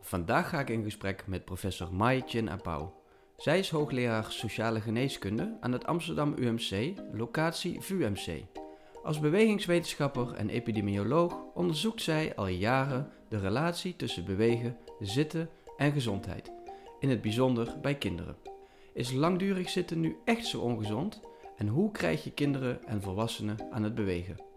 Vandaag 0.00 0.48
ga 0.48 0.60
ik 0.60 0.68
in 0.68 0.82
gesprek 0.82 1.26
met 1.26 1.44
professor 1.44 1.94
Mai 1.94 2.22
Chin 2.26 2.50
Apau. 2.50 2.88
Zij 3.36 3.58
is 3.58 3.70
hoogleraar 3.70 4.32
sociale 4.32 4.80
geneeskunde 4.80 5.56
aan 5.60 5.72
het 5.72 5.86
Amsterdam 5.86 6.34
UMC, 6.36 6.98
locatie 7.12 7.80
VUMC. 7.80 8.44
Als 9.02 9.20
bewegingswetenschapper 9.20 10.32
en 10.32 10.48
epidemioloog 10.48 11.36
onderzoekt 11.54 12.02
zij 12.02 12.36
al 12.36 12.46
jaren 12.46 13.10
de 13.28 13.38
relatie 13.38 13.96
tussen 13.96 14.24
bewegen, 14.24 14.76
zitten 15.00 15.50
en 15.76 15.92
gezondheid, 15.92 16.52
in 17.00 17.10
het 17.10 17.20
bijzonder 17.20 17.74
bij 17.80 17.94
kinderen. 17.94 18.36
Is 18.92 19.12
langdurig 19.12 19.70
zitten 19.70 20.00
nu 20.00 20.16
echt 20.24 20.46
zo 20.46 20.60
ongezond? 20.60 21.20
En 21.56 21.68
hoe 21.68 21.90
krijg 21.90 22.24
je 22.24 22.32
kinderen 22.32 22.86
en 22.86 23.02
volwassenen 23.02 23.56
aan 23.70 23.82
het 23.82 23.94
bewegen? 23.94 24.47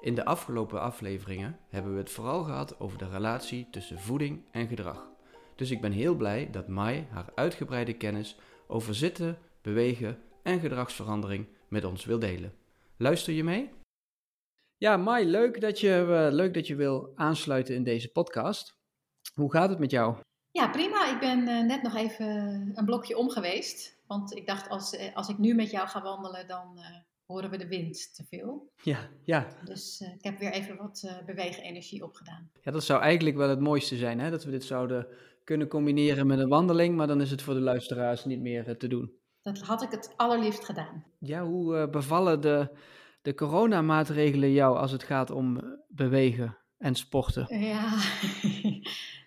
In 0.00 0.14
de 0.14 0.24
afgelopen 0.24 0.80
afleveringen 0.80 1.58
hebben 1.68 1.92
we 1.92 1.98
het 1.98 2.10
vooral 2.10 2.42
gehad 2.42 2.80
over 2.80 2.98
de 2.98 3.08
relatie 3.08 3.68
tussen 3.70 3.98
voeding 3.98 4.44
en 4.50 4.68
gedrag. 4.68 5.10
Dus 5.56 5.70
ik 5.70 5.80
ben 5.80 5.92
heel 5.92 6.14
blij 6.14 6.50
dat 6.50 6.68
Mai 6.68 7.06
haar 7.10 7.32
uitgebreide 7.34 7.96
kennis 7.96 8.38
over 8.66 8.94
zitten, 8.94 9.38
bewegen 9.62 10.18
en 10.42 10.60
gedragsverandering 10.60 11.46
met 11.68 11.84
ons 11.84 12.04
wil 12.04 12.18
delen. 12.18 12.54
Luister 12.96 13.32
je 13.32 13.44
mee? 13.44 13.70
Ja, 14.76 14.96
Mai, 14.96 15.26
leuk 15.26 15.60
dat 15.60 15.80
je, 15.80 16.06
uh, 16.08 16.34
leuk 16.34 16.54
dat 16.54 16.66
je 16.66 16.74
wil 16.74 17.12
aansluiten 17.14 17.74
in 17.74 17.84
deze 17.84 18.12
podcast. 18.12 18.76
Hoe 19.34 19.52
gaat 19.52 19.68
het 19.68 19.78
met 19.78 19.90
jou? 19.90 20.16
Ja, 20.50 20.68
prima. 20.68 21.14
Ik 21.14 21.20
ben 21.20 21.48
uh, 21.48 21.64
net 21.64 21.82
nog 21.82 21.94
even 21.94 22.26
een 22.74 22.84
blokje 22.84 23.16
om 23.16 23.30
geweest. 23.30 24.02
Want 24.06 24.36
ik 24.36 24.46
dacht, 24.46 24.68
als, 24.68 24.96
eh, 24.96 25.16
als 25.16 25.28
ik 25.28 25.38
nu 25.38 25.54
met 25.54 25.70
jou 25.70 25.88
ga 25.88 26.02
wandelen, 26.02 26.46
dan 26.46 26.78
uh, 26.78 26.84
horen 27.28 27.50
we 27.50 27.56
de 27.56 27.68
wind 27.68 28.14
te 28.14 28.24
veel. 28.28 28.72
Ja, 28.82 29.08
ja. 29.24 29.46
Dus 29.64 30.00
uh, 30.00 30.08
ik 30.08 30.24
heb 30.24 30.38
weer 30.38 30.52
even 30.52 30.76
wat 30.76 31.02
uh, 31.04 31.24
bewegenenergie 31.26 32.04
opgedaan. 32.04 32.50
Ja, 32.60 32.70
dat 32.70 32.84
zou 32.84 33.02
eigenlijk 33.02 33.36
wel 33.36 33.48
het 33.48 33.60
mooiste 33.60 33.96
zijn, 33.96 34.20
hè? 34.20 34.30
dat 34.30 34.44
we 34.44 34.50
dit 34.50 34.64
zouden 34.64 35.06
kunnen 35.44 35.68
combineren 35.68 36.26
met 36.26 36.38
een 36.38 36.48
wandeling, 36.48 36.96
maar 36.96 37.06
dan 37.06 37.20
is 37.20 37.30
het 37.30 37.42
voor 37.42 37.54
de 37.54 37.60
luisteraars 37.60 38.24
niet 38.24 38.40
meer 38.40 38.76
te 38.76 38.88
doen. 38.88 39.12
Dat 39.42 39.58
had 39.58 39.82
ik 39.82 39.90
het 39.90 40.12
allerliefst 40.16 40.64
gedaan. 40.64 41.04
Ja, 41.18 41.44
hoe 41.44 41.88
bevallen 41.88 42.40
de, 42.40 42.76
de 43.22 43.34
coronamaatregelen 43.34 44.52
jou 44.52 44.76
als 44.76 44.92
het 44.92 45.02
gaat 45.02 45.30
om 45.30 45.78
bewegen 45.88 46.58
en 46.78 46.94
sporten? 46.94 47.46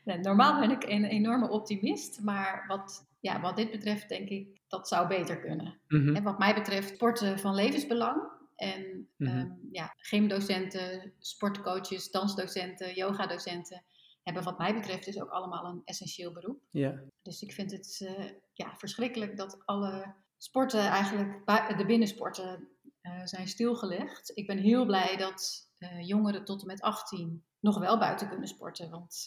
Ja, 0.04 0.16
normaal 0.16 0.60
ben 0.60 0.72
ik 0.72 0.84
een 0.84 1.06
enorme 1.06 1.50
optimist, 1.50 2.22
maar 2.22 2.66
wat, 2.68 3.08
ja, 3.20 3.42
wat 3.42 3.56
dit 3.56 3.72
betreft 3.72 4.10
denk 4.10 4.30
ik 4.30 4.61
dat 4.72 4.88
zou 4.88 5.08
beter 5.08 5.40
kunnen. 5.40 5.80
Mm-hmm. 5.88 6.16
En 6.16 6.24
wat 6.24 6.40
mij 6.40 6.54
betreft 6.54 6.90
sporten 6.90 7.40
van 7.40 7.56
levensbelang. 7.56 8.40
En 8.56 9.10
mm-hmm. 9.18 9.40
um, 9.40 9.68
ja, 9.72 9.94
gymdocenten, 9.98 11.14
sportcoaches, 11.20 12.12
dansdocenten, 12.12 12.94
yogadocenten 12.94 13.84
hebben 14.24 14.44
wat 14.44 14.58
mij 14.58 14.74
betreft 14.74 15.06
dus 15.06 15.22
ook 15.22 15.30
allemaal 15.30 15.66
een 15.66 15.82
essentieel 15.86 16.32
beroep. 16.32 16.62
Yeah. 16.72 17.00
Dus 17.22 17.42
ik 17.42 17.52
vind 17.52 17.72
het 17.72 18.00
uh, 18.04 18.30
ja, 18.54 18.76
verschrikkelijk 18.78 19.38
dat 19.38 19.62
alle 19.66 20.16
sporten 20.38 20.80
eigenlijk, 20.80 21.46
de 21.78 21.86
binnensporten, 21.86 22.68
uh, 23.02 23.26
zijn 23.26 23.48
stilgelegd. 23.48 24.32
Ik 24.34 24.48
ben 24.48 24.58
heel 24.58 24.86
blij 24.86 25.18
dat 25.18 25.70
uh, 25.80 26.08
jongeren 26.08 26.46
tot 26.46 26.62
en 26.62 26.68
met 26.68 26.82
18 26.82 27.44
nog 27.60 27.80
wel 27.80 27.98
buiten 27.98 28.30
kunnen 28.30 28.48
sporten. 28.48 28.90
Want 28.90 29.24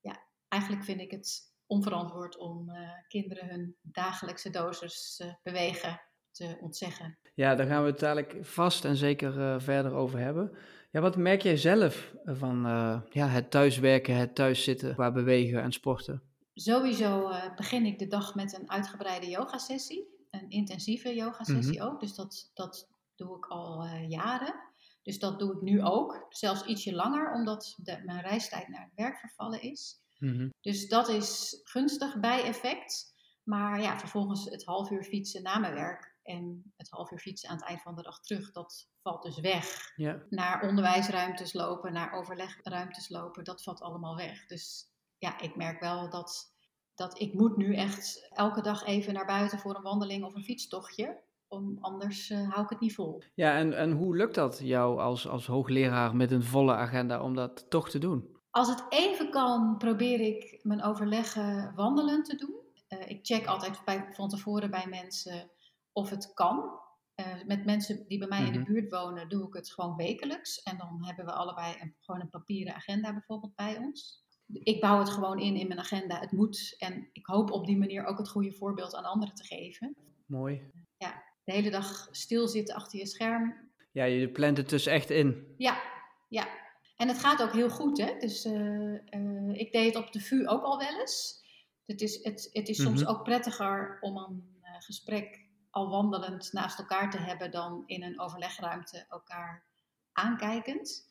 ja, 0.00 0.22
eigenlijk 0.48 0.84
vind 0.84 1.00
ik 1.00 1.10
het 1.10 1.51
onverantwoord 1.72 2.38
om 2.38 2.68
uh, 2.68 2.76
kinderen 3.08 3.48
hun 3.48 3.76
dagelijkse 3.82 4.50
dosis 4.50 5.20
uh, 5.24 5.32
bewegen 5.42 6.00
te 6.30 6.56
ontzeggen. 6.60 7.18
Ja, 7.34 7.54
daar 7.54 7.66
gaan 7.66 7.82
we 7.82 7.90
het 7.90 7.98
dadelijk 7.98 8.36
vast 8.40 8.84
en 8.84 8.96
zeker 8.96 9.38
uh, 9.38 9.54
verder 9.58 9.92
over 9.94 10.18
hebben. 10.18 10.56
Ja, 10.90 11.00
wat 11.00 11.16
merk 11.16 11.42
jij 11.42 11.56
zelf 11.56 12.14
van 12.24 12.62
ja, 13.10 13.26
het 13.26 13.50
thuiswerken, 13.50 14.16
het 14.16 14.34
thuiszitten 14.34 14.94
qua 14.94 15.12
bewegen 15.12 15.62
en 15.62 15.72
sporten? 15.72 16.22
Sowieso 16.54 17.30
begin 17.56 17.86
ik 17.86 17.98
de 17.98 18.06
dag 18.06 18.34
met 18.34 18.58
een 18.58 18.70
uitgebreide 18.70 19.28
yogasessie. 19.28 20.26
Een 20.30 20.50
intensieve 20.50 21.14
yogasessie 21.14 21.78
mm-hmm. 21.78 21.94
ook. 21.94 22.00
Dus 22.00 22.14
dat, 22.14 22.50
dat 22.54 22.88
doe 23.16 23.36
ik 23.36 23.46
al 23.46 23.86
jaren. 24.08 24.54
Dus 25.02 25.18
dat 25.18 25.38
doe 25.38 25.54
ik 25.54 25.60
nu 25.60 25.82
ook. 25.82 26.26
Zelfs 26.28 26.64
ietsje 26.64 26.94
langer, 26.94 27.32
omdat 27.32 27.74
de, 27.76 28.02
mijn 28.04 28.20
reistijd 28.20 28.68
naar 28.68 28.82
het 28.82 28.94
werk 28.94 29.18
vervallen 29.18 29.62
is. 29.62 30.00
Mm-hmm. 30.22 30.54
Dus 30.60 30.88
dat 30.88 31.08
is 31.08 31.60
gunstig 31.62 32.20
bijeffect. 32.20 33.10
Maar 33.42 33.80
ja, 33.80 33.98
vervolgens 33.98 34.44
het 34.44 34.64
half 34.64 34.90
uur 34.90 35.02
fietsen 35.02 35.42
na 35.42 35.58
mijn 35.58 35.74
werk 35.74 36.16
en 36.22 36.72
het 36.76 36.90
half 36.90 37.10
uur 37.10 37.18
fietsen 37.18 37.48
aan 37.48 37.56
het 37.56 37.64
eind 37.64 37.82
van 37.82 37.94
de 37.94 38.02
dag 38.02 38.20
terug, 38.20 38.52
dat 38.52 38.88
valt 39.02 39.22
dus 39.22 39.40
weg. 39.40 39.92
Ja. 39.96 40.22
Naar 40.28 40.68
onderwijsruimtes 40.68 41.52
lopen, 41.52 41.92
naar 41.92 42.12
overlegruimtes 42.12 43.08
lopen, 43.08 43.44
dat 43.44 43.62
valt 43.62 43.80
allemaal 43.80 44.16
weg. 44.16 44.46
Dus 44.46 44.90
ja, 45.18 45.40
ik 45.40 45.56
merk 45.56 45.80
wel 45.80 46.10
dat, 46.10 46.54
dat 46.94 47.20
ik 47.20 47.34
moet 47.34 47.56
nu 47.56 47.74
echt 47.74 48.26
elke 48.28 48.62
dag 48.62 48.84
even 48.84 49.14
naar 49.14 49.26
buiten 49.26 49.58
voor 49.58 49.76
een 49.76 49.82
wandeling 49.82 50.24
of 50.24 50.34
een 50.34 50.44
fietstochtje. 50.44 51.20
Om, 51.48 51.78
anders 51.80 52.30
uh, 52.30 52.50
hou 52.50 52.62
ik 52.62 52.70
het 52.70 52.80
niet 52.80 52.94
vol. 52.94 53.22
Ja, 53.34 53.56
en, 53.56 53.76
en 53.76 53.92
hoe 53.92 54.16
lukt 54.16 54.34
dat 54.34 54.58
jou 54.62 55.00
als, 55.00 55.28
als 55.28 55.46
hoogleraar 55.46 56.16
met 56.16 56.30
een 56.30 56.42
volle 56.42 56.74
agenda 56.74 57.22
om 57.22 57.34
dat 57.34 57.70
toch 57.70 57.90
te 57.90 57.98
doen? 57.98 58.31
Als 58.52 58.68
het 58.68 58.84
even 58.88 59.30
kan, 59.30 59.76
probeer 59.78 60.20
ik 60.20 60.58
mijn 60.62 60.82
overleggen 60.82 61.72
wandelend 61.74 62.24
te 62.24 62.36
doen. 62.36 62.54
Uh, 62.88 63.08
ik 63.08 63.18
check 63.22 63.46
altijd 63.46 63.84
bij, 63.84 64.08
van 64.10 64.28
tevoren 64.28 64.70
bij 64.70 64.86
mensen 64.88 65.50
of 65.92 66.10
het 66.10 66.34
kan. 66.34 66.80
Uh, 67.16 67.26
met 67.46 67.64
mensen 67.64 68.04
die 68.08 68.18
bij 68.18 68.28
mij 68.28 68.44
in 68.44 68.52
de 68.52 68.58
mhm. 68.58 68.72
buurt 68.72 68.90
wonen, 68.90 69.28
doe 69.28 69.46
ik 69.46 69.54
het 69.54 69.72
gewoon 69.72 69.96
wekelijks. 69.96 70.62
En 70.62 70.78
dan 70.78 71.04
hebben 71.04 71.24
we 71.24 71.32
allebei 71.32 71.76
een, 71.80 71.94
gewoon 72.00 72.20
een 72.20 72.30
papieren 72.30 72.74
agenda 72.74 73.12
bijvoorbeeld 73.12 73.54
bij 73.54 73.78
ons. 73.78 74.24
Ik 74.46 74.80
bouw 74.80 74.98
het 74.98 75.10
gewoon 75.10 75.38
in 75.38 75.56
in 75.56 75.68
mijn 75.68 75.80
agenda. 75.80 76.20
Het 76.20 76.32
moet. 76.32 76.74
En 76.78 77.08
ik 77.12 77.26
hoop 77.26 77.50
op 77.50 77.66
die 77.66 77.78
manier 77.78 78.04
ook 78.04 78.18
het 78.18 78.28
goede 78.28 78.52
voorbeeld 78.52 78.94
aan 78.94 79.04
anderen 79.04 79.34
te 79.34 79.44
geven. 79.44 79.96
Mooi. 80.26 80.70
Ja, 80.96 81.22
de 81.44 81.52
hele 81.52 81.70
dag 81.70 82.08
stilzitten 82.10 82.74
achter 82.74 82.98
je 82.98 83.06
scherm. 83.06 83.70
Ja, 83.92 84.04
je 84.04 84.30
plant 84.30 84.56
het 84.56 84.68
dus 84.68 84.86
echt 84.86 85.10
in. 85.10 85.54
Ja, 85.56 85.82
ja. 86.28 86.61
En 86.96 87.08
het 87.08 87.18
gaat 87.18 87.42
ook 87.42 87.52
heel 87.52 87.70
goed, 87.70 87.98
hè? 87.98 88.16
Dus 88.18 88.44
uh, 88.44 88.92
uh, 88.92 89.54
ik 89.54 89.72
deed 89.72 89.94
het 89.94 90.04
op 90.04 90.12
de 90.12 90.20
VU 90.20 90.46
ook 90.46 90.62
al 90.62 90.78
wel 90.78 91.00
eens. 91.00 91.44
Het 91.86 92.00
is, 92.00 92.24
het, 92.24 92.48
het 92.52 92.68
is 92.68 92.82
soms 92.82 93.00
mm-hmm. 93.00 93.16
ook 93.16 93.24
prettiger 93.24 93.98
om 94.00 94.16
een 94.16 94.60
uh, 94.62 94.70
gesprek 94.78 95.46
al 95.70 95.88
wandelend 95.90 96.52
naast 96.52 96.78
elkaar 96.78 97.10
te 97.10 97.18
hebben 97.18 97.50
dan 97.50 97.82
in 97.86 98.02
een 98.02 98.20
overlegruimte 98.20 99.06
elkaar 99.08 99.64
aankijkend. 100.12 101.10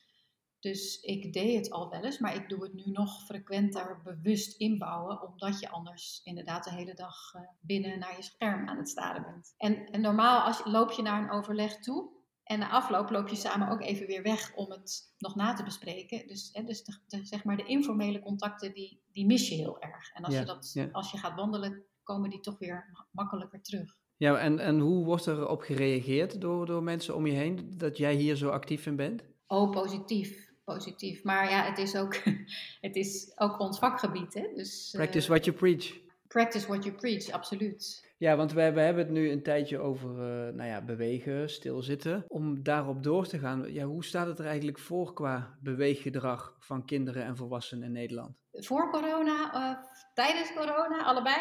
Dus 0.60 1.00
ik 1.00 1.34
deed 1.34 1.56
het 1.58 1.72
al 1.72 1.90
wel 1.90 2.04
eens, 2.04 2.20
maar 2.20 2.36
ik 2.36 2.50
doe 2.50 2.64
het 2.64 2.74
nu 2.74 2.84
nog 2.86 3.24
frequenter 3.24 4.02
bewust 4.04 4.60
inbouwen, 4.60 5.22
omdat 5.22 5.60
je 5.60 5.70
anders 5.70 6.22
inderdaad 6.24 6.64
de 6.64 6.72
hele 6.72 6.94
dag 6.94 7.16
binnen 7.60 8.00
naar 8.00 8.16
je 8.16 8.24
scherm 8.24 8.68
aan 8.68 8.78
het 8.78 8.90
staren 8.90 9.24
bent. 9.24 9.54
En, 9.58 9.86
en 9.86 10.02
normaal 10.02 10.42
als 10.42 10.66
loop 10.66 10.92
je 10.92 11.02
naar 11.02 11.24
een 11.24 11.32
overleg 11.32 11.78
toe 11.78 12.21
en 12.44 12.60
na 12.60 12.70
afloop 12.70 13.10
loop 13.10 13.28
je 13.28 13.36
samen 13.36 13.70
ook 13.70 13.82
even 13.82 14.08
weer 14.08 14.24
weg 14.24 14.54
om 14.56 14.72
het 14.72 15.14
nog 15.18 15.36
na 15.36 15.54
te 15.54 15.64
bespreken. 15.64 16.28
Dus, 16.28 16.50
hè, 16.54 16.64
dus 16.64 16.84
de, 16.84 16.98
de, 17.08 17.26
zeg 17.26 17.44
maar 17.44 17.58
de 17.58 17.66
informele 17.66 18.20
contacten, 18.20 18.74
die, 18.74 19.02
die 19.12 19.26
mis 19.26 19.50
je 19.50 19.56
heel 19.56 19.82
erg. 19.82 20.12
En 20.14 20.24
als, 20.24 20.34
ja, 20.34 20.40
je 20.40 20.46
dat, 20.46 20.72
ja. 20.74 20.90
als 20.92 21.12
je 21.12 21.18
gaat 21.18 21.36
wandelen, 21.36 21.84
komen 22.04 22.30
die 22.30 22.40
toch 22.40 22.60
weer 22.60 23.08
makkelijker 23.12 23.62
terug. 23.62 24.00
Ja, 24.18 24.38
en, 24.38 24.60
en 24.60 24.80
hoe 24.80 25.06
wordt 25.06 25.26
er 25.26 25.48
op 25.48 25.62
gereageerd 25.62 26.42
door, 26.42 26.66
door 26.66 26.84
mensen 26.84 27.16
om 27.16 27.28
je 27.28 27.34
heen 27.34 27.74
dat 27.78 27.98
jij 27.98 28.16
hier 28.16 28.36
zo 28.36 28.50
actief 28.50 28.86
in 28.86 28.96
bent? 28.96 29.24
Oh, 29.48 29.72
positief. 29.72 30.50
Positief. 30.64 31.24
Maar 31.24 31.50
ja, 31.50 31.64
het 31.64 31.78
is 31.78 31.96
ook, 31.96 32.16
het 32.88 32.96
is 32.96 33.32
ook 33.36 33.60
ons 33.60 33.80
vakgebied. 33.80 34.34
Hè? 34.34 34.48
Dus, 34.56 34.90
practice 34.92 35.24
uh, 35.24 35.30
what 35.30 35.46
you 35.46 35.58
preach. 35.58 36.00
Practice 36.28 36.68
what 36.68 36.84
you 36.84 36.96
preach, 36.96 37.30
absoluut. 37.30 38.11
Ja, 38.22 38.36
want 38.36 38.52
we, 38.54 38.72
we 38.72 38.82
hebben 38.82 39.04
het 39.04 39.14
nu 39.14 39.32
een 39.32 39.44
tijdje 39.44 39.80
over 39.80 40.10
uh, 40.10 40.54
nou 40.54 40.70
ja, 40.70 40.82
bewegen, 40.82 41.50
stilzitten. 41.50 42.24
Om 42.28 42.64
daarop 42.64 43.04
door 43.04 43.28
te 43.28 43.40
gaan, 43.40 43.74
ja, 43.74 43.86
hoe 43.86 44.06
staat 44.06 44.28
het 44.28 44.40
er 44.40 44.46
eigenlijk 44.46 44.80
voor 44.80 45.14
qua 45.14 45.58
beweeggedrag 45.62 46.56
van 46.60 46.86
kinderen 46.86 47.24
en 47.24 47.36
volwassenen 47.36 47.84
in 47.84 47.92
Nederland? 47.92 48.36
Voor 48.52 48.90
corona, 48.90 49.54
uh, 49.54 49.78
tijdens 50.14 50.54
corona, 50.54 51.04
allebei? 51.04 51.38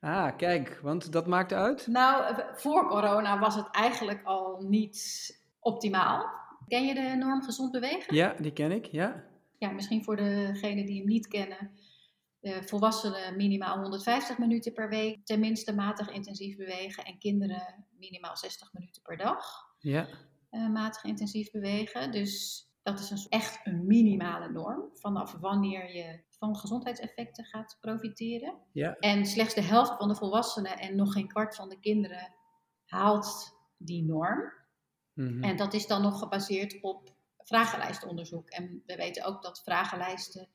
ah, 0.00 0.36
kijk, 0.36 0.78
want 0.82 1.12
dat 1.12 1.26
maakt 1.26 1.52
uit? 1.52 1.86
Nou, 1.86 2.42
voor 2.54 2.88
corona 2.88 3.38
was 3.38 3.54
het 3.54 3.68
eigenlijk 3.70 4.20
al 4.24 4.60
niet 4.68 5.30
optimaal. 5.60 6.26
Ken 6.68 6.86
je 6.86 6.94
de 6.94 7.16
norm 7.18 7.42
gezond 7.42 7.72
bewegen? 7.72 8.14
Ja, 8.14 8.34
die 8.38 8.52
ken 8.52 8.72
ik, 8.72 8.86
ja. 8.86 9.24
Ja, 9.58 9.70
misschien 9.70 10.04
voor 10.04 10.16
degenen 10.16 10.86
die 10.86 10.98
hem 10.98 11.06
niet 11.06 11.28
kennen 11.28 11.70
volwassenen 12.40 13.36
minimaal 13.36 13.80
150 13.80 14.38
minuten 14.38 14.72
per 14.72 14.88
week, 14.88 15.26
tenminste 15.26 15.74
matig 15.74 16.10
intensief 16.10 16.56
bewegen. 16.56 17.04
En 17.04 17.18
kinderen 17.18 17.86
minimaal 17.98 18.36
60 18.36 18.72
minuten 18.72 19.02
per 19.02 19.16
dag 19.16 19.66
ja. 19.78 20.08
uh, 20.50 20.68
matig 20.68 21.04
intensief 21.04 21.50
bewegen. 21.50 22.10
Dus 22.10 22.64
dat 22.82 22.98
is 22.98 23.10
een, 23.10 23.26
echt 23.28 23.60
een 23.64 23.86
minimale 23.86 24.50
norm 24.50 24.88
vanaf 24.92 25.32
wanneer 25.32 25.94
je 25.94 26.24
van 26.30 26.56
gezondheidseffecten 26.56 27.44
gaat 27.44 27.76
profiteren. 27.80 28.58
Ja. 28.72 28.96
En 28.96 29.26
slechts 29.26 29.54
de 29.54 29.62
helft 29.62 29.96
van 29.96 30.08
de 30.08 30.14
volwassenen 30.14 30.78
en 30.78 30.96
nog 30.96 31.12
geen 31.12 31.28
kwart 31.28 31.54
van 31.54 31.68
de 31.68 31.80
kinderen 31.80 32.34
haalt 32.84 33.58
die 33.76 34.04
norm. 34.04 34.52
Mm-hmm. 35.14 35.42
En 35.42 35.56
dat 35.56 35.74
is 35.74 35.86
dan 35.86 36.02
nog 36.02 36.18
gebaseerd 36.18 36.82
op 36.82 37.14
vragenlijstonderzoek. 37.36 38.50
En 38.50 38.82
we 38.86 38.96
weten 38.96 39.24
ook 39.24 39.42
dat 39.42 39.62
vragenlijsten 39.62 40.48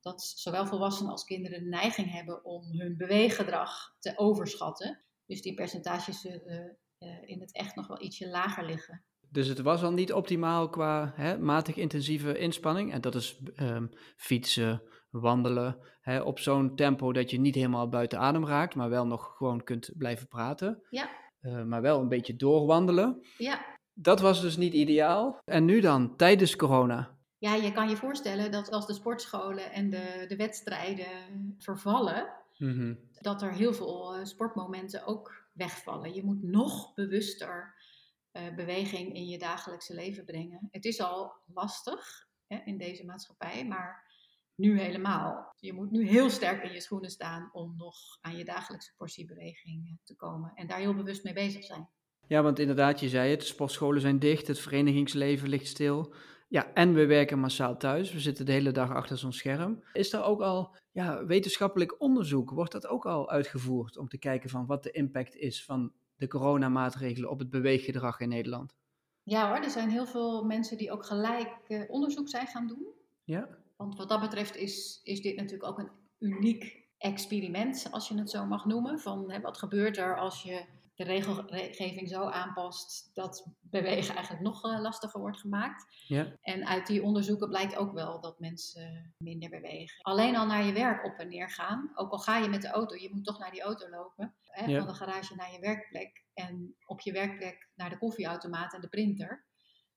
dat 0.00 0.22
zowel 0.22 0.66
volwassenen 0.66 1.12
als 1.12 1.24
kinderen 1.24 1.62
de 1.62 1.68
neiging 1.68 2.10
hebben 2.10 2.44
om 2.44 2.62
hun 2.72 2.96
beweeggedrag 2.96 3.96
te 3.98 4.12
overschatten. 4.16 5.02
Dus 5.26 5.42
die 5.42 5.54
percentages 5.54 6.20
zullen 6.20 6.78
uh, 6.98 7.28
in 7.28 7.40
het 7.40 7.52
echt 7.54 7.76
nog 7.76 7.86
wel 7.86 8.02
ietsje 8.02 8.28
lager 8.28 8.64
liggen. 8.64 9.04
Dus 9.30 9.48
het 9.48 9.60
was 9.60 9.82
al 9.82 9.92
niet 9.92 10.12
optimaal 10.12 10.68
qua 10.68 11.12
hè, 11.14 11.38
matig 11.38 11.76
intensieve 11.76 12.38
inspanning. 12.38 12.92
En 12.92 13.00
dat 13.00 13.14
is 13.14 13.40
ehm, 13.54 13.86
fietsen, 14.16 14.82
wandelen. 15.10 15.78
Hè, 16.00 16.20
op 16.20 16.38
zo'n 16.38 16.76
tempo 16.76 17.12
dat 17.12 17.30
je 17.30 17.40
niet 17.40 17.54
helemaal 17.54 17.88
buiten 17.88 18.18
adem 18.18 18.46
raakt, 18.46 18.74
maar 18.74 18.88
wel 18.88 19.06
nog 19.06 19.36
gewoon 19.36 19.64
kunt 19.64 19.90
blijven 19.96 20.28
praten. 20.28 20.82
Ja. 20.90 21.10
Uh, 21.40 21.62
maar 21.62 21.82
wel 21.82 22.00
een 22.00 22.08
beetje 22.08 22.36
doorwandelen. 22.36 23.26
Ja. 23.36 23.76
Dat 23.92 24.20
was 24.20 24.40
dus 24.40 24.56
niet 24.56 24.72
ideaal. 24.72 25.38
En 25.44 25.64
nu 25.64 25.80
dan, 25.80 26.16
tijdens 26.16 26.56
corona? 26.56 27.17
Ja, 27.38 27.54
je 27.54 27.72
kan 27.72 27.88
je 27.88 27.96
voorstellen 27.96 28.50
dat 28.50 28.70
als 28.70 28.86
de 28.86 28.94
sportscholen 28.94 29.72
en 29.72 29.90
de, 29.90 30.24
de 30.28 30.36
wedstrijden 30.36 31.54
vervallen, 31.58 32.32
mm 32.56 33.06
dat 33.20 33.42
er 33.42 33.52
heel 33.52 33.74
veel 33.74 34.14
eh, 34.14 34.24
sportmomenten 34.24 35.06
ook 35.06 35.48
wegvallen. 35.52 36.14
Je 36.14 36.24
moet 36.24 36.42
nog 36.42 36.94
bewuster 36.94 37.74
uh, 38.32 38.54
beweging 38.54 39.14
in 39.14 39.28
je 39.28 39.38
dagelijkse 39.38 39.94
leven 39.94 40.24
brengen. 40.24 40.68
Het 40.70 40.84
is 40.84 41.00
al 41.00 41.32
lastig 41.46 42.28
hè, 42.46 42.56
in 42.64 42.78
deze 42.78 43.04
maatschappij, 43.04 43.66
maar 43.66 44.06
nu 44.54 44.80
helemaal. 44.80 45.54
Je 45.56 45.72
moet 45.72 45.90
nu 45.90 46.08
heel 46.08 46.30
sterk 46.30 46.62
in 46.64 46.72
je 46.72 46.80
schoenen 46.80 47.10
staan 47.10 47.48
om 47.52 47.74
nog 47.76 47.96
aan 48.20 48.36
je 48.36 48.44
dagelijkse 48.44 48.92
portie 48.96 49.26
beweging 49.26 49.86
eh, 49.86 49.94
te 50.04 50.16
komen 50.16 50.52
en 50.54 50.66
daar 50.66 50.78
heel 50.78 50.94
bewust 50.94 51.24
mee 51.24 51.34
bezig 51.34 51.64
zijn. 51.64 51.88
Ja, 52.26 52.42
want 52.42 52.58
inderdaad, 52.58 53.00
je 53.00 53.08
zei 53.08 53.30
het, 53.30 53.40
de 53.40 53.46
sportscholen 53.46 54.00
zijn 54.00 54.18
dicht, 54.18 54.46
het 54.46 54.58
verenigingsleven 54.58 55.48
ligt 55.48 55.66
stil. 55.66 56.14
Ja, 56.48 56.72
en 56.72 56.94
we 56.94 57.06
werken 57.06 57.38
massaal 57.38 57.76
thuis. 57.76 58.12
We 58.12 58.20
zitten 58.20 58.46
de 58.46 58.52
hele 58.52 58.72
dag 58.72 58.90
achter 58.90 59.18
zo'n 59.18 59.32
scherm. 59.32 59.82
Is 59.92 60.12
er 60.12 60.22
ook 60.22 60.40
al 60.40 60.76
ja, 60.92 61.26
wetenschappelijk 61.26 62.00
onderzoek? 62.00 62.50
Wordt 62.50 62.72
dat 62.72 62.86
ook 62.86 63.06
al 63.06 63.30
uitgevoerd 63.30 63.96
om 63.96 64.08
te 64.08 64.18
kijken 64.18 64.50
van 64.50 64.66
wat 64.66 64.82
de 64.82 64.90
impact 64.90 65.36
is 65.36 65.64
van 65.64 65.92
de 66.16 66.28
coronamaatregelen 66.28 67.30
op 67.30 67.38
het 67.38 67.50
beweeggedrag 67.50 68.20
in 68.20 68.28
Nederland? 68.28 68.76
Ja 69.22 69.48
hoor, 69.48 69.64
er 69.64 69.70
zijn 69.70 69.90
heel 69.90 70.06
veel 70.06 70.44
mensen 70.44 70.78
die 70.78 70.92
ook 70.92 71.04
gelijk 71.04 71.58
uh, 71.68 71.82
onderzoek 71.88 72.28
zijn 72.28 72.46
gaan 72.46 72.66
doen. 72.66 72.86
Ja. 73.24 73.48
Want 73.76 73.96
wat 73.96 74.08
dat 74.08 74.20
betreft 74.20 74.56
is, 74.56 75.00
is 75.02 75.20
dit 75.20 75.36
natuurlijk 75.36 75.70
ook 75.70 75.78
een 75.78 75.90
uniek 76.18 76.86
experiment, 76.98 77.88
als 77.90 78.08
je 78.08 78.18
het 78.18 78.30
zo 78.30 78.46
mag 78.46 78.64
noemen. 78.64 78.98
Van 78.98 79.30
hè, 79.30 79.40
wat 79.40 79.58
gebeurt 79.58 79.96
er 79.96 80.18
als 80.18 80.42
je 80.42 80.64
de 80.98 81.04
regelgeving 81.04 82.08
zo 82.08 82.24
aanpast 82.24 83.10
dat 83.14 83.46
bewegen 83.60 84.14
eigenlijk 84.14 84.44
nog 84.44 84.64
uh, 84.64 84.80
lastiger 84.80 85.20
wordt 85.20 85.40
gemaakt. 85.40 85.84
Ja. 86.06 86.36
En 86.42 86.66
uit 86.66 86.86
die 86.86 87.02
onderzoeken 87.02 87.48
blijkt 87.48 87.76
ook 87.76 87.92
wel 87.92 88.20
dat 88.20 88.40
mensen 88.40 89.14
minder 89.18 89.50
bewegen. 89.50 90.02
Alleen 90.02 90.36
al 90.36 90.46
naar 90.46 90.64
je 90.64 90.72
werk 90.72 91.04
op 91.04 91.18
en 91.18 91.28
neer 91.28 91.50
gaan, 91.50 91.90
ook 91.94 92.10
al 92.10 92.18
ga 92.18 92.38
je 92.38 92.48
met 92.48 92.62
de 92.62 92.68
auto, 92.68 92.96
je 92.96 93.10
moet 93.12 93.24
toch 93.24 93.38
naar 93.38 93.50
die 93.50 93.62
auto 93.62 93.88
lopen. 93.88 94.34
Hè, 94.42 94.64
ja. 94.64 94.78
Van 94.78 94.86
de 94.86 94.94
garage 94.94 95.34
naar 95.34 95.52
je 95.52 95.60
werkplek 95.60 96.24
en 96.34 96.76
op 96.86 97.00
je 97.00 97.12
werkplek 97.12 97.68
naar 97.74 97.90
de 97.90 97.98
koffieautomaat 97.98 98.74
en 98.74 98.80
de 98.80 98.88
printer. 98.88 99.44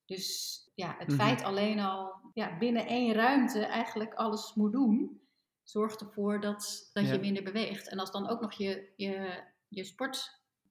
Dus 0.06 0.59
ja, 0.75 0.95
het 0.98 1.07
mm 1.07 1.18
-hmm. 1.18 1.25
feit 1.25 1.44
alleen 1.44 1.80
al 1.80 2.31
ja, 2.33 2.57
binnen 2.57 2.86
één 2.86 3.13
ruimte 3.13 3.65
eigenlijk 3.65 4.13
alles 4.13 4.53
moet 4.53 4.71
doen, 4.71 5.21
zorgt 5.63 6.01
ervoor 6.01 6.42
dat, 6.42 6.89
dat 6.94 7.06
ja. 7.06 7.13
je 7.13 7.19
minder 7.19 7.44
beweegt. 7.44 7.89
En 7.89 8.00
als 8.00 8.12
dan 8.12 8.30
ook 8.30 8.42
nog 8.42 8.53
je, 8.53 8.94
je, 8.95 9.44
je 9.68 9.83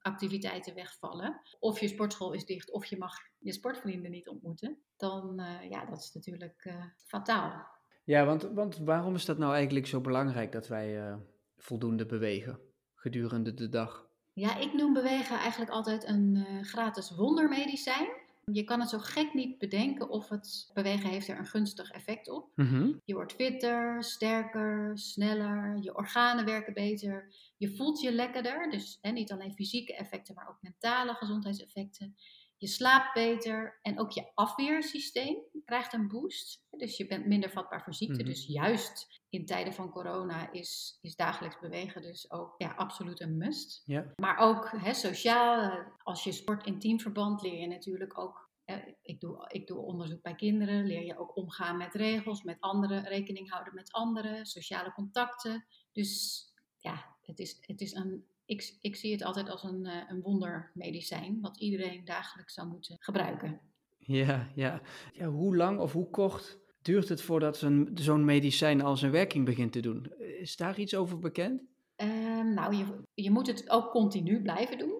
sportactiviteiten 0.00 0.75
wegvallen, 0.75 1.41
of 1.58 1.81
je 1.81 1.88
sportschool 1.88 2.32
is 2.32 2.44
dicht, 2.44 2.73
of 2.73 2.85
je 2.85 2.99
mag 2.99 3.14
je 3.38 3.52
sportvrienden 3.52 4.11
niet 4.11 4.29
ontmoeten, 4.29 4.79
dan 4.97 5.41
uh, 5.41 5.70
ja, 5.70 5.85
dat 5.85 5.99
is 5.99 6.12
natuurlijk 6.12 6.64
uh, 6.64 6.85
fataal. 7.06 7.67
Ja, 8.05 8.25
want, 8.25 8.43
want 8.43 8.79
waarom 8.79 9.14
is 9.14 9.25
dat 9.25 9.38
nou 9.38 9.55
eigenlijk 9.55 9.87
zo 9.87 10.00
belangrijk 10.00 10.52
dat 10.52 10.69
wij 10.69 11.08
uh, 11.08 11.17
voldoende 11.56 12.06
bewegen 12.06 12.61
gedurende 12.94 13.55
de 13.55 13.69
dag? 13.69 14.08
Ja, 14.32 14.56
ik 14.56 14.73
noem 14.73 14.93
bewegen 14.93 15.38
eigenlijk 15.38 15.70
altijd 15.70 16.08
een 16.08 16.47
gratis 16.64 17.17
wondermedicijn. 17.17 18.08
Je 18.52 18.64
kan 18.64 18.81
het 18.81 18.88
zo 18.88 18.99
gek 18.99 19.35
niet 19.35 19.58
bedenken 19.58 20.08
of 20.08 20.29
het 20.29 20.70
bewegen 20.73 21.11
heeft 21.11 21.29
er 21.29 21.38
een 21.38 21.47
gunstig 21.47 21.91
effect 21.91 22.31
op. 22.31 22.50
Mm 22.55 22.67
-hmm. 22.67 23.00
Je 23.05 23.14
wordt 23.14 23.32
fitter, 23.32 24.05
sterker, 24.05 24.99
sneller, 24.99 25.79
je 25.81 25.97
organen 25.97 26.44
werken 26.44 26.75
beter, 26.75 27.35
je 27.56 27.76
voelt 27.76 28.00
je 28.00 28.12
lekkerder. 28.12 28.70
Dus 28.70 28.99
hè, 29.00 29.11
niet 29.11 29.32
alleen 29.32 29.55
fysieke 29.55 29.97
effecten, 29.97 30.35
maar 30.35 30.49
ook 30.49 30.62
mentale 30.62 31.14
gezondheidseffecten. 31.14 32.14
Je 32.60 32.66
slaapt 32.66 33.14
beter 33.14 33.78
en 33.82 34.00
ook 34.00 34.10
je 34.10 34.30
afweersysteem 34.34 35.36
krijgt 35.64 35.92
een 35.92 36.08
boost. 36.08 36.62
Dus 36.70 36.96
je 36.96 37.06
bent 37.06 37.26
minder 37.26 37.50
vatbaar 37.50 37.82
voor 37.82 37.94
ziekte. 37.94 38.14
Mm 38.14 38.20
-hmm. 38.20 38.28
Dus 38.28 38.46
juist 38.46 39.22
in 39.28 39.46
tijden 39.46 39.72
van 39.72 39.90
corona 39.90 40.52
is, 40.52 40.98
is 41.00 41.16
dagelijks 41.16 41.58
bewegen 41.58 42.02
dus 42.02 42.30
ook 42.30 42.54
ja, 42.58 42.72
absoluut 42.76 43.20
een 43.20 43.36
must. 43.36 43.82
Ja. 43.84 44.12
Maar 44.16 44.36
ook 44.38 44.70
hè, 44.76 44.94
sociaal, 44.94 45.84
als 46.02 46.24
je 46.24 46.32
sport 46.32 46.66
in 46.66 46.78
teamverband 46.78 47.42
leer 47.42 47.60
je 47.60 47.66
natuurlijk 47.66 48.18
ook. 48.18 48.48
Hè, 48.64 48.94
ik, 49.02 49.20
doe, 49.20 49.48
ik 49.48 49.66
doe 49.66 49.78
onderzoek 49.78 50.22
bij 50.22 50.34
kinderen, 50.34 50.86
leer 50.86 51.04
je 51.04 51.18
ook 51.18 51.36
omgaan 51.36 51.76
met 51.76 51.94
regels, 51.94 52.42
met 52.42 52.60
anderen, 52.60 53.04
rekening 53.04 53.50
houden 53.50 53.74
met 53.74 53.92
anderen, 53.92 54.46
sociale 54.46 54.92
contacten. 54.92 55.66
Dus 55.92 56.44
ja, 56.76 57.16
het 57.22 57.38
is, 57.38 57.58
het 57.60 57.80
is 57.80 57.94
een, 57.94 58.26
ik, 58.50 58.76
ik 58.81 58.97
zie 58.97 59.12
het 59.12 59.23
altijd 59.23 59.49
als 59.49 59.62
een, 59.62 59.87
een 60.08 60.20
wondermedicijn, 60.23 61.41
wat 61.41 61.58
iedereen 61.58 62.05
dagelijks 62.05 62.55
zou 62.55 62.69
moeten 62.69 62.97
gebruiken. 63.00 63.61
Ja, 63.99 64.50
ja. 64.55 64.81
ja, 65.12 65.26
hoe 65.26 65.56
lang 65.56 65.79
of 65.79 65.93
hoe 65.93 66.11
kort 66.11 66.58
duurt 66.82 67.08
het 67.08 67.23
voordat 67.23 67.67
zo'n 67.94 68.25
medicijn 68.25 68.82
al 68.82 68.97
zijn 68.97 69.12
werking 69.12 69.44
begint 69.44 69.73
te 69.73 69.81
doen? 69.81 70.12
Is 70.19 70.56
daar 70.56 70.79
iets 70.79 70.94
over 70.94 71.19
bekend? 71.19 71.62
Uh, 71.97 72.44
nou, 72.44 72.76
je, 72.76 73.02
je 73.14 73.31
moet 73.31 73.47
het 73.47 73.70
ook 73.70 73.91
continu 73.91 74.43
blijven 74.43 74.79
doen. 74.79 74.99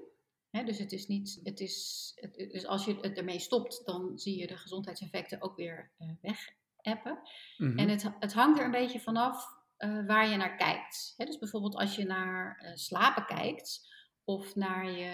Dus 0.51 0.79
het 0.79 0.93
is 0.93 1.07
niet, 1.07 1.41
het 1.43 1.61
is, 1.61 2.13
het, 2.15 2.51
dus 2.53 2.67
als 2.67 2.85
je 2.85 2.97
het 3.01 3.19
ermee 3.19 3.39
stopt, 3.39 3.83
dan 3.85 4.19
zie 4.19 4.39
je 4.39 4.47
de 4.47 4.57
gezondheidseffecten 4.57 5.43
ook 5.43 5.57
weer 5.57 5.91
uh, 5.99 6.09
wegappen. 6.21 7.19
Mhm. 7.57 7.65
Mm 7.65 7.71
-hmm. 7.71 7.79
En 7.79 7.89
het, 7.89 8.11
het 8.21 8.33
hangt 8.33 8.59
er 8.59 8.65
een 8.65 8.71
beetje 8.71 9.01
vanaf 9.01 9.60
uh, 9.85 10.07
waar 10.07 10.29
je 10.29 10.37
naar 10.37 10.57
kijkt. 10.57 11.15
Dus 11.17 11.39
bijvoorbeeld 11.39 11.77
als 11.77 11.97
je 11.97 12.05
naar 12.05 12.63
uh, 12.65 12.71
slapen 12.75 13.27
kijkt 13.27 13.89
of 14.25 14.55
naar 14.55 14.91
je, 14.91 15.13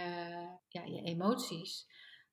ja, 0.68 0.85
je 0.85 1.02
emoties, 1.02 1.87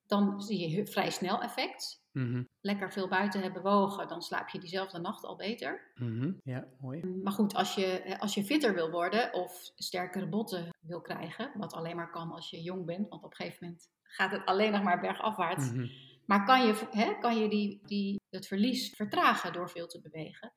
dan 0.05 0.41
zie 0.41 0.69
je 0.69 0.87
vrij 0.87 1.09
snel 1.09 1.41
effect. 1.41 2.01
Mm 2.11 2.31
-hmm. 2.31 2.49
Lekker 2.61 2.91
veel 2.91 3.07
buiten 3.07 3.41
hebben 3.41 3.63
bewogen, 3.63 4.07
dan 4.07 4.21
slaap 4.21 4.49
je 4.49 4.59
diezelfde 4.59 4.99
nacht 4.99 5.23
al 5.23 5.35
beter. 5.35 5.91
Mm 5.95 6.19
-hmm. 6.19 6.39
Ja, 6.43 6.67
mooi. 6.79 7.05
Maar 7.05 7.33
goed, 7.33 7.55
als 7.55 7.75
je, 7.75 8.15
als 8.19 8.33
je 8.33 8.43
fitter 8.43 8.73
wil 8.73 8.91
worden 8.91 9.33
of 9.33 9.71
sterkere 9.75 10.27
botten 10.27 10.69
wil 10.79 11.01
krijgen, 11.01 11.51
wat 11.57 11.73
alleen 11.73 11.95
maar 11.95 12.11
kan 12.11 12.31
als 12.31 12.49
je 12.49 12.61
jong 12.61 12.85
bent, 12.85 13.09
want 13.09 13.23
op 13.23 13.29
een 13.29 13.35
gegeven 13.35 13.65
moment 13.65 13.89
gaat 14.01 14.31
het 14.31 14.45
alleen 14.45 14.71
nog 14.71 14.83
maar 14.83 14.99
bergafwaarts. 14.99 15.71
Mm 15.71 15.77
-hmm. 15.77 15.89
Maar 16.25 16.45
kan 16.45 16.65
je, 16.65 16.87
hè, 16.91 17.19
kan 17.19 17.37
je 17.37 17.49
die, 17.49 17.81
die, 17.85 18.21
het 18.29 18.47
verlies 18.47 18.89
vertragen 18.95 19.53
door 19.53 19.69
veel 19.69 19.87
te 19.87 20.01
bewegen, 20.01 20.53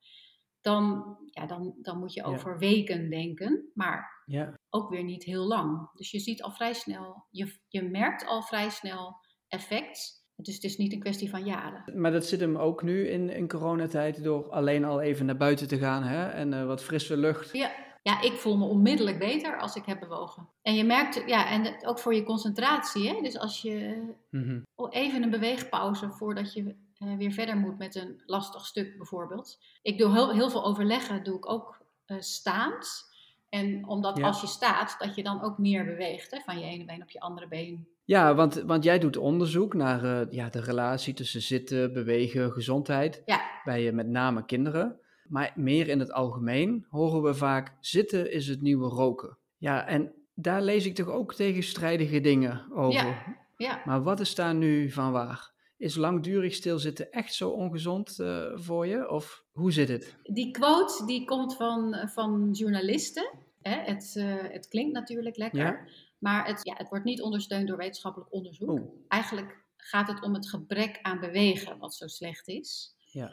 dan, 0.67 1.17
ja, 1.31 1.45
dan, 1.45 1.73
dan 1.81 1.99
moet 1.99 2.13
je 2.13 2.23
over 2.23 2.51
ja. 2.51 2.57
weken 2.57 3.09
denken, 3.09 3.71
maar 3.73 4.23
ja. 4.25 4.53
ook 4.69 4.89
weer 4.89 5.03
niet 5.03 5.23
heel 5.23 5.47
lang. 5.47 5.89
Dus 5.93 6.11
je 6.11 6.19
ziet 6.19 6.43
al 6.43 6.51
vrij 6.51 6.73
snel, 6.73 7.25
je, 7.29 7.59
je 7.67 7.83
merkt 7.83 8.25
al 8.25 8.41
vrij 8.41 8.69
snel 8.69 9.15
effect. 9.47 10.25
Dus 10.35 10.55
het 10.55 10.63
is 10.63 10.77
niet 10.77 10.93
een 10.93 10.99
kwestie 10.99 11.29
van 11.29 11.45
jaren. 11.45 12.01
Maar 12.01 12.11
dat 12.11 12.25
zit 12.25 12.39
hem 12.39 12.57
ook 12.57 12.83
nu 12.83 13.07
in, 13.07 13.29
in 13.29 13.47
coronatijd 13.47 14.23
door 14.23 14.49
alleen 14.49 14.85
al 14.85 15.01
even 15.01 15.25
naar 15.25 15.37
buiten 15.37 15.67
te 15.67 15.77
gaan 15.77 16.03
hè? 16.03 16.27
en 16.27 16.51
uh, 16.51 16.65
wat 16.65 16.83
frisse 16.83 17.17
lucht. 17.17 17.51
Ja. 17.51 17.71
ja, 18.01 18.21
ik 18.21 18.33
voel 18.33 18.57
me 18.57 18.65
onmiddellijk 18.65 19.19
beter 19.19 19.59
als 19.59 19.75
ik 19.75 19.85
heb 19.85 19.99
bewogen. 19.99 20.49
En 20.61 20.75
je 20.75 20.83
merkt, 20.83 21.23
ja, 21.25 21.49
en 21.49 21.87
ook 21.87 21.99
voor 21.99 22.13
je 22.13 22.23
concentratie. 22.23 23.09
Hè? 23.09 23.21
Dus 23.21 23.37
als 23.37 23.61
je 23.61 24.03
mm 24.29 24.43
-hmm. 24.43 24.89
even 24.89 25.23
een 25.23 25.29
beweegpauze 25.29 26.09
voordat 26.09 26.53
je 26.53 26.75
uh, 26.99 27.17
weer 27.17 27.31
verder 27.31 27.57
moet 27.57 27.77
met 27.77 27.95
een 27.95 28.21
lastig 28.25 28.65
stuk 28.65 28.97
bijvoorbeeld. 28.97 29.59
Ik 29.81 29.97
doe 29.97 30.11
heel, 30.11 30.31
heel 30.33 30.49
veel 30.49 30.65
overleggen, 30.65 31.23
doe 31.23 31.37
ik 31.37 31.49
ook 31.49 31.77
uh, 32.07 32.17
staand. 32.19 33.05
En 33.49 33.87
omdat 33.87 34.17
Ja. 34.17 34.25
als 34.27 34.41
je 34.41 34.47
staat, 34.47 34.95
dat 34.99 35.15
je 35.15 35.23
dan 35.23 35.41
ook 35.41 35.57
meer 35.57 35.85
beweegt 35.85 36.31
hè, 36.31 36.39
van 36.45 36.59
je 36.59 36.65
ene 36.65 36.85
been 36.85 37.01
op 37.01 37.09
je 37.09 37.19
andere 37.19 37.47
been. 37.47 37.87
Ja, 38.05 38.35
want, 38.35 38.53
want 38.53 38.83
jij 38.83 38.99
doet 38.99 39.17
onderzoek 39.17 39.73
naar 39.73 40.03
eh, 40.03 40.31
ja, 40.33 40.49
de 40.49 40.61
relatie 40.61 41.13
tussen 41.13 41.41
zitten, 41.41 41.93
bewegen, 41.93 42.51
gezondheid. 42.51 43.21
Ja. 43.25 43.41
Bij 43.63 43.87
eh, 43.87 43.93
met 43.93 44.07
name 44.07 44.45
kinderen. 44.45 44.99
Maar 45.27 45.51
meer 45.55 45.87
in 45.87 45.99
het 45.99 46.11
algemeen 46.11 46.85
horen 46.89 47.21
we 47.23 47.33
vaak: 47.33 47.73
zitten 47.79 48.31
is 48.31 48.47
het 48.47 48.61
nieuwe 48.61 48.89
roken. 48.89 49.37
Ja, 49.57 49.85
en 49.85 50.13
daar 50.33 50.61
lees 50.61 50.85
ik 50.85 50.95
toch 50.95 51.09
ook 51.09 51.33
tegenstrijdige 51.33 52.19
dingen 52.19 52.65
over. 52.71 53.05
Ja. 53.05 53.23
Ja, 53.57 53.81
Maar 53.85 54.03
wat 54.03 54.19
is 54.19 54.35
daar 54.35 54.55
nu 54.55 54.91
van 54.91 55.11
waar? 55.11 55.51
Is 55.77 55.95
langdurig 55.95 56.53
stilzitten 56.53 57.11
echt 57.11 57.33
zo 57.33 57.49
ongezond 57.49 58.19
eh, 58.19 58.51
voor 58.53 58.87
je? 58.87 59.09
Of 59.09 59.43
hoe 59.51 59.71
zit 59.71 59.87
het? 59.87 60.15
die 60.23 60.51
quote 60.51 61.05
die 61.05 61.25
komt 61.25 61.55
van, 61.55 62.09
van 62.13 62.51
journalisten. 62.51 63.29
Hè? 63.61 63.75
Het, 63.81 64.13
eh, 64.15 64.35
het 64.37 64.67
klinkt 64.67 64.93
natuurlijk 64.93 65.37
lekker, 65.37 65.59
Ja? 65.59 65.79
maar 66.17 66.47
het, 66.47 66.59
ja, 66.63 66.73
het 66.77 66.89
wordt 66.89 67.05
niet 67.05 67.21
ondersteund 67.21 67.67
door 67.67 67.77
wetenschappelijk 67.77 68.33
onderzoek. 68.33 68.69
Oeh, 68.69 68.81
Eigenlijk 69.07 69.63
gaat 69.77 70.07
het 70.07 70.21
om 70.21 70.33
het 70.33 70.49
gebrek 70.49 70.99
aan 71.01 71.19
bewegen 71.19 71.77
wat 71.77 71.95
zo 71.95 72.07
slecht 72.07 72.47
is. 72.47 72.95
ja. 73.11 73.31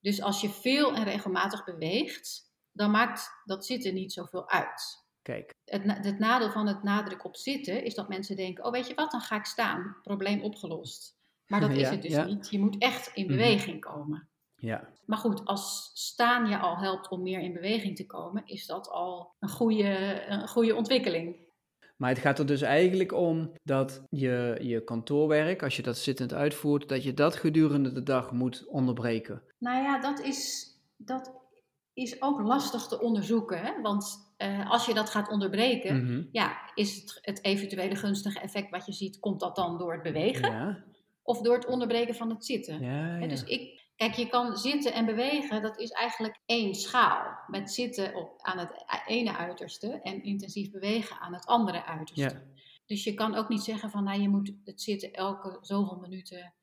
Dus 0.00 0.22
als 0.22 0.40
je 0.40 0.48
veel 0.48 0.94
en 0.94 1.04
regelmatig 1.04 1.64
beweegt, 1.64 2.52
dan 2.72 2.90
maakt 2.90 3.30
dat 3.44 3.66
zitten 3.66 3.94
niet 3.94 4.12
zoveel 4.12 4.48
uit. 4.48 5.04
Kijk. 5.22 5.54
Het, 5.64 5.82
het 5.84 6.18
nadeel 6.18 6.50
van 6.50 6.66
het 6.66 6.82
nadruk 6.82 7.24
op 7.24 7.36
zitten 7.36 7.84
is 7.84 7.94
dat 7.94 8.08
mensen 8.08 8.36
denken: 8.36 8.64
oh, 8.64 8.72
weet 8.72 8.86
je 8.86 8.94
wat, 8.94 9.10
dan 9.10 9.20
ga 9.20 9.36
ik 9.36 9.44
staan. 9.44 9.96
Probleem 10.02 10.42
opgelost. 10.42 11.15
Maar 11.46 11.60
dat 11.60 11.70
is 11.70 11.88
het 11.88 12.02
dus 12.02 12.24
niet. 12.24 12.50
Je 12.50 12.58
moet 12.58 12.78
echt 12.78 13.10
in 13.14 13.24
mhm. 13.24 13.36
beweging 13.36 13.80
komen. 13.80 14.28
Ja. 14.56 14.88
Maar 15.04 15.18
goed, 15.18 15.44
als 15.44 15.90
staan 15.94 16.48
je 16.48 16.58
al 16.58 16.76
helpt 16.76 17.08
om 17.08 17.22
meer 17.22 17.40
in 17.40 17.52
beweging 17.52 17.96
te 17.96 18.06
komen, 18.06 18.42
is 18.46 18.66
dat 18.66 18.90
al 18.90 19.34
een 19.38 19.48
goede, 19.48 20.22
een 20.28 20.48
goede 20.48 20.74
ontwikkeling. 20.74 21.36
Maar 21.96 22.10
het 22.10 22.18
gaat 22.18 22.38
er 22.38 22.46
dus 22.46 22.62
eigenlijk 22.62 23.12
om 23.12 23.52
dat 23.62 24.02
je 24.10 24.58
je 24.62 24.84
kantoorwerk, 24.84 25.62
als 25.62 25.76
je 25.76 25.82
dat 25.82 25.98
zittend 25.98 26.32
uitvoert, 26.32 26.88
dat 26.88 27.02
je 27.02 27.14
dat 27.14 27.36
gedurende 27.36 27.92
de 27.92 28.02
dag 28.02 28.32
moet 28.32 28.66
onderbreken. 28.66 29.42
Nou 29.58 29.82
ja, 29.82 30.00
dat 30.00 30.20
is, 30.20 30.70
dat 30.96 31.32
is 31.92 32.22
ook 32.22 32.40
lastig 32.40 32.86
te 32.86 33.00
onderzoeken. 33.00 33.60
Hè? 33.60 33.80
Want 33.82 34.32
uh, 34.38 34.70
als 34.70 34.86
je 34.86 34.94
dat 34.94 35.10
gaat 35.10 35.28
onderbreken, 35.28 36.04
mhm. 36.04 36.22
ja, 36.32 36.70
is 36.74 36.96
het, 36.96 37.18
het 37.22 37.44
eventuele 37.44 37.94
gunstige 37.94 38.40
effect 38.40 38.70
wat 38.70 38.86
je 38.86 38.92
ziet, 38.92 39.18
komt 39.18 39.40
dat 39.40 39.56
dan 39.56 39.78
door 39.78 39.92
het 39.92 40.02
bewegen? 40.02 40.52
Ja. 40.52 40.84
Of 41.26 41.40
door 41.40 41.54
het 41.54 41.66
onderbreken 41.66 42.14
van 42.14 42.30
het 42.30 42.44
zitten? 42.44 42.80
Ja, 42.80 43.16
ja. 43.16 43.26
Dus 43.26 43.44
ik, 43.44 43.84
Kijk, 43.96 44.14
je 44.14 44.28
kan 44.28 44.56
zitten 44.56 44.92
en 44.92 45.06
bewegen, 45.06 45.62
dat 45.62 45.78
is 45.78 45.90
eigenlijk 45.90 46.40
één 46.46 46.74
schaal. 46.74 47.38
Met 47.46 47.70
zitten 47.70 48.14
op, 48.14 48.32
aan 48.36 48.58
het 48.58 48.84
ene 49.06 49.36
uiterste 49.36 50.00
en 50.02 50.22
intensief 50.22 50.70
bewegen 50.70 51.20
aan 51.20 51.32
het 51.32 51.46
andere 51.46 51.84
uiterste. 51.84 52.34
Ja. 52.34 52.42
Dus 52.86 53.04
je 53.04 53.14
kan 53.14 53.34
ook 53.34 53.48
niet 53.48 53.62
zeggen 53.62 53.90
van, 53.90 54.04
nou, 54.04 54.20
je 54.20 54.28
moet 54.28 54.52
het 54.64 54.82
zitten 54.82 55.12
elke 55.12 55.58
zoveel 55.60 55.98
minuten 56.00 56.54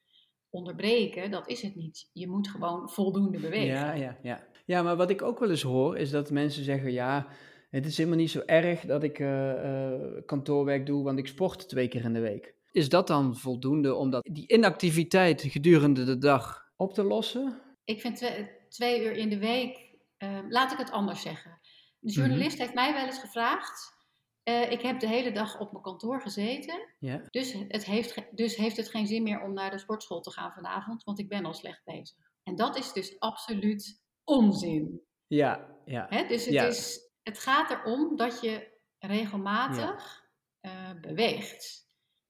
onderbreken. 0.50 1.32
Dat 1.32 1.48
is 1.48 1.62
het 1.62 1.75
niet. 1.75 2.10
Je 2.13 2.29
moet 2.29 2.48
gewoon 2.48 2.89
voldoende 2.89 3.39
bewegen. 3.39 3.75
Ja, 3.75 3.93
ja, 3.93 4.17
ja. 4.22 4.48
ja 4.65 4.84
maar 4.84 4.96
wat 4.96 5.10
ik 5.10 5.22
ook 5.22 5.39
wel 5.39 5.50
eens 5.50 5.62
hoor, 5.62 5.98
is 5.98 6.10
dat 6.10 6.32
mensen 6.32 6.63
zeggen, 6.63 6.91
ja, 6.91 7.27
het 7.70 7.86
is 7.86 7.98
helemaal 7.98 8.17
niet 8.17 8.32
zo 8.32 8.41
erg 8.46 8.82
dat 8.82 9.03
ik 9.03 9.20
uh, 9.20 9.93
kantoorwerk 10.25 10.86
doe, 10.86 11.03
want 11.03 11.20
ik 11.20 11.27
sport 11.27 11.70
twee 11.70 11.88
keer 11.88 12.03
in 12.03 12.13
de 12.13 12.20
week. 12.20 12.55
Is 12.73 12.89
dat 12.89 13.07
dan 13.07 13.35
voldoende 13.35 13.95
omdat 13.95 14.29
die 14.31 14.47
inactiviteit 14.47 15.41
gedurende 15.41 16.03
de 16.03 16.17
dag 16.17 16.71
op 16.75 16.93
te 16.93 17.03
lossen? 17.03 17.61
Ik 17.83 18.01
vind 18.01 18.15
twee, 18.15 18.49
twee 18.69 19.03
uur 19.03 19.11
in 19.11 19.29
de 19.29 19.37
week, 19.37 19.97
uh, 20.17 20.39
laat 20.49 20.71
ik 20.71 20.77
het 20.77 20.91
anders 20.91 21.21
zeggen. 21.21 21.59
De 21.99 22.11
mhm. 22.11 22.19
journalist 22.19 22.57
heeft 22.57 22.73
mij 22.73 22.93
wel 22.93 23.05
eens 23.05 23.19
gevraagd. 23.19 23.91
Uh, 24.49 24.71
ik 24.71 24.81
heb 24.81 24.99
de 24.99 25.07
hele 25.07 25.31
dag 25.31 25.59
op 25.59 25.71
mijn 25.71 25.83
kantoor 25.83 26.21
gezeten. 26.21 26.87
Ja. 26.99 27.21
Dus, 27.29 27.53
het 27.67 27.85
heeft, 27.85 28.21
dus 28.31 28.55
heeft 28.55 28.77
het 28.77 28.89
geen 28.89 29.07
zin 29.07 29.23
meer 29.23 29.41
om 29.41 29.53
naar 29.53 29.71
de 29.71 29.77
sportschool 29.77 30.21
te 30.21 30.31
gaan 30.31 30.51
vanavond, 30.51 31.03
want 31.03 31.19
ik 31.19 31.29
ben 31.29 31.45
al 31.45 31.53
slecht 31.53 31.81
bezig. 31.83 32.17
En 32.43 32.55
dat 32.55 32.77
is 32.77 32.93
dus 32.93 33.19
absoluut 33.19 34.01
onzin. 34.23 35.01
Ja, 35.27 35.77
ja. 35.85 36.05
Hè? 36.09 36.27
Dus 36.27 36.45
het, 36.45 36.73
is, 36.73 36.99
het 37.23 37.39
gaat 37.39 37.69
erom 37.69 38.15
dat 38.15 38.41
je 38.41 38.71
regelmatig 38.99 40.23
uh, 40.61 40.71
beweegt. 41.01 41.82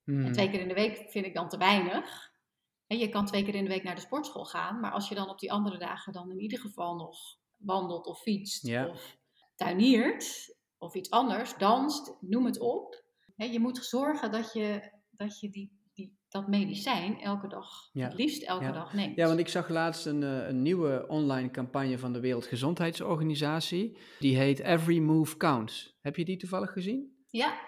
En 0.06 0.22
mhm. 0.22 0.32
twee 0.32 0.50
keer 0.50 0.60
in 0.60 0.68
de 0.68 0.74
week 0.74 1.06
vind 1.10 1.26
ik 1.26 1.34
dan 1.34 1.50
te 1.50 1.58
weinig 1.58 2.32
je 3.00 3.10
kan 3.10 3.26
twee 3.26 3.44
keer 3.44 3.56
in 3.56 3.64
de 3.64 3.70
week 3.70 3.84
naar 3.84 3.96
de 3.96 4.02
sportschool 4.02 4.46
gaan, 4.46 4.80
maar 4.80 4.92
als 4.92 5.10
je 5.10 5.16
dan 5.16 5.30
op 5.30 5.40
die 5.40 5.52
andere 5.52 5.78
dagen 5.78 6.14
dan 6.14 6.32
in 6.32 6.40
ieder 6.40 6.60
geval 6.60 6.96
nog 6.96 7.18
wandelt 7.58 8.06
of 8.06 8.22
fietst 8.22 8.76
of 8.76 9.18
tuiniert 9.56 10.56
of 10.78 10.96
iets 10.96 11.10
anders, 11.10 11.58
danst, 11.58 12.18
noem 12.20 12.46
het 12.46 12.60
op. 12.60 13.04
je 13.36 13.60
moet 13.60 13.86
zorgen 13.86 14.32
dat 14.32 14.54
je, 14.54 14.92
dat, 15.10 15.40
je 15.40 15.50
die, 15.50 15.72
die, 15.94 16.18
dat 16.30 16.48
medicijn 16.48 17.22
elke 17.22 17.48
dag, 17.48 17.90
het 17.94 18.14
liefst 18.14 18.44
elke 18.44 18.72
dag 18.72 18.94
neemt. 18.94 19.16
Ja, 19.16 19.28
want 19.28 19.40
ik 19.40 19.48
zag 19.48 19.70
laatst 19.70 20.06
een, 20.06 20.24
eh, 20.24 20.48
een 20.48 20.62
nieuwe 20.62 21.06
online 21.08 21.52
campagne 21.52 21.98
van 21.98 22.14
de 22.14 22.20
Wereldgezondheidsorganisatie. 22.20 23.98
Die 24.20 24.38
heet 24.38 24.60
Every 24.60 25.00
Move 25.00 25.38
Counts. 25.38 25.98
Heb 26.02 26.16
je 26.16 26.26
die 26.26 26.38
toevallig 26.38 26.72
gezien? 26.72 27.26
Ja, 27.30 27.60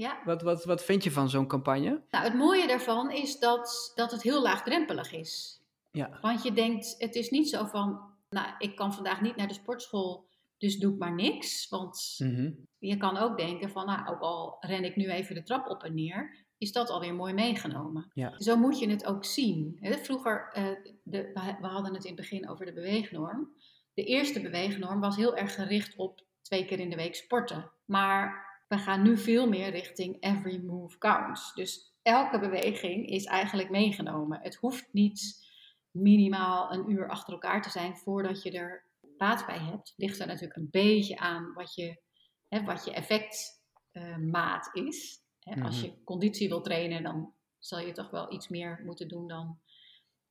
ja. 0.00 0.20
Wat, 0.24 0.42
wat, 0.42 0.64
wat 0.64 0.84
vind 0.84 1.04
je 1.04 1.10
van 1.10 1.30
zo'n 1.30 1.46
campagne? 1.46 2.02
Nou, 2.10 2.24
het 2.24 2.34
mooie 2.34 2.66
daarvan 2.66 3.10
is 3.10 3.38
dat, 3.38 3.92
dat 3.94 4.10
het 4.10 4.22
heel 4.22 4.42
laagdrempelig 4.42 5.12
is. 5.12 5.60
Ja. 5.90 6.18
Want 6.20 6.42
je 6.42 6.52
denkt, 6.52 6.94
het 6.98 7.14
is 7.14 7.30
niet 7.30 7.48
zo 7.48 7.64
van, 7.64 8.00
nou, 8.28 8.54
ik 8.58 8.76
kan 8.76 8.94
vandaag 8.94 9.20
niet 9.20 9.36
naar 9.36 9.48
de 9.48 9.54
sportschool, 9.54 10.28
dus 10.58 10.78
doe 10.78 10.92
ik 10.92 10.98
maar 10.98 11.14
niks. 11.14 11.68
Want 11.68 12.14
mhm. 12.18 12.50
je 12.78 12.96
kan 12.96 13.16
ook 13.16 13.36
denken 13.36 13.70
van, 13.70 13.86
nou, 13.86 14.08
ook 14.08 14.20
al 14.20 14.56
ren 14.60 14.84
ik 14.84 14.96
nu 14.96 15.10
even 15.10 15.34
de 15.34 15.42
trap 15.42 15.66
op 15.66 15.82
en 15.82 15.94
neer, 15.94 16.46
is 16.58 16.72
dat 16.72 16.90
alweer 16.90 17.14
mooi 17.14 17.32
meegenomen. 17.32 18.10
Ja. 18.14 18.38
Zo 18.38 18.56
moet 18.56 18.78
je 18.78 18.90
het 18.90 19.06
ook 19.06 19.24
zien. 19.24 19.78
Vroeger, 19.80 20.52
uh, 20.58 20.92
de, 21.02 21.30
we 21.60 21.66
hadden 21.66 21.94
het 21.94 22.04
in 22.04 22.12
het 22.12 22.20
begin 22.20 22.48
over 22.48 22.66
de 22.66 22.72
beweegnorm. 22.72 23.54
De 23.94 24.04
eerste 24.04 24.40
beweegnorm 24.40 25.00
was 25.00 25.16
heel 25.16 25.36
erg 25.36 25.54
gericht 25.54 25.96
op 25.96 26.24
twee 26.42 26.64
keer 26.64 26.80
in 26.80 26.90
de 26.90 26.96
week 26.96 27.14
sporten. 27.14 27.70
Maar 27.84 28.49
we 28.70 28.78
gaan 28.78 29.02
nu 29.02 29.18
veel 29.18 29.48
meer 29.48 29.70
richting 29.70 30.16
every 30.22 30.58
move 30.58 30.98
counts. 30.98 31.54
Dus 31.54 31.94
elke 32.02 32.38
beweging 32.38 33.06
is 33.06 33.24
eigenlijk 33.24 33.70
meegenomen. 33.70 34.40
Het 34.42 34.54
hoeft 34.54 34.88
niet 34.92 35.48
minimaal 35.90 36.72
een 36.72 36.90
uur 36.90 37.08
achter 37.08 37.32
elkaar 37.32 37.62
te 37.62 37.70
zijn 37.70 37.96
voordat 37.96 38.42
je 38.42 38.50
er 38.50 38.84
baat 39.16 39.46
bij 39.46 39.58
hebt. 39.58 39.94
Ligt 39.96 40.20
er 40.20 40.26
natuurlijk 40.26 40.56
een 40.56 40.70
beetje 40.70 41.18
aan 41.18 41.52
wat 41.52 41.74
je, 41.74 42.00
hè, 42.48 42.64
wat 42.64 42.84
je 42.84 42.92
effectmaat 42.92 44.70
uh, 44.72 44.86
is. 44.86 45.22
Hè, 45.40 45.62
Als 45.62 45.76
mhm. 45.76 45.84
je 45.84 46.04
conditie 46.04 46.48
wil 46.48 46.60
trainen, 46.62 47.02
dan 47.02 47.34
zal 47.58 47.78
je 47.78 47.92
toch 47.92 48.10
wel 48.10 48.32
iets 48.32 48.48
meer 48.48 48.82
moeten 48.84 49.08
doen 49.08 49.28
dan 49.28 49.60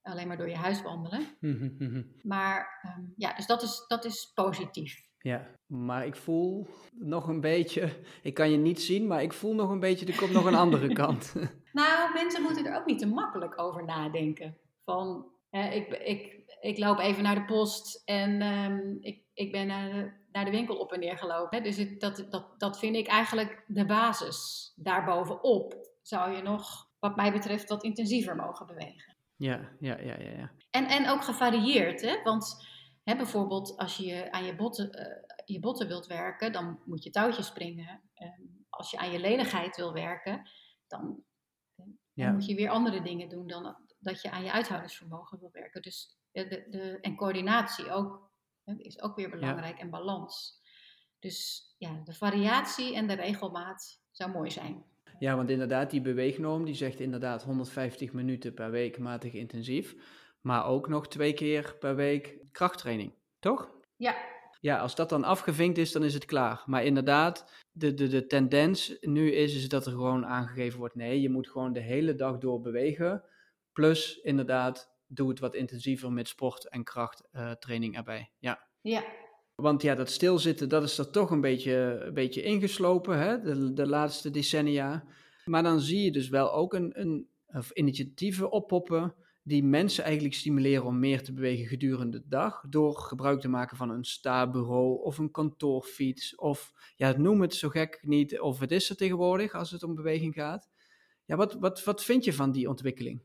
alleen 0.02 0.28
maar 0.28 0.38
door 0.38 0.50
je 0.50 0.56
huis 0.56 0.82
wandelen. 0.82 1.38
Mhm, 1.40 1.70
mhm. 1.78 2.04
Maar 2.22 2.82
um, 2.98 3.14
ja, 3.16 3.34
dus 3.34 3.46
dat 3.46 3.62
is, 3.62 3.86
dat 3.88 4.06
is 4.06 4.32
positief. 4.34 5.08
Ja, 5.22 5.48
maar 5.66 6.06
ik 6.06 6.16
voel 6.16 6.68
nog 6.92 7.28
een 7.28 7.42
beetje, 7.42 7.90
ik 8.22 8.34
kan 8.34 8.52
je 8.52 8.58
niet 8.58 8.82
zien, 8.82 9.08
maar 9.08 9.22
ik 9.22 9.34
voel 9.34 9.54
nog 9.54 9.70
een 9.70 9.80
beetje, 9.80 10.06
er 10.06 10.18
komt 10.18 10.32
nog 10.32 10.46
een 10.46 10.56
andere 10.56 10.94
kant. 11.04 11.34
Nou, 11.74 12.14
mensen 12.14 12.42
moeten 12.42 12.66
er 12.66 12.78
ook 12.78 12.86
niet 12.86 13.00
te 13.00 13.08
makkelijk 13.08 13.62
over 13.62 13.86
nadenken. 13.86 14.58
Van, 14.86 15.26
hè, 15.50 15.70
ik, 15.70 15.88
ik, 15.88 16.44
ik 16.60 16.78
loop 16.78 17.00
even 17.00 17.24
naar 17.24 17.36
de 17.36 17.46
post 17.46 18.02
en 18.06 18.42
um, 18.42 18.98
ik, 19.02 19.24
ik 19.34 19.52
ben 19.52 19.68
naar 19.68 19.92
de, 19.92 20.12
naar 20.32 20.46
de 20.46 20.52
winkel 20.52 20.76
op 20.76 20.92
en 20.92 21.00
neer 21.00 21.18
gelopen. 21.18 21.58
Hè. 21.58 21.64
Dus 21.64 21.78
het, 21.78 22.00
dat, 22.00 22.26
dat, 22.30 22.60
dat 22.60 22.80
vind 22.80 22.96
ik 22.96 23.08
eigenlijk 23.08 23.64
de 23.68 23.86
basis. 23.86 24.72
Daarbovenop 24.76 25.90
zou 26.02 26.36
je 26.36 26.42
nog, 26.42 26.90
wat 27.00 27.16
mij 27.16 27.32
betreft, 27.32 27.70
wat 27.70 27.84
intensiever 27.84 28.36
mogen 28.36 28.68
bewegen. 28.68 29.16
Ja, 29.36 29.60
ja, 29.80 29.98
ja, 30.00 30.16
ja. 30.20 30.30
ja. 30.30 30.52
En, 30.72 30.86
en 30.86 31.10
ook 31.10 31.24
gevarieerd, 31.24 32.02
hè? 32.02 32.22
want 32.24 32.68
bijvoorbeeld 33.18 33.78
als 33.78 33.98
je 33.98 34.32
aan 34.32 34.46
je 34.46 34.56
botten, 34.56 35.00
uh, 35.00 35.38
je 35.46 35.60
botten 35.60 35.88
wilt 35.88 36.08
werken, 36.08 36.52
dan 36.52 36.80
moet 36.86 37.04
je 37.04 37.10
touwtjes 37.10 37.48
springen. 37.48 38.02
Ehm, 38.14 38.42
als 38.70 38.92
je 38.92 38.98
aan 38.98 39.12
je 39.12 39.20
lenigheid 39.20 39.76
wil 39.76 39.94
werken, 39.94 40.50
dan, 40.88 41.24
dan 42.14 42.34
moet 42.34 42.46
je 42.46 42.56
weer 42.56 42.70
andere 42.70 43.02
dingen 43.02 43.30
doen 43.30 43.48
dan 43.48 43.76
dat 44.00 44.22
je 44.22 44.32
aan 44.32 44.44
je 44.44 44.52
uithoudingsvermogen 44.52 45.40
wil 45.40 45.50
werken. 45.52 45.82
Dus 45.82 46.18
de, 46.32 46.66
de, 46.70 46.98
en 47.02 47.16
coördinatie 47.16 47.92
ook, 47.92 48.32
is 48.78 49.02
ook 49.02 49.16
weer 49.16 49.30
belangrijk 49.30 49.80
en 49.80 49.90
balans. 49.90 50.62
Dus 51.20 51.70
ja, 51.78 52.02
de 52.04 52.14
variatie 52.14 52.96
en 52.96 53.08
de 53.08 53.14
regelmaat 53.14 54.02
zou 54.12 54.32
mooi 54.32 54.52
zijn. 54.52 54.84
Ja, 55.20 55.36
want 55.36 55.50
inderdaad, 55.50 55.90
die 55.90 56.02
beweegnorm 56.02 56.66
die 56.66 56.74
zegt 56.74 57.00
inderdaad 57.00 57.44
150 57.44 58.14
minuten 58.14 58.54
per 58.54 58.72
week 58.72 58.98
matig 58.98 59.34
intensief 59.34 59.96
maar 60.42 60.66
ook 60.66 60.88
nog 60.88 61.08
twee 61.08 61.34
keer 61.34 61.76
per 61.80 61.96
week 61.96 62.38
krachttraining, 62.52 63.14
toch? 63.40 63.70
Ja. 63.96 64.16
Ja, 64.62 64.80
als 64.80 64.96
dat 64.96 65.10
dan 65.10 65.24
afgevinkt 65.24 65.78
is, 65.78 65.92
dan 65.92 66.04
is 66.04 66.14
het 66.14 66.26
klaar. 66.26 66.64
Maar 66.66 66.84
inderdaad, 66.84 67.52
de, 67.72 67.94
de, 67.94 68.08
de 68.08 68.26
tendens 68.26 68.98
nu 69.02 69.32
is, 69.32 69.56
is 69.56 69.70
dat 69.70 69.86
er 69.86 69.92
gewoon 69.92 70.26
aangegeven 70.26 70.80
wordt: 70.80 70.96
nee, 70.96 71.22
je 71.22 71.30
moet 71.30 71.50
gewoon 71.50 71.74
de 71.74 71.80
hele 71.80 72.16
dag 72.16 72.38
door 72.38 72.62
bewegen. 72.62 73.24
Plus, 73.72 74.20
inderdaad, 74.22 74.92
doe 75.08 75.30
het 75.30 75.40
wat 75.40 75.56
intensiever 75.56 76.12
met 76.12 76.28
sport 76.28 76.70
en 76.70 76.84
krachttraining 76.84 77.94
uh, 77.94 77.98
erbij. 77.98 78.32
Ja. 78.40 78.68
Ja. 78.82 79.04
Want 79.56 79.82
ja, 79.82 79.96
dat 79.96 80.10
stilzitten, 80.10 80.70
dat 80.70 80.84
is 80.84 80.98
er 80.98 81.12
toch 81.12 81.32
een 81.32 81.42
beetje, 81.42 82.04
een 82.06 82.14
beetje 82.14 82.42
ingeslopen, 82.42 83.18
hè? 83.18 83.42
De, 83.42 83.74
de 83.74 83.88
laatste 83.88 84.30
decennia. 84.30 85.04
Maar 85.46 85.64
dan 85.64 85.80
zie 85.80 86.04
je 86.04 86.12
dus 86.12 86.30
wel 86.30 86.54
ook 86.54 86.74
een, 86.74 87.00
een 87.00 87.30
of 87.48 87.72
initiatieven 87.72 88.52
oppoppen 88.52 89.16
die 89.50 89.64
mensen 89.64 90.04
eigenlijk 90.04 90.36
stimuleren 90.36 90.86
om 90.86 91.00
meer 91.00 91.24
te 91.24 91.34
bewegen 91.34 91.66
gedurende 91.66 92.20
de 92.22 92.28
dag 92.28 92.64
door 92.68 92.98
gebruik 92.98 93.40
te 93.40 93.48
maken 93.48 93.78
van 93.78 93.90
een 93.90 94.04
sta-bureau 94.04 95.04
of 95.04 95.18
een 95.18 95.32
kantoorfiets 95.32 96.36
of 96.36 96.74
ja, 96.96 97.18
noem 97.18 97.42
het 97.42 97.56
zo 97.56 97.70
gek 97.70 98.00
niet 98.02 98.40
of 98.40 98.60
het 98.60 98.72
is 98.72 98.90
er 98.90 98.96
tegenwoordig 98.96 99.54
als 99.54 99.72
het 99.72 99.84
om 99.84 99.96
beweging 99.96 100.34
gaat. 100.34 100.70
Ja, 101.26 101.36
wat, 101.36 101.54
wat, 101.54 101.84
wat 101.84 102.04
vind 102.04 102.24
je 102.24 102.34
van 102.34 102.52
die 102.52 102.70
ontwikkeling? 102.70 103.22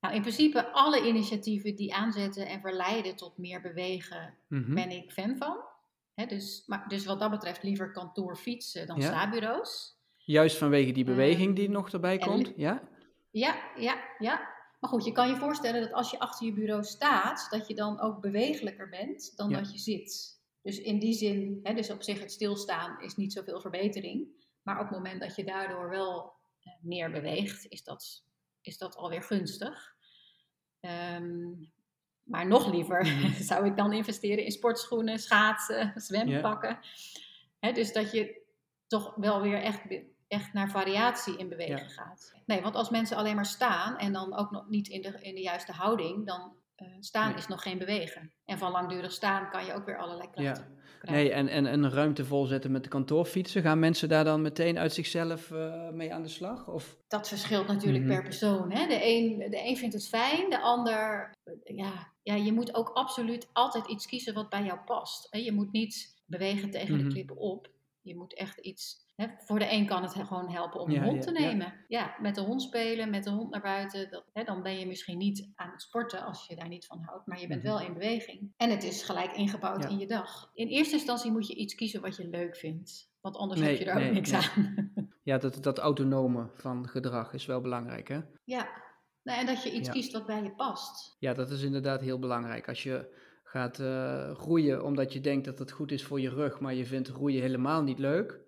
Nou, 0.00 0.14
in 0.14 0.20
principe 0.20 0.72
alle 0.72 1.06
initiatieven 1.06 1.76
die 1.76 1.94
aanzetten 1.94 2.46
en 2.46 2.60
verleiden 2.60 3.16
tot 3.16 3.38
meer 3.38 3.60
bewegen, 3.60 4.34
mhm. 4.48 4.74
ben 4.74 4.90
ik 4.90 5.12
fan 5.12 5.36
van. 5.36 5.56
dus, 6.28 6.62
maar, 6.66 6.88
dus 6.88 7.04
wat 7.04 7.20
dat 7.20 7.30
betreft 7.30 7.62
liever 7.62 7.92
kantoorfietsen 7.92 8.86
dan 8.86 9.00
ja. 9.00 9.06
sta-bureaus. 9.06 9.94
Juist 10.16 10.56
vanwege 10.56 10.92
die 10.92 11.04
beweging 11.04 11.54
die 11.56 11.64
ehm, 11.64 11.72
nog 11.72 11.90
erbij 11.90 12.18
komt, 12.18 12.52
ja? 12.56 12.88
Ja, 13.30 13.72
ja, 13.76 14.04
ja. 14.18 14.54
Maar 14.86 14.94
goed, 14.94 15.04
je 15.04 15.12
kan 15.12 15.28
je 15.28 15.36
voorstellen 15.36 15.80
dat 15.80 15.92
als 15.92 16.10
je 16.10 16.18
achter 16.18 16.46
je 16.46 16.52
bureau 16.52 16.84
staat, 16.84 17.46
dat 17.50 17.68
je 17.68 17.74
dan 17.74 18.00
ook 18.00 18.20
bewegelijker 18.20 18.88
bent 18.88 19.36
dan 19.36 19.52
dat 19.52 19.72
je 19.72 19.78
zit. 19.78 20.40
Dus 20.62 20.78
in 20.78 20.98
die 20.98 21.12
zin, 21.12 21.60
hè, 21.62 21.74
dus 21.74 21.90
op 21.90 22.02
zich 22.02 22.20
het 22.20 22.32
stilstaan 22.32 23.00
is 23.02 23.16
niet 23.16 23.32
zoveel 23.32 23.60
verbetering. 23.60 24.28
Maar 24.62 24.80
op 24.80 24.88
het 24.88 24.90
moment 24.90 25.20
dat 25.20 25.36
je 25.36 25.44
daardoor 25.44 25.88
wel 25.88 26.32
eh, 26.60 26.72
meer 26.80 27.10
beweegt, 27.10 27.66
is 27.68 27.84
dat, 27.84 28.24
is 28.60 28.78
dat 28.78 28.96
alweer 28.96 29.22
gunstig. 29.22 29.94
Ehm, 30.80 31.52
maar 32.22 32.46
nog 32.46 32.72
liever 32.72 33.04
mhm. 33.04 33.42
zou 33.50 33.66
ik 33.66 33.76
dan 33.76 33.92
investeren 33.92 34.44
in 34.44 34.52
sportschoenen, 34.52 35.18
schaatsen, 35.18 35.92
zwempakken. 35.94 36.78
Hè, 37.58 37.72
dus 37.72 37.92
dat 37.92 38.12
je 38.12 38.42
toch 38.86 39.14
wel 39.14 39.40
weer 39.42 39.62
echt 39.62 39.82
echt 40.28 40.52
naar 40.52 40.70
variatie 40.70 41.36
in 41.36 41.48
bewegen 41.48 41.90
gaat. 41.90 42.34
Nee, 42.46 42.60
want 42.60 42.74
als 42.74 42.90
mensen 42.90 43.16
alleen 43.16 43.34
maar 43.34 43.46
staan 43.46 43.98
en 43.98 44.12
dan 44.12 44.36
ook 44.36 44.50
nog 44.50 44.68
niet 44.68 44.88
in 44.88 45.02
de, 45.02 45.18
in 45.20 45.34
de 45.34 45.40
juiste 45.40 45.72
houding, 45.72 46.26
dan 46.26 46.56
uh, 46.76 46.88
staan 47.00 47.36
is 47.36 47.46
nog 47.46 47.62
geen 47.62 47.78
bewegen. 47.78 48.32
En 48.44 48.58
van 48.58 48.70
langdurig 48.70 49.12
staan 49.12 49.50
kan 49.50 49.64
je 49.64 49.72
ook 49.72 49.84
weer 49.84 49.98
allerlei 49.98 50.30
krachten 50.30 50.64
ja. 50.64 50.80
krijgen. 51.00 51.24
Nee, 51.24 51.32
en, 51.32 51.48
en, 51.48 51.64
een 51.64 51.90
ruimte 51.90 52.24
volzetten 52.24 52.72
met 52.72 52.82
de 52.82 52.88
kantoorfietsen. 52.88 53.62
Gaan 53.62 53.78
mensen 53.78 54.08
daar 54.08 54.24
dan 54.24 54.42
meteen 54.42 54.78
uit 54.78 54.92
zichzelf 54.92 55.50
uh, 55.50 55.90
mee 55.90 56.14
aan 56.14 56.22
de 56.22 56.28
slag? 56.28 56.68
Of? 56.68 56.96
Dat 57.08 57.28
verschilt 57.28 57.66
natuurlijk 57.66 58.04
mhm. 58.04 58.14
per 58.14 58.22
persoon. 58.22 58.72
Hè? 58.72 58.86
De, 58.86 59.00
een, 59.04 59.50
de 59.50 59.68
een 59.68 59.76
vindt 59.76 59.94
het 59.94 60.08
fijn, 60.08 60.50
de 60.50 60.60
ander... 60.60 61.30
Ja, 61.64 62.12
ja, 62.22 62.34
je 62.34 62.52
moet 62.52 62.74
ook 62.74 62.88
absoluut 62.88 63.48
altijd 63.52 63.86
iets 63.86 64.06
kiezen 64.06 64.34
wat 64.34 64.48
bij 64.48 64.64
jou 64.64 64.78
past. 64.84 65.28
Je 65.30 65.52
moet 65.52 65.72
niet 65.72 66.22
bewegen 66.26 66.70
tegen 66.70 66.96
de 66.96 67.02
mhm. 67.02 67.12
klippen 67.12 67.36
op. 67.36 67.68
Je 68.06 68.16
moet 68.16 68.34
echt 68.34 68.58
iets 68.58 69.04
voor 69.38 69.58
de 69.58 69.72
een 69.72 69.86
kan 69.86 70.02
het 70.02 70.14
gewoon 70.14 70.50
helpen 70.50 70.80
om 70.80 70.90
een 70.90 71.02
hond 71.02 71.22
te 71.22 71.30
nemen. 71.30 71.84
Ja. 71.88 72.16
met 72.20 72.34
de 72.34 72.40
hond 72.40 72.62
spelen, 72.62 73.10
met 73.10 73.24
de 73.24 73.30
hond 73.30 73.50
naar 73.50 73.60
buiten. 73.60 74.10
Dat, 74.10 74.46
dan 74.46 74.62
ben 74.62 74.78
je 74.78 74.86
misschien 74.86 75.18
niet 75.18 75.50
aan 75.54 75.70
het 75.70 75.82
sporten 75.82 76.24
als 76.24 76.46
je 76.46 76.56
daar 76.56 76.68
niet 76.68 76.86
van 76.86 77.02
houdt, 77.02 77.26
maar 77.26 77.40
je 77.40 77.46
bent 77.46 77.62
mhm. 77.62 77.72
wel 77.72 77.80
in 77.80 77.92
beweging. 77.92 78.52
En 78.56 78.70
het 78.70 78.82
is 78.82 79.02
gelijk 79.02 79.32
ingebouwd 79.32 79.84
in 79.84 79.98
je 79.98 80.06
dag. 80.06 80.50
In 80.54 80.68
eerste 80.68 80.94
instantie 80.94 81.30
moet 81.30 81.46
je 81.46 81.54
iets 81.54 81.74
kiezen 81.74 82.00
wat 82.00 82.16
je 82.16 82.28
leuk 82.28 82.56
vindt, 82.56 83.12
want 83.20 83.36
anders 83.36 83.60
heb 83.60 83.76
je 83.76 83.84
er 83.84 84.06
ook 84.06 84.12
niks 84.12 84.32
aan. 84.32 84.74
Ja, 85.22 85.38
dat, 85.38 85.62
dat 85.62 85.78
autonome 85.78 86.50
van 86.54 86.88
gedrag 86.88 87.32
is 87.32 87.46
wel 87.46 87.60
belangrijk, 87.60 88.08
hè? 88.08 88.20
Ja, 88.44 88.68
nou, 89.22 89.40
en 89.40 89.46
dat 89.46 89.62
je 89.62 89.72
iets 89.72 89.88
kiest 89.88 90.12
wat 90.12 90.26
bij 90.26 90.42
je 90.42 90.54
past. 90.54 91.16
Ja, 91.18 91.34
dat 91.34 91.50
is 91.50 91.62
inderdaad 91.62 92.00
heel 92.00 92.18
belangrijk. 92.18 92.68
Als 92.68 92.82
je 92.82 93.25
gaat 93.48 93.78
uh, 93.78 94.34
groeien 94.34 94.84
omdat 94.84 95.12
je 95.12 95.20
denkt 95.20 95.44
dat 95.44 95.58
het 95.58 95.70
goed 95.70 95.92
is 95.92 96.04
voor 96.04 96.20
je 96.20 96.30
rug, 96.30 96.60
maar 96.60 96.74
je 96.74 96.86
vindt 96.86 97.08
groeien 97.08 97.40
helemaal 97.40 97.82
niet 97.82 97.98
leuk 97.98 98.44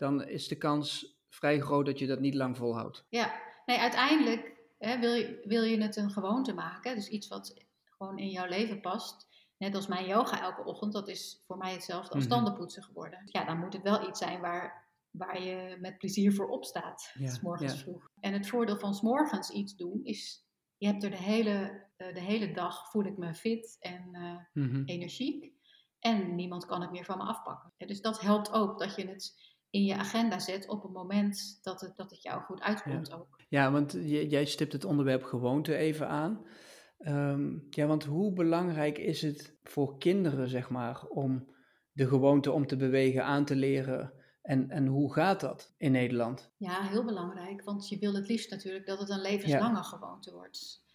dan 0.00 0.24
is 0.24 0.48
de 0.48 0.56
kans 0.56 1.18
vrij 1.28 1.60
groot 1.60 1.86
dat 1.86 1.98
je 1.98 2.06
dat 2.06 2.20
niet 2.20 2.34
lang 2.34 2.56
volhoudt. 2.56 3.06
Ja, 3.08 3.40
nee, 3.66 3.78
uiteindelijk 3.78 4.52
hè, 4.78 4.98
wil, 4.98 5.14
je, 5.14 5.42
wil 5.44 5.62
je 5.62 5.82
het 5.82 5.96
een 5.96 6.10
gewoonte 6.10 6.52
maken, 6.52 6.94
dus 6.94 7.08
iets 7.08 7.28
wat 7.28 7.54
gewoon 7.84 8.18
in 8.18 8.28
jouw 8.28 8.46
leven 8.46 8.80
past. 8.80 9.28
Net 9.56 9.74
als 9.74 9.86
mijn 9.86 10.06
yoga 10.06 10.42
elke 10.42 10.64
ochtend, 10.64 10.92
dat 10.92 11.08
is 11.08 11.42
voor 11.46 11.56
mij 11.56 11.72
hetzelfde 11.72 12.14
als 12.14 12.24
mm 12.24 12.30
tandenpoetsen 12.30 12.82
geworden. 12.82 13.22
Ja, 13.24 13.44
dan 13.44 13.58
moet 13.58 13.72
het 13.72 13.82
wel 13.82 14.08
iets 14.08 14.18
zijn 14.18 14.40
waar, 14.40 14.88
waar 15.10 15.42
je 15.42 15.76
met 15.80 15.98
plezier 15.98 16.34
voor 16.34 16.48
opstaat, 16.48 17.12
ja, 17.14 17.30
s 17.30 17.40
morgens 17.40 17.82
vroeg. 17.82 18.10
En 18.20 18.32
het 18.32 18.48
voordeel 18.48 18.78
van 18.78 18.94
s 18.94 19.00
morgens 19.00 19.50
iets 19.50 19.76
doen 19.76 20.00
is, 20.02 20.46
je 20.76 20.86
hebt 20.86 21.02
er 21.02 21.10
de 21.10 21.22
hele, 21.22 21.86
de 22.14 22.20
hele 22.20 22.52
dag, 22.52 22.90
voel 22.90 23.04
ik 23.04 23.16
me 23.16 23.34
fit 23.34 23.76
en 23.80 24.08
uh, 24.54 24.82
energiek. 24.84 25.52
En 25.98 26.34
niemand 26.34 26.66
kan 26.66 26.80
het 26.80 26.90
meer 26.90 27.04
van 27.04 27.18
me 27.18 27.24
afpakken. 27.24 27.72
dus 27.76 28.00
dat 28.00 28.20
helpt 28.20 28.52
ook 28.52 28.78
dat 28.78 28.96
je 28.96 29.08
het 29.08 29.48
in 29.70 29.84
je 29.84 29.94
agenda 29.94 30.38
zet 30.38 30.68
op 30.68 30.82
het 30.82 30.92
moment 30.92 31.58
dat 31.62 31.80
het, 31.80 31.96
dat 31.96 32.10
het 32.10 32.22
jou 32.22 32.42
goed 32.42 32.60
uitkomt 32.60 33.08
ja. 33.08 33.14
ook. 33.14 33.40
Ja, 33.48 33.70
want 33.72 33.96
jij 34.06 34.44
stipt 34.44 34.72
het 34.72 34.84
onderwerp 34.84 35.22
gewoonte 35.22 35.76
even 35.76 36.08
aan. 36.08 36.46
Ehm, 36.98 37.58
ja, 37.70 37.86
want 37.86 38.04
hoe 38.04 38.32
belangrijk 38.32 38.98
is 38.98 39.22
het 39.22 39.56
voor 39.62 39.98
kinderen, 39.98 40.48
zeg 40.48 40.70
maar, 40.70 41.04
om 41.06 41.54
de 41.92 42.08
gewoonte 42.08 42.52
om 42.52 42.66
te 42.66 42.76
bewegen 42.76 43.24
aan 43.24 43.44
te 43.44 43.56
leren? 43.56 44.12
En, 44.42 44.70
en 44.70 44.86
hoe 44.86 45.12
gaat 45.12 45.40
dat 45.40 45.74
in 45.76 45.92
Nederland? 45.92 46.52
Ja, 46.56 46.82
heel 46.82 47.04
belangrijk, 47.04 47.64
want 47.64 47.88
je 47.88 47.98
wil 47.98 48.14
het 48.14 48.28
liefst 48.28 48.50
natuurlijk 48.50 48.86
dat 48.86 48.98
het 48.98 49.10
een 49.10 49.20
levenslange 49.20 49.82
gewoonte 49.82 50.32
wordt. 50.32 50.88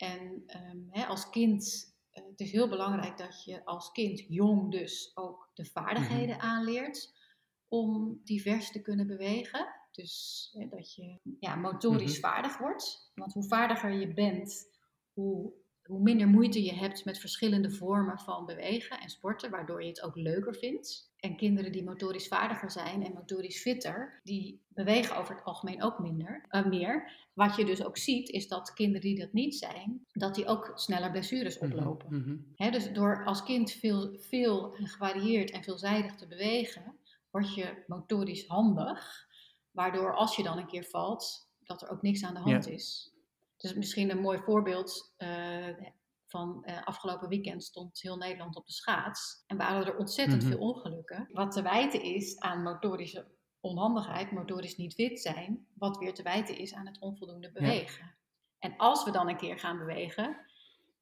En 0.00 0.42
ehm, 0.46 0.78
hè, 0.88 1.06
als 1.06 1.30
kind, 1.30 1.94
uh, 2.12 2.24
het 2.24 2.40
is 2.40 2.52
heel 2.52 2.68
belangrijk 2.68 3.18
dat 3.18 3.44
je 3.44 3.64
als 3.64 3.92
kind 3.92 4.24
jong 4.28 4.70
dus 4.70 5.10
ook 5.14 5.50
de 5.54 5.64
vaardigheden 5.64 6.34
mm 6.34 6.40
aanleert 6.40 7.18
om 7.68 8.20
divers 8.24 8.70
te 8.70 8.82
kunnen 8.82 9.06
bewegen. 9.06 9.66
Dus 9.90 10.48
hè, 10.52 10.68
dat 10.68 10.94
je 10.94 11.18
ja, 11.40 11.54
motorisch 11.54 12.20
mhm. 12.20 12.28
vaardig 12.28 12.58
wordt. 12.58 13.10
Want 13.14 13.32
hoe 13.32 13.48
vaardiger 13.48 13.92
je 13.92 14.12
bent, 14.12 14.68
hoe, 15.12 15.52
hoe 15.82 16.00
minder 16.00 16.26
moeite 16.26 16.62
je 16.62 16.74
hebt 16.74 17.04
met 17.04 17.18
verschillende 17.18 17.70
vormen 17.70 18.18
van 18.18 18.46
bewegen 18.46 19.00
en 19.00 19.08
sporten, 19.08 19.50
waardoor 19.50 19.82
je 19.82 19.88
het 19.88 20.02
ook 20.02 20.16
leuker 20.16 20.54
vindt. 20.54 21.09
En 21.20 21.36
kinderen 21.36 21.72
die 21.72 21.84
motorisch 21.84 22.28
vaardiger 22.28 22.70
zijn 22.70 23.04
en 23.04 23.12
motorisch 23.12 23.60
fitter, 23.60 24.20
die 24.24 24.62
bewegen 24.68 25.16
over 25.16 25.34
het 25.34 25.44
algemeen 25.44 25.82
ook 25.82 25.98
minder, 25.98 26.46
uh, 26.50 26.66
meer. 26.66 27.12
Wat 27.32 27.56
je 27.56 27.64
dus 27.64 27.84
ook 27.84 27.96
ziet, 27.96 28.28
is 28.28 28.48
dat 28.48 28.72
kinderen 28.72 29.00
die 29.00 29.18
dat 29.18 29.32
niet 29.32 29.54
zijn, 29.54 30.06
dat 30.12 30.34
die 30.34 30.46
ook 30.46 30.72
sneller 30.74 31.10
blessures 31.10 31.58
mhm, 31.58 31.72
oplopen. 31.72 32.06
Mm 32.10 32.70
dus 32.70 32.92
door 32.92 33.24
als 33.24 33.42
kind 33.42 33.72
veel, 33.72 34.16
veel 34.18 34.70
gevarieerd 34.70 35.50
en 35.50 35.62
veelzijdig 35.62 36.14
te 36.14 36.26
bewegen, 36.26 36.96
word 37.30 37.54
je 37.54 37.84
motorisch 37.86 38.46
handig. 38.46 39.28
Waardoor 39.70 40.14
als 40.14 40.36
je 40.36 40.42
dan 40.42 40.58
een 40.58 40.66
keer 40.66 40.84
valt, 40.84 41.48
dat 41.64 41.82
er 41.82 41.90
ook 41.90 42.02
niks 42.02 42.24
aan 42.24 42.34
de 42.34 42.40
hand 42.40 42.68
is. 42.68 43.12
Dus 43.56 43.74
misschien 43.74 44.10
een 44.10 44.20
mooi 44.20 44.38
voorbeeld 44.38 45.14
uh, 45.18 45.66
van 46.30 46.62
uh, 46.66 46.82
afgelopen 46.84 47.28
weekend 47.28 47.64
stond 47.64 48.00
heel 48.00 48.16
Nederland 48.16 48.56
op 48.56 48.66
de 48.66 48.72
schaats. 48.72 49.44
En 49.46 49.56
waren 49.56 49.86
er 49.86 49.96
ontzettend 49.96 50.42
mhm. 50.42 50.50
veel 50.50 50.60
ongelukken. 50.60 51.28
Wat 51.32 51.52
te 51.52 51.62
wijten 51.62 52.02
is 52.02 52.38
aan 52.38 52.62
motorische 52.62 53.26
onhandigheid, 53.60 54.30
motorisch 54.30 54.76
niet 54.76 54.94
fit 54.94 55.20
zijn. 55.20 55.66
Wat 55.74 55.98
weer 55.98 56.14
te 56.14 56.22
wijten 56.22 56.58
is 56.58 56.74
aan 56.74 56.86
het 56.86 57.00
onvoldoende 57.00 57.52
bewegen. 57.52 58.14
En 58.58 58.76
als 58.76 59.04
we 59.04 59.10
dan 59.10 59.28
een 59.28 59.36
keer 59.36 59.58
gaan 59.58 59.78
bewegen, 59.78 60.49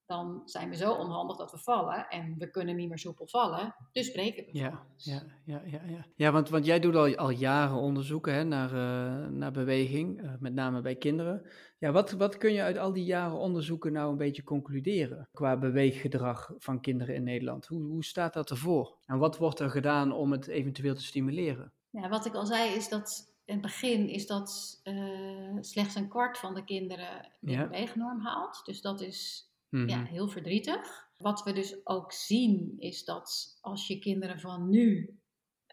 dan 0.09 0.43
zijn 0.45 0.69
we 0.69 0.77
zo 0.77 0.93
onhandig 0.93 1.37
dat 1.37 1.51
we 1.51 1.59
vallen 1.59 2.09
en 2.09 2.35
we 2.39 2.51
kunnen 2.51 2.77
niet 2.77 2.89
meer 2.89 2.99
soepel 2.99 3.27
vallen. 3.27 3.75
Dus 3.93 4.11
breken 4.11 4.45
we 4.45 4.59
ja, 4.59 4.83
ja, 4.97 5.23
ja, 5.45 5.63
ja, 5.65 5.81
ja. 5.87 6.07
ja, 6.15 6.33
want, 6.33 6.49
want 6.49 6.65
jij 6.65 6.81
doet 6.81 6.95
al, 6.95 7.17
al 7.17 7.31
jaren 7.31 7.77
onderzoeken 7.77 8.35
hè, 8.35 8.45
naar, 8.45 8.73
uh, 8.73 9.27
naar 9.29 9.53
beweging, 9.53 10.23
uh, 10.23 10.33
met 10.39 10.55
name 10.55 10.81
bij 10.81 10.97
kinderen. 10.97 11.43
Ja, 11.79 11.93
wat, 11.93 12.11
wat 12.11 12.39
kun 12.39 12.53
je 12.53 12.63
uit 12.63 12.79
al 12.79 12.93
die 12.93 13.05
jaren 13.05 13.39
onderzoeken 13.39 13.93
nou 13.93 14.11
een 14.11 14.17
beetje 14.17 14.45
concluderen 14.45 15.29
qua 15.33 15.57
beweeggedrag 15.57 16.53
van 16.59 16.81
kinderen 16.81 17.15
in 17.15 17.23
Nederland? 17.23 17.67
Hoe, 17.67 17.83
hoe 17.83 18.05
staat 18.05 18.35
dat 18.35 18.51
ervoor? 18.51 18.99
En 19.07 19.19
wat 19.19 19.39
wordt 19.39 19.61
er 19.61 19.71
gedaan 19.71 20.13
om 20.13 20.33
het 20.33 20.47
eventueel 20.47 20.95
te 20.95 21.05
stimuleren? 21.05 21.73
Ja, 21.91 22.09
wat 22.09 22.27
ik 22.27 22.35
al 22.35 22.47
zei 22.47 22.75
is 22.75 22.89
dat 22.89 23.37
in 23.45 23.55
het 23.55 23.63
begin 23.63 24.09
is 24.09 24.27
dat 24.27 24.81
uh, 24.85 25.57
slechts 25.61 25.95
een 25.95 26.09
kwart 26.09 26.39
van 26.39 26.55
de 26.55 26.65
kinderen 26.65 27.29
de 27.41 27.51
ja. 27.51 27.63
beweegnorm 27.63 28.21
haalt. 28.21 28.61
Dus 28.65 28.81
dat 28.81 29.01
is 29.01 29.48
ja, 29.71 29.97
mhm. 29.97 30.05
heel 30.05 30.29
verdrietig. 30.29 31.09
Wat 31.17 31.43
we 31.43 31.53
dus 31.53 31.87
ook 31.87 32.13
zien 32.13 32.75
is 32.79 33.05
dat 33.05 33.59
als 33.61 33.87
je 33.87 33.99
kinderen 33.99 34.41
van 34.41 34.69
nu 34.69 35.19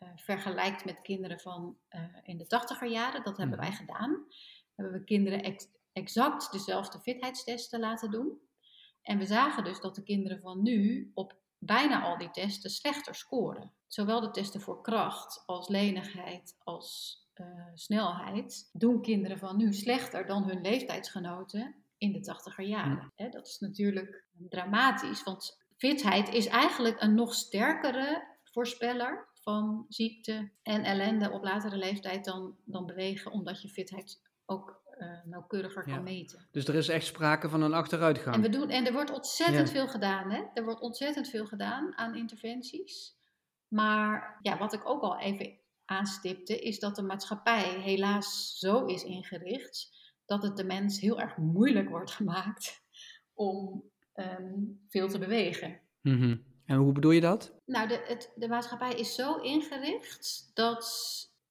uh, 0.04 0.10
vergelijkt 0.16 0.86
met 0.86 1.02
kinderen 1.02 1.40
van 1.40 1.78
uh, 1.90 2.02
in 2.24 2.38
de 2.38 2.48
tachtiger 2.48 2.90
jaren, 2.90 3.24
dat 3.24 3.38
hebben 3.38 3.58
wij 3.58 3.70
mhm. 3.70 3.78
gedaan, 3.78 4.26
hebben 4.76 4.94
we 5.00 5.04
kinderen 5.04 5.44
ex 5.44 5.68
exact 5.94 6.52
dezelfde 6.52 7.00
fitheidstesten 7.00 7.80
laten 7.80 8.12
doen. 8.12 8.40
En 9.02 9.18
we 9.18 9.26
zagen 9.26 9.64
dus 9.64 9.80
dat 9.80 9.96
de 9.96 10.04
kinderen 10.04 10.40
van 10.40 10.62
nu 10.62 11.12
op 11.14 11.36
bijna 11.58 12.02
al 12.02 12.18
die 12.18 12.32
testen 12.32 12.70
slechter 12.70 13.16
scoren. 13.16 13.72
Zowel 13.88 14.20
de 14.22 14.32
testen 14.32 14.62
voor 14.62 14.82
kracht 14.82 15.44
als 15.46 15.68
lenigheid 15.68 16.56
als 16.64 17.20
uh, 17.36 17.48
snelheid 17.74 18.70
doen 18.74 19.02
kinderen 19.02 19.38
van 19.38 19.58
nu 19.58 19.74
slechter 19.74 20.26
dan 20.26 20.44
hun 20.44 20.62
leeftijdsgenoten 20.62 21.85
in 22.06 22.12
de 22.12 22.22
tachtiger 22.22 22.66
jaren. 22.66 23.14
dat 23.16 23.48
is 23.48 23.60
natuurlijk 23.60 24.26
dramatisch, 24.50 25.24
want 25.24 25.58
fitheid 25.78 26.34
is 26.34 26.48
eigenlijk 26.48 27.02
een 27.02 27.16
nog 27.16 27.34
sterkere 27.34 28.38
voorspeller 28.44 29.28
van 29.34 29.86
ziekte 29.90 30.52
en 30.64 30.84
ellende 30.84 31.32
op 31.32 31.44
latere 31.44 31.78
leeftijd 31.78 32.26
dan, 32.26 32.56
dan 32.66 32.86
bewegen, 32.86 33.32
omdat 33.32 33.62
je 33.62 33.70
fitheid 33.70 34.22
ook 34.46 34.84
uh, 34.98 35.08
nauwkeuriger 35.26 35.84
kan 35.84 36.04
meten. 36.04 36.48
Dus 36.52 36.68
er 36.68 36.76
is 36.76 36.90
echt 36.90 37.06
sprake 37.06 37.50
van 37.50 37.62
een 37.62 37.74
achteruitgang. 37.74 38.36
En, 38.36 38.42
we 38.42 38.50
doen, 38.50 38.70
en 38.70 38.86
er 38.86 38.94
wordt 38.94 39.12
ontzettend 39.12 39.70
veel 39.70 39.88
gedaan. 39.88 40.32
Hè? 40.32 40.44
Er 40.54 40.64
wordt 40.64 40.82
ontzettend 40.82 41.30
veel 41.30 41.46
gedaan 41.46 41.98
aan 41.98 42.16
interventies. 42.16 43.16
Maar 43.68 44.40
ja, 44.42 44.58
wat 44.58 44.74
ik 44.74 44.90
ook 44.90 45.02
al 45.02 45.20
even 45.20 45.60
aanstipte, 45.86 46.60
is 46.60 46.80
dat 46.80 46.96
de 46.96 47.02
maatschappij 47.02 47.80
helaas 47.80 48.58
zo 48.58 48.86
is 48.86 49.04
ingericht 49.04 50.05
dat 50.26 50.44
het 50.44 50.58
de 50.58 50.64
mens 50.64 51.00
heel 51.00 51.20
erg 51.20 51.38
moeilijk 51.38 51.90
wordt 51.90 52.12
gemaakt 52.12 52.84
om 53.34 53.84
ehm, 54.14 54.54
veel 54.88 55.08
te 55.08 55.20
bewegen. 55.20 55.80
Mhm. 56.02 56.38
En 56.66 56.78
hoe 56.78 56.92
bedoel 56.92 57.12
je 57.12 57.22
dat? 57.22 57.54
Nou, 57.66 57.88
de, 57.88 58.04
het, 58.08 58.32
de 58.36 58.48
maatschappij 58.48 58.94
is 58.94 59.16
zo 59.16 59.36
ingericht 59.36 60.52
dat, 60.54 60.86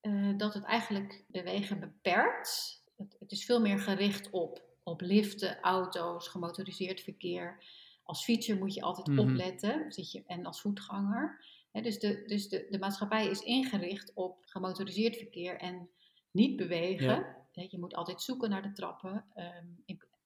uh, 0.03 0.37
dat 0.37 0.55
het 0.55 0.65
eigenlijk 0.65 1.25
bewegen 1.29 1.81
beperkt. 1.81 2.83
Het, 2.97 3.17
het, 3.19 3.33
is 3.33 3.45
veel 3.45 3.61
meer 3.61 3.79
gericht 3.79 4.31
op 4.31 4.63
op 4.85 5.01
liften, 5.01 5.61
auto's, 5.61 6.29
gemotoriseerd 6.29 7.01
verkeer. 7.01 7.65
Als 8.03 8.25
fietser 8.25 8.57
moet 8.57 8.75
je 8.75 8.83
altijd 8.83 9.07
Mhm. 9.07 9.19
opletten 9.19 9.93
zit 9.93 10.13
je, 10.13 10.23
en 10.27 10.47
als 10.47 10.61
voetganger. 10.61 11.45
Dus 11.73 11.99
de, 11.99 12.23
dus 12.27 12.49
de, 12.49 12.67
de 12.71 12.79
maatschappij 12.79 13.27
is 13.27 13.41
ingericht 13.41 14.13
op 14.15 14.39
gemotoriseerd 14.45 15.17
verkeer 15.17 15.57
en 15.57 15.89
niet 16.31 16.57
bewegen. 16.57 17.07
Ja. 17.07 17.44
Je 17.55 17.79
moet 17.79 17.95
altijd 17.95 18.23
zoeken 18.23 18.51
naar 18.51 18.63
de 18.63 18.73
trappen. 18.73 19.25
Ehm, 19.35 19.67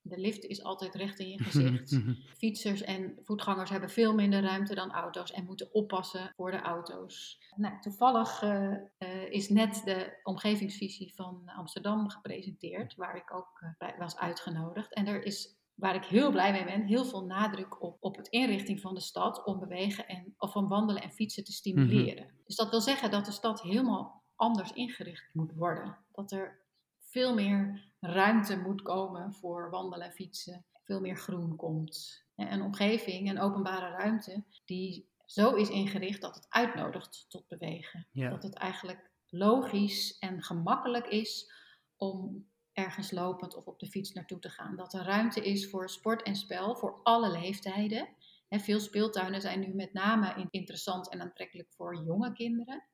de 0.09 0.19
lift 0.19 0.45
is 0.45 0.62
altijd 0.62 0.95
recht 0.95 1.19
in 1.19 1.29
je 1.29 1.43
gezicht. 1.43 2.01
Fietsers 2.38 2.83
en 2.83 3.19
voetgangers 3.25 3.71
hebben 3.71 3.91
veel 3.91 4.14
minder 4.14 4.43
ruimte 4.43 4.75
dan 4.75 4.91
auto's 4.91 5.33
en 5.33 5.45
moeten 5.45 5.75
oppassen 5.75 6.33
voor 6.37 6.51
de 6.51 6.61
auto's. 6.61 7.38
Nou, 7.57 7.81
toevallig 7.81 8.43
eh, 8.43 8.73
eh, 8.99 9.31
is 9.31 9.49
net 9.49 9.83
de 9.85 10.21
omgevingsvisie 10.23 11.14
van 11.14 11.43
Amsterdam 11.57 12.09
gepresenteerd, 12.09 12.95
waar 12.95 13.17
ik 13.17 13.35
ook 13.35 13.61
eh, 13.61 13.69
bij 13.79 13.95
was 13.99 14.17
uitgenodigd. 14.17 14.95
En 14.95 15.07
er 15.07 15.25
is, 15.25 15.57
waar 15.75 15.95
ik 15.95 16.05
heel 16.05 16.31
blij 16.31 16.53
mee 16.53 16.64
ben, 16.64 16.83
heel 16.83 17.05
veel 17.05 17.25
nadruk 17.25 17.83
op, 17.83 17.97
op 18.01 18.17
het 18.17 18.29
inrichting 18.29 18.81
van 18.81 18.95
de 18.95 19.01
stad 19.01 19.45
om 19.45 19.59
bewegen 19.59 20.07
en, 20.07 20.35
of 20.38 20.57
om 20.57 20.69
wandelen 20.69 21.03
en 21.03 21.12
fietsen 21.12 21.45
te 21.45 21.53
stimuleren. 21.53 22.31
Dus 22.47 22.57
dat 22.57 22.71
wil 22.71 22.81
zeggen 22.81 23.11
dat 23.11 23.25
de 23.25 23.33
stad 23.33 23.62
helemaal 23.62 24.23
anders 24.37 24.73
ingericht 24.73 25.31
moet 25.33 25.53
worden. 25.55 25.99
Dat 26.12 26.33
er 26.33 26.67
veel 27.11 27.35
meer 27.35 27.90
ruimte 28.01 28.57
moet 28.57 28.83
komen 28.83 29.33
voor 29.35 29.71
wandelen 29.71 30.07
en 30.07 30.12
fietsen. 30.12 30.64
Veel 30.85 31.01
meer 31.01 31.16
groen 31.16 31.57
komt. 31.57 32.25
En 32.35 32.53
Een 32.53 32.62
omgeving, 32.62 33.31
een 33.31 33.40
openbare 33.40 33.90
ruimte, 33.90 34.44
die 34.64 35.09
zo 35.27 35.55
is 35.55 35.68
ingericht 35.68 36.21
dat 36.21 36.35
het 36.35 36.47
uitnodigt 36.49 37.25
tot 37.29 37.49
bewegen. 37.49 38.07
Ja. 38.12 38.31
Dat 38.31 38.42
het 38.42 38.55
eigenlijk 38.55 39.11
logisch 39.27 40.18
en 40.18 40.42
gemakkelijk 40.42 41.07
is 41.07 41.53
om 41.97 42.49
ergens 42.73 43.11
lopend 43.11 43.57
of 43.57 43.66
op 43.66 43.79
de 43.79 43.87
fiets 43.87 44.12
naartoe 44.12 44.38
te 44.38 44.49
gaan. 44.51 44.77
Dat 44.77 44.94
er 44.94 45.03
ruimte 45.05 45.40
is 45.44 45.71
voor 45.71 45.90
sport 45.90 46.23
en 46.23 46.37
spel 46.37 46.77
voor 46.77 47.01
alle 47.03 47.31
leeftijden. 47.31 48.09
En 48.49 48.61
veel 48.61 48.81
speeltuinen 48.81 49.40
zijn 49.40 49.61
nu 49.61 49.75
met 49.75 49.92
name 49.92 50.35
in- 50.35 50.49
interessant 50.51 51.11
en 51.11 51.21
aantrekkelijk 51.21 51.73
voor 51.73 52.05
jonge 52.05 52.33
kinderen. 52.33 52.85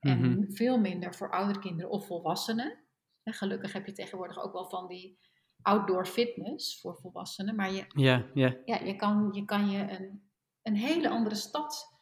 En 0.00 0.18
Mhm. 0.30 0.50
veel 0.52 0.78
minder 0.78 1.14
voor 1.14 1.30
oudere 1.30 1.58
kinderen 1.58 1.90
of 1.90 2.06
volwassenen. 2.06 2.84
En 3.26 3.32
gelukkig 3.32 3.72
heb 3.72 3.86
je 3.86 3.92
tegenwoordig 3.92 4.42
ook 4.42 4.52
wel 4.52 4.68
van 4.68 4.86
die 4.86 5.18
outdoor 5.62 6.06
fitness 6.06 6.80
voor 6.80 6.96
volwassenen. 6.96 7.54
Maar 7.54 7.72
je, 7.72 7.84
Ja, 7.88 8.26
ja. 8.34 8.56
ja, 8.64 8.78
je, 8.78 8.96
kan, 8.96 9.30
je 9.32 9.44
kan 9.44 9.70
je 9.70 9.78
een, 9.78 10.30
een 10.62 10.76
hele 10.76 11.08
andere 11.08 11.34
stad 11.34 11.92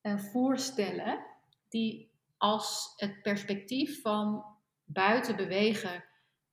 eh, 0.00 0.18
voorstellen. 0.18 1.26
Die 1.68 2.10
als 2.36 2.92
het 2.96 3.22
perspectief 3.22 4.00
van 4.00 4.44
buiten 4.84 5.36
bewegen 5.36 6.04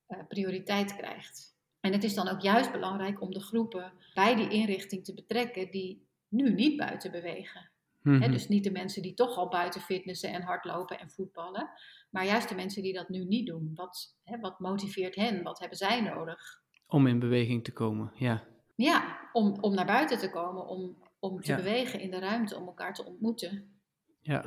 eh, 0.06 0.20
prioriteit 0.28 0.96
krijgt. 0.96 1.56
En 1.80 1.94
het 1.94 2.04
is 2.04 2.14
dan 2.14 2.28
ook 2.28 2.42
juist 2.42 2.72
belangrijk 2.72 3.22
om 3.22 3.32
de 3.32 3.42
groepen 3.42 3.94
bij 4.14 4.36
die 4.36 4.50
inrichting 4.50 5.04
te 5.04 5.14
betrekken 5.14 5.72
die 5.72 6.08
nu 6.28 6.54
niet 6.54 6.78
buiten 6.78 7.12
bewegen. 7.12 7.72
Mhm. 8.08 8.32
dus 8.32 8.48
niet 8.48 8.64
de 8.64 8.72
mensen 8.72 9.02
die 9.02 9.14
toch 9.14 9.38
al 9.38 9.48
buiten 9.48 9.82
fitnessen 9.82 10.32
en 10.34 10.42
hardlopen 10.42 11.00
en 11.00 11.10
voetballen, 11.12 11.70
maar 12.10 12.26
juist 12.26 12.50
de 12.50 12.56
mensen 12.56 12.82
die 12.84 12.94
dat 12.94 13.10
nu 13.10 13.26
niet 13.26 13.48
doen. 13.48 13.72
Wat, 13.74 14.16
wat 14.42 14.60
motiveert 14.60 15.16
hen? 15.16 15.44
Wat 15.44 15.60
hebben 15.60 15.78
zij 15.78 16.02
nodig? 16.02 16.62
Om 16.88 17.08
in 17.08 17.20
beweging 17.20 17.64
te 17.64 17.74
komen, 17.74 18.12
ja. 18.16 18.44
Ja, 18.76 19.30
om, 19.34 19.58
om 19.62 19.74
naar 19.74 19.86
buiten 19.86 20.18
te 20.18 20.30
komen, 20.30 20.68
om, 20.68 20.98
om 21.20 21.42
te 21.42 21.52
Ja. 21.52 21.56
bewegen 21.58 22.00
in 22.00 22.12
de 22.12 22.20
ruimte, 22.20 22.56
om 22.58 22.68
elkaar 22.68 22.94
te 22.94 23.06
ontmoeten. 23.06 23.80
Ja, 24.22 24.46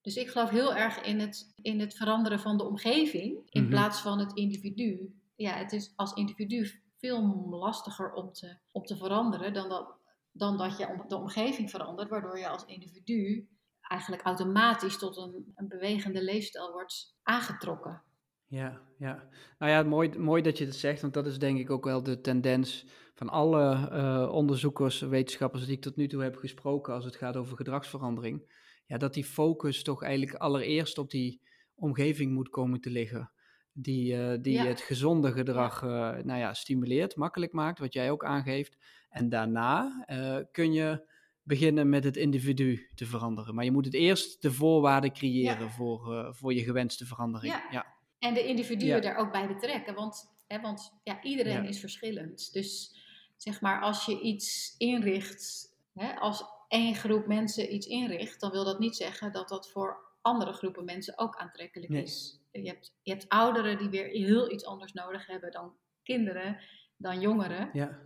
Dus 0.00 0.16
ik 0.16 0.28
geloof 0.28 0.50
heel 0.50 0.74
erg 0.74 1.00
in 1.00 1.20
het, 1.20 1.52
in 1.62 1.80
het 1.80 1.94
veranderen 1.96 2.40
van 2.40 2.56
de 2.56 2.64
omgeving 2.64 3.42
in 3.50 3.60
Mhm. 3.62 3.70
plaats 3.70 4.00
van 4.00 4.18
het 4.18 4.32
individu. 4.36 5.14
Ja, 5.36 5.52
het 5.52 5.72
is 5.72 5.92
als 5.96 6.12
individu 6.12 6.70
veel 6.98 7.46
lastiger 7.50 8.12
om 8.12 8.32
te, 8.32 8.56
om 8.72 8.82
te 8.84 8.96
veranderen 8.96 9.52
dan 9.52 9.68
dat, 9.68 9.94
dan 10.36 10.56
dat 10.58 10.78
je 10.78 11.04
de 11.08 11.16
omgeving 11.16 11.70
verandert, 11.70 12.08
waardoor 12.08 12.38
je 12.38 12.48
als 12.48 12.64
individu 12.64 13.48
eigenlijk 13.80 14.22
automatisch 14.22 14.98
tot 14.98 15.16
een, 15.16 15.52
een 15.54 15.68
bewegende 15.68 16.22
leefstijl 16.22 16.72
wordt 16.72 17.16
aangetrokken. 17.22 18.02
ja, 18.46 18.80
ja. 18.98 19.28
Nou 19.58 19.72
ja, 19.72 19.82
mooi, 19.82 20.18
mooi 20.18 20.42
dat 20.42 20.58
je 20.58 20.64
het 20.64 20.74
zegt, 20.76 21.00
want 21.00 21.14
dat 21.14 21.26
is 21.26 21.38
denk 21.38 21.58
ik 21.58 21.70
ook 21.70 21.84
wel 21.84 22.02
de 22.02 22.20
tendens 22.20 22.86
van 23.14 23.28
alle 23.28 23.88
eh, 23.90 24.28
onderzoekers, 24.32 25.00
wetenschappers 25.00 25.64
die 25.66 25.76
ik 25.76 25.82
tot 25.82 25.96
nu 25.96 26.08
toe 26.08 26.22
heb 26.22 26.36
gesproken 26.36 26.94
als 26.94 27.04
het 27.04 27.16
gaat 27.16 27.36
over 27.36 27.56
gedragsverandering. 27.56 28.64
Ja, 28.86 28.96
dat 28.98 29.14
die 29.14 29.24
focus 29.24 29.82
toch 29.82 30.02
eigenlijk 30.02 30.34
allereerst 30.40 30.98
op 30.98 31.10
die 31.10 31.40
omgeving 31.74 32.32
moet 32.32 32.48
komen 32.48 32.80
te 32.80 32.90
liggen. 32.90 33.30
Die, 33.72 34.16
eh, 34.16 34.38
die 34.42 34.52
Ja. 34.52 34.64
het 34.64 34.80
gezonde 34.80 35.32
gedrag 35.32 35.82
eh, 35.82 35.88
nou 36.24 36.38
ja, 36.38 36.54
stimuleert, 36.54 37.16
makkelijk 37.16 37.52
maakt, 37.52 37.78
wat 37.78 37.92
jij 37.92 38.10
ook 38.10 38.24
aangeeft. 38.24 38.76
En 39.16 39.28
daarna 39.28 40.04
eh, 40.06 40.38
kun 40.52 40.72
je 40.72 41.14
beginnen 41.42 41.88
met 41.88 42.04
het 42.04 42.16
individu 42.16 42.90
te 42.94 43.06
veranderen. 43.06 43.54
Maar 43.54 43.64
je 43.64 43.72
moet 43.72 43.84
het 43.84 43.94
eerst 43.94 44.42
de 44.42 44.52
voorwaarden 44.52 45.12
creëren 45.12 45.64
Ja. 45.64 45.70
voor, 45.70 46.14
eh, 46.16 46.32
voor 46.32 46.54
je 46.54 46.62
gewenste 46.64 47.06
verandering. 47.06 47.52
Ja. 47.52 47.66
ja. 47.70 47.86
En 48.18 48.34
de 48.34 48.46
individuen 48.46 48.94
Ja. 48.94 49.00
daar 49.00 49.16
ook 49.16 49.32
bij 49.32 49.46
betrekken, 49.46 49.94
want, 49.94 50.34
hè, 50.46 50.60
want 50.60 50.92
ja, 51.04 51.22
iedereen 51.22 51.64
is 51.64 51.80
verschillend. 51.80 52.52
Dus 52.52 52.96
zeg 53.36 53.60
maar, 53.60 53.80
als 53.80 54.04
je 54.06 54.20
iets 54.20 54.74
inricht, 54.78 55.74
hè, 55.94 56.14
als 56.14 56.44
één 56.68 56.94
groep 56.94 57.26
mensen 57.26 57.74
iets 57.74 57.86
inricht, 57.86 58.40
dan 58.40 58.50
wil 58.50 58.64
dat 58.64 58.78
niet 58.78 58.96
zeggen 58.96 59.32
dat 59.32 59.48
dat 59.48 59.70
voor 59.70 60.04
andere 60.22 60.52
groepen 60.52 60.84
mensen 60.84 61.18
ook 61.18 61.36
aantrekkelijk 61.36 61.92
Nee. 61.92 62.02
is. 62.02 62.40
Je 62.52 62.68
hebt, 62.68 62.94
je 63.02 63.12
hebt 63.12 63.28
ouderen 63.28 63.78
die 63.78 63.88
weer 63.88 64.06
heel 64.06 64.52
iets 64.52 64.64
anders 64.64 64.92
nodig 64.92 65.26
hebben 65.26 65.50
dan 65.52 65.72
kinderen, 66.02 66.60
dan 66.96 67.20
jongeren. 67.20 67.70
Ja, 67.72 67.98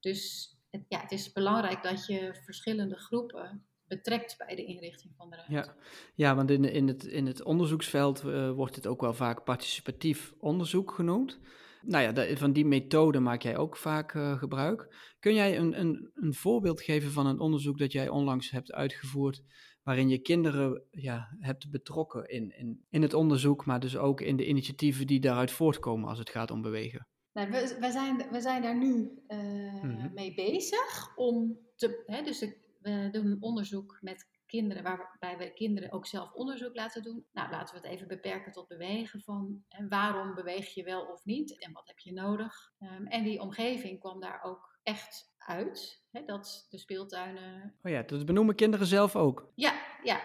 Dus 0.00 0.54
het, 0.70 0.84
ja, 0.88 1.00
het 1.00 1.12
is 1.12 1.32
belangrijk 1.32 1.82
dat 1.82 2.06
je 2.06 2.40
verschillende 2.44 2.96
groepen 2.96 3.64
betrekt 3.86 4.36
bij 4.38 4.54
de 4.54 4.64
inrichting 4.64 5.14
van 5.16 5.30
de 5.30 5.36
ruimte. 5.36 5.54
ja. 5.54 5.74
ja 6.14 6.34
want 6.34 6.50
in, 6.50 6.64
in, 6.64 6.88
het, 6.88 7.04
in 7.04 7.26
het 7.26 7.42
onderzoeksveld 7.42 8.24
eh, 8.24 8.50
wordt 8.50 8.76
het 8.76 8.86
ook 8.86 9.00
wel 9.00 9.14
vaak 9.14 9.44
participatief 9.44 10.34
onderzoek 10.38 10.92
genoemd. 10.92 11.38
Nou 11.82 12.14
ja, 12.14 12.36
van 12.36 12.52
die 12.52 12.66
methode 12.66 13.20
maak 13.20 13.42
jij 13.42 13.56
ook 13.56 13.76
vaak 13.76 14.14
eh, 14.14 14.38
gebruik. 14.38 14.96
Kun 15.18 15.34
jij 15.34 15.58
een, 15.58 15.80
een, 15.80 16.10
een 16.14 16.34
voorbeeld 16.34 16.80
geven 16.80 17.10
van 17.10 17.26
een 17.26 17.40
onderzoek 17.40 17.78
dat 17.78 17.92
jij 17.92 18.08
onlangs 18.08 18.50
hebt 18.50 18.72
uitgevoerd, 18.72 19.42
waarin 19.82 20.08
je 20.08 20.18
kinderen 20.18 20.82
ja, 20.90 21.36
hebt 21.38 21.70
betrokken 21.70 22.28
in, 22.28 22.84
in 22.88 23.02
het 23.02 23.14
onderzoek, 23.14 23.64
maar 23.64 23.80
dus 23.80 23.96
ook 23.96 24.20
in 24.20 24.36
de 24.36 24.46
initiatieven 24.46 25.06
die 25.06 25.20
daaruit 25.20 25.50
voortkomen 25.50 26.08
als 26.08 26.18
het 26.18 26.30
gaat 26.30 26.50
om 26.50 26.62
bewegen? 26.62 27.06
Nou, 27.32 27.50
we, 27.50 27.76
we, 27.80 27.90
zijn, 27.90 28.16
we 28.30 28.40
zijn 28.40 28.62
daar 28.62 28.76
nu 28.76 29.22
eh, 29.26 29.38
Mhm. 29.82 30.14
mee 30.14 30.34
bezig 30.34 31.16
om 31.16 31.58
te. 31.76 32.02
Hè, 32.06 32.22
dus 32.22 32.40
we 32.80 33.08
doen 33.12 33.36
onderzoek 33.40 33.98
met 34.00 34.28
kinderen, 34.46 34.82
waarbij 34.82 35.38
we 35.38 35.52
kinderen 35.52 35.92
ook 35.92 36.06
zelf 36.06 36.32
onderzoek 36.32 36.74
laten 36.74 37.02
doen. 37.02 37.24
Nou, 37.32 37.50
laten 37.50 37.74
we 37.74 37.80
het 37.80 37.90
even 37.96 38.08
beperken 38.08 38.52
tot 38.52 38.68
bewegen 38.68 39.20
van 39.20 39.64
waarom 39.88 40.34
beweeg 40.34 40.74
je 40.74 40.82
wel 40.84 41.02
of 41.06 41.24
niet 41.24 41.58
en 41.58 41.72
wat 41.72 41.86
heb 41.86 41.98
je 41.98 42.12
nodig. 42.12 42.72
Ehm, 42.78 43.06
en 43.06 43.24
die 43.24 43.40
omgeving 43.40 44.00
kwam 44.00 44.20
daar 44.20 44.42
ook 44.42 44.78
echt 44.82 45.34
uit. 45.38 46.02
Hè, 46.10 46.24
dat 46.24 46.66
de 46.70 46.78
speeltuinen 46.78 47.74
Oh 47.82 47.90
ja, 47.90 48.02
dat 48.02 48.26
benoemen 48.26 48.54
kinderen 48.54 48.86
zelf 48.86 49.16
ook. 49.16 49.52
ja, 49.54 49.72
ja. 50.02 50.20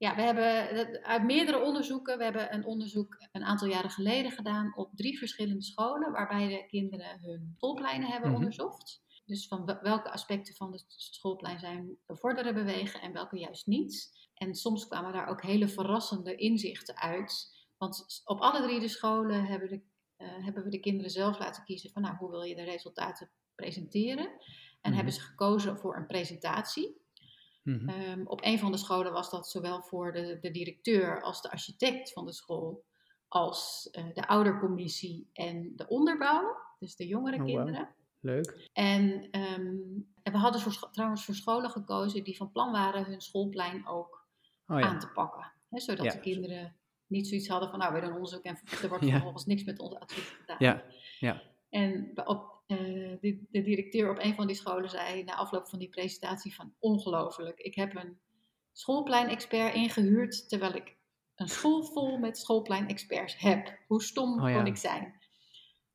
Ja, 0.00 0.14
we 0.16 0.22
hebben 0.22 1.02
uit 1.04 1.22
meerdere 1.24 1.58
onderzoeken, 1.62 2.18
we 2.18 2.24
hebben 2.24 2.54
een 2.54 2.64
onderzoek 2.64 3.16
een 3.32 3.44
aantal 3.44 3.68
jaren 3.68 3.90
geleden 3.90 4.30
gedaan 4.30 4.72
op 4.76 4.90
drie 4.94 5.18
verschillende 5.18 5.62
scholen, 5.62 6.12
waarbij 6.12 6.48
de 6.48 6.66
kinderen 6.66 7.20
hun 7.20 7.52
schoolpleinen 7.56 8.08
hebben 8.10 8.28
Mhm. 8.30 8.38
onderzocht. 8.38 9.02
Dus 9.26 9.48
van 9.48 9.64
wel- 9.64 9.78
welke 9.82 10.10
aspecten 10.10 10.54
van 10.54 10.72
het 10.72 10.84
schoolplein 10.88 11.58
zijn 11.60 11.96
bevorderen 12.06 12.54
bewegen 12.54 13.00
en 13.00 13.12
welke 13.12 13.38
juist 13.38 13.66
niet. 13.66 14.18
En 14.34 14.54
soms 14.54 14.86
kwamen 14.86 15.12
daar 15.12 15.28
ook 15.28 15.42
hele 15.42 15.68
verrassende 15.68 16.34
inzichten 16.34 16.96
uit. 16.96 17.56
Want 17.78 18.22
op 18.24 18.40
alle 18.40 18.62
drie 18.62 18.80
de 18.80 18.88
scholen 18.88 19.44
hebben, 19.44 19.68
de, 19.68 19.80
eh, 20.16 20.44
hebben 20.44 20.64
we 20.64 20.70
de 20.70 20.80
kinderen 20.80 21.10
zelf 21.10 21.38
laten 21.38 21.64
kiezen 21.64 21.90
van 21.90 22.02
nou, 22.02 22.16
hoe 22.16 22.30
wil 22.30 22.42
je 22.42 22.54
de 22.54 22.62
resultaten 22.64 23.30
presenteren. 23.54 24.26
En 24.26 24.38
Mhm. 24.80 24.94
hebben 24.94 25.12
ze 25.12 25.20
gekozen 25.20 25.78
voor 25.78 25.96
een 25.96 26.06
presentatie. 26.06 27.00
Mhm. 27.62 27.88
Ehm, 27.88 28.26
op 28.26 28.44
een 28.44 28.58
van 28.58 28.72
de 28.72 28.78
scholen 28.78 29.12
was 29.12 29.30
dat 29.30 29.48
zowel 29.48 29.82
voor 29.82 30.12
de, 30.12 30.38
de 30.40 30.50
directeur 30.50 31.22
als 31.22 31.42
de 31.42 31.50
architect 31.50 32.12
van 32.12 32.26
de 32.26 32.32
school, 32.32 32.84
als 33.28 33.88
eh, 33.92 34.04
de 34.14 34.28
oudercommissie 34.28 35.28
en 35.32 35.72
de 35.76 35.88
onderbouw, 35.88 36.56
dus 36.78 36.96
de 36.96 37.06
jongere 37.06 37.36
Oh, 37.36 37.44
kinderen. 37.44 37.88
Leuk. 38.20 38.68
En, 38.72 39.30
ehm, 39.30 39.66
en 40.22 40.32
we 40.32 40.36
hadden 40.38 40.60
voor, 40.60 40.90
trouwens 40.90 41.24
voor 41.24 41.34
scholen 41.34 41.70
gekozen 41.70 42.24
die 42.24 42.36
van 42.36 42.50
plan 42.52 42.72
waren 42.72 43.04
hun 43.04 43.20
schoolplein 43.20 43.86
ook 43.86 44.18
Oh 44.66 44.80
aan 44.80 44.98
te 44.98 45.08
pakken. 45.08 45.52
Hè, 45.70 45.80
zodat 45.80 46.04
Ja. 46.04 46.12
de 46.12 46.20
kinderen 46.20 46.76
niet 47.06 47.28
zoiets 47.28 47.48
hadden 47.48 47.70
van, 47.70 47.78
nou, 47.78 47.94
we 47.94 48.00
doen 48.00 48.12
onderzoek 48.12 48.42
en 48.42 48.58
er 48.82 48.88
wordt 48.88 49.04
Ja. 49.06 49.10
vervolgens 49.10 49.46
niks 49.46 49.64
met 49.64 49.78
ons 49.78 49.94
advies 49.94 50.28
gedaan. 50.28 50.56
Ja, 50.58 50.84
ja. 51.18 51.42
En 51.70 52.12
op, 52.24 52.59
eh, 52.70 52.78
de, 53.20 53.46
de 53.50 53.62
directeur 53.62 54.10
op 54.10 54.18
een 54.18 54.34
van 54.34 54.46
die 54.46 54.56
scholen 54.56 54.90
zei 54.90 55.24
na 55.24 55.34
afloop 55.34 55.68
van 55.68 55.78
die 55.78 55.88
presentatie 55.88 56.54
van 56.54 56.74
ongelooflijk. 56.78 57.58
Ik 57.58 57.74
heb 57.74 57.94
een 57.94 58.18
schoolpleinexpert 58.72 59.74
ingehuurd 59.74 60.48
terwijl 60.48 60.74
ik 60.74 60.96
een 61.34 61.48
school 61.48 61.82
vol 61.82 62.18
met 62.18 62.38
schoolpleinexperts 62.38 63.38
heb. 63.38 63.78
Hoe 63.86 64.02
stom 64.02 64.42
Oh 64.42 64.48
ja. 64.48 64.56
kon 64.56 64.66
ik 64.66 64.76
zijn? 64.76 65.20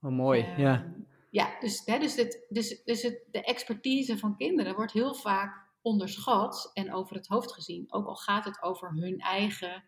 Oh, 0.02 0.12
mooi. 0.12 0.42
Ehm, 0.42 0.62
ja. 0.62 0.96
ja, 1.30 1.60
dus, 1.60 1.82
hè, 1.86 2.00
dus, 2.00 2.16
het, 2.16 2.46
dus, 2.50 2.84
dus 2.84 3.02
het, 3.02 3.24
de 3.32 3.42
expertise 3.42 4.18
van 4.18 4.38
kinderen 4.38 4.76
wordt 4.76 4.92
heel 4.92 5.14
vaak 5.14 5.74
onderschat 5.82 6.72
en 6.74 6.94
over 6.94 7.16
het 7.16 7.28
hoofd 7.28 7.52
gezien. 7.52 7.86
Ook 7.88 8.08
al 8.08 8.16
gaat 8.16 8.46
het 8.46 8.62
over 8.62 8.92
hun 8.94 9.20
eigen 9.20 9.84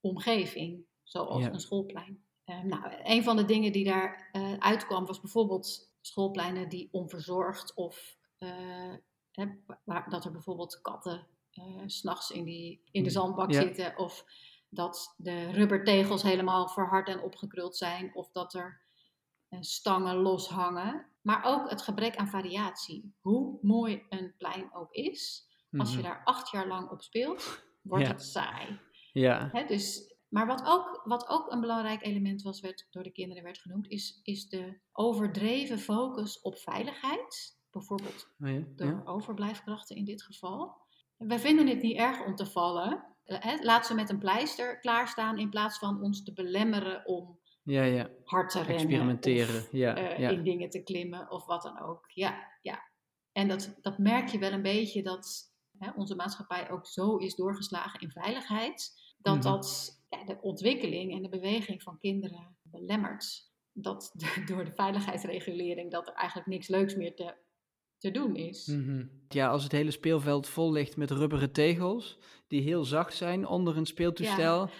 omgeving, 0.00 0.84
zoals 1.02 1.44
een 1.44 1.60
schoolplein. 1.60 2.24
Uh, 2.46 2.62
nou, 2.62 2.82
een 3.02 3.22
van 3.22 3.36
de 3.36 3.44
dingen 3.44 3.72
die 3.72 3.84
daar 3.84 4.30
uh, 4.32 4.52
uitkwam 4.58 5.06
was 5.06 5.20
bijvoorbeeld 5.20 5.93
schoolpleinen 6.06 6.68
die 6.68 6.88
onverzorgd 6.92 7.74
of 7.74 8.16
uh, 8.38 8.94
hè, 9.30 9.46
waar, 9.84 10.10
dat 10.10 10.24
er 10.24 10.32
bijvoorbeeld 10.32 10.80
katten 10.80 11.26
uh, 11.52 11.82
s'nachts 11.86 12.30
in, 12.30 12.44
die, 12.44 12.82
in 12.90 13.02
de 13.02 13.08
mm, 13.08 13.14
zandbak 13.14 13.52
zitten 13.52 13.98
of 13.98 14.24
dat 14.68 15.14
de 15.16 15.50
rubbertegels 15.50 16.22
helemaal 16.22 16.68
verhard 16.68 17.08
en 17.08 17.22
opgekruld 17.22 17.76
zijn 17.76 18.14
of 18.14 18.30
dat 18.30 18.54
er 18.54 18.82
stangen 19.60 20.16
loshangen. 20.16 21.06
Maar 21.20 21.44
ook 21.44 21.70
het 21.70 21.82
gebrek 21.82 22.16
aan 22.16 22.28
variatie. 22.28 23.14
Hoe 23.20 23.58
mooi 23.62 24.02
een 24.08 24.34
plein 24.36 24.74
ook 24.74 24.92
is, 24.92 25.48
als 25.76 25.90
je 25.90 25.98
mhm. 25.98 26.06
daar 26.06 26.20
acht 26.24 26.50
jaar 26.50 26.66
lang 26.66 26.90
op 26.90 27.02
speelt, 27.02 27.64
wordt 27.82 28.08
het 28.08 28.22
saai. 28.22 28.80
Ja. 29.12 29.48
Hè, 29.52 29.66
dus, 29.66 30.13
maar 30.34 30.46
wat 30.46 30.62
ook, 30.66 31.00
wat 31.04 31.28
ook 31.28 31.52
een 31.52 31.60
belangrijk 31.60 32.02
element 32.02 32.42
was, 32.42 32.60
werd 32.60 32.86
door 32.90 33.02
de 33.02 33.12
kinderen 33.12 33.42
werd 33.42 33.58
genoemd, 33.58 33.88
is, 33.88 34.20
is 34.22 34.48
de 34.48 34.78
overdreven 34.92 35.78
focus 35.78 36.40
op 36.40 36.58
veiligheid. 36.58 37.58
Bijvoorbeeld 37.70 38.28
oh 38.40 38.48
ja, 38.48 38.62
door 38.76 39.02
overblijfkrachten 39.04 39.96
in 39.96 40.04
dit 40.04 40.22
geval. 40.22 40.76
Wij 41.16 41.38
vinden 41.38 41.66
het 41.66 41.82
niet 41.82 41.96
erg 41.96 42.24
om 42.24 42.34
te 42.34 42.46
vallen. 42.46 43.04
Hè, 43.24 43.62
laat 43.62 43.86
ze 43.86 43.94
met 43.94 44.10
een 44.10 44.18
pleister 44.18 44.78
klaarstaan 44.80 45.38
in 45.38 45.50
plaats 45.50 45.78
van 45.78 46.02
ons 46.02 46.24
te 46.24 46.32
belemmeren 46.32 47.06
om 47.06 47.38
ja, 47.62 47.82
ja. 47.82 48.10
hard 48.24 48.50
te 48.50 48.58
rennen. 48.58 48.76
Experimenteren, 48.76 49.60
of, 49.60 49.68
ja, 49.72 49.98
uh, 49.98 50.18
ja. 50.18 50.28
in 50.28 50.42
dingen 50.42 50.70
te 50.70 50.82
klimmen 50.82 51.30
of 51.30 51.46
wat 51.46 51.62
dan 51.62 51.80
ook. 51.80 52.04
Ja, 52.08 52.48
ja. 52.62 52.82
En 53.32 53.48
dat, 53.48 53.78
dat 53.80 53.98
merk 53.98 54.28
je 54.28 54.38
wel 54.38 54.52
een 54.52 54.62
beetje 54.62 55.02
dat 55.02 55.52
hè, 55.78 55.90
onze 55.96 56.14
maatschappij 56.14 56.70
ook 56.70 56.86
zo 56.86 57.16
is 57.16 57.34
doorgeslagen 57.34 58.00
in 58.00 58.10
veiligheid. 58.10 59.02
Dat 59.18 59.34
mm-hmm. 59.34 59.50
dat 59.52 60.02
ja, 60.18 60.24
de 60.24 60.40
ontwikkeling 60.40 61.12
en 61.12 61.22
de 61.22 61.28
beweging 61.28 61.82
van 61.82 61.98
kinderen 61.98 62.56
belemmert. 62.62 63.52
Dat 63.72 64.10
de, 64.14 64.42
door 64.54 64.64
de 64.64 64.74
veiligheidsregulering 64.74 65.90
dat 65.90 66.08
er 66.08 66.14
eigenlijk 66.14 66.48
niks 66.48 66.68
leuks 66.68 66.94
meer 66.94 67.14
te 67.14 67.34
te 68.04 68.10
doen 68.10 68.36
is. 68.36 68.66
Mm-hmm. 68.66 69.10
Ja, 69.28 69.48
als 69.48 69.62
het 69.62 69.72
hele 69.72 69.90
speelveld 69.90 70.48
vol 70.48 70.72
ligt 70.72 70.96
met 70.96 71.10
rubberen 71.10 71.52
tegels, 71.52 72.18
die 72.48 72.62
heel 72.62 72.84
zacht 72.84 73.14
zijn 73.14 73.46
onder 73.46 73.76
een 73.76 73.86
speeltoestel, 73.86 74.70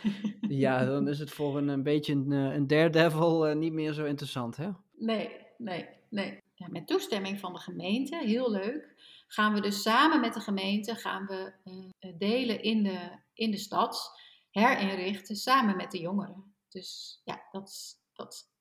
ja, 0.40 0.48
ja 0.78 0.84
dan 0.84 1.08
is 1.08 1.18
het 1.18 1.30
voor 1.30 1.56
een, 1.56 1.68
een 1.68 1.82
beetje 1.82 2.12
een, 2.12 2.32
eh, 2.32 2.54
een 2.54 2.66
daredevil 2.66 3.48
uh, 3.48 3.56
niet 3.56 3.72
meer 3.72 3.92
zo 3.92 4.04
interessant, 4.04 4.56
hè? 4.56 4.68
Nee, 4.96 5.30
nee, 5.58 5.88
nee. 6.10 6.42
Ja, 6.54 6.68
met 6.68 6.86
toestemming 6.86 7.38
van 7.38 7.52
de 7.52 7.58
gemeente, 7.58 8.16
heel 8.16 8.50
leuk, 8.50 8.94
gaan 9.26 9.54
we 9.54 9.60
dus 9.60 9.82
samen 9.82 10.20
met 10.20 10.34
de 10.34 10.40
gemeente 10.40 10.94
gaan 10.94 11.26
we 11.26 11.52
uh, 11.64 12.12
delen 12.18 12.62
in 12.62 12.82
de, 12.82 13.10
in 13.34 13.50
de 13.50 13.58
stad, 13.58 14.20
herinrichten 14.60 15.36
samen 15.36 15.76
met 15.76 15.90
de 15.90 16.00
jongeren. 16.00 16.54
Dus 16.68 17.20
ja, 17.24 17.48
dat, 17.50 17.98
dat 18.12 18.52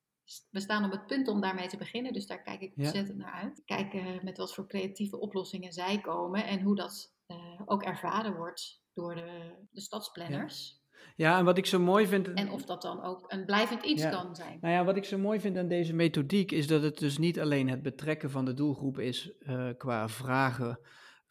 we 0.49 0.59
staan 0.59 0.85
op 0.85 0.91
het 0.91 1.07
punt 1.07 1.27
om 1.27 1.41
daarmee 1.41 1.67
te 1.67 1.77
beginnen, 1.77 2.13
dus 2.13 2.27
daar 2.27 2.41
kijk 2.41 2.61
ik 2.61 2.73
ontzettend 2.77 3.17
naar 3.17 3.31
uit. 3.31 3.61
Kijken 3.65 4.19
met 4.23 4.37
wat 4.37 4.53
voor 4.53 4.67
creatieve 4.67 5.19
oplossingen 5.19 5.73
zij 5.73 6.01
komen 6.01 6.45
en 6.45 6.61
hoe 6.61 6.75
dat 6.75 7.13
uh, 7.27 7.61
ook 7.65 7.83
ervaren 7.83 8.35
wordt 8.35 8.81
door 8.93 9.15
de, 9.15 9.55
de 9.71 9.81
stadsplanners. 9.81 10.81
Ja. 11.15 11.37
en 11.37 11.45
wat 11.45 11.57
ik 11.57 11.65
zo 11.65 11.79
mooi 11.79 12.07
vind. 12.07 12.33
En 12.33 12.51
of 12.51 12.65
dat 12.65 12.81
dan 12.81 13.03
ook 13.03 13.31
een 13.31 13.45
blijvend 13.45 13.83
iets 13.83 14.09
kan 14.09 14.35
zijn. 14.35 14.57
Nou 14.61 14.73
ja, 14.73 14.83
wat 14.83 14.97
ik 14.97 15.05
zo 15.05 15.17
mooi 15.17 15.39
vind 15.39 15.57
aan 15.57 15.67
deze 15.67 15.93
methodiek 15.93 16.51
is 16.51 16.67
dat 16.67 16.81
het 16.81 16.97
dus 16.97 17.17
niet 17.17 17.39
alleen 17.39 17.69
het 17.69 17.81
betrekken 17.81 18.31
van 18.31 18.45
de 18.45 18.53
doelgroep 18.53 18.99
is 18.99 19.31
uh, 19.39 19.69
qua 19.77 20.09
vragen 20.09 20.79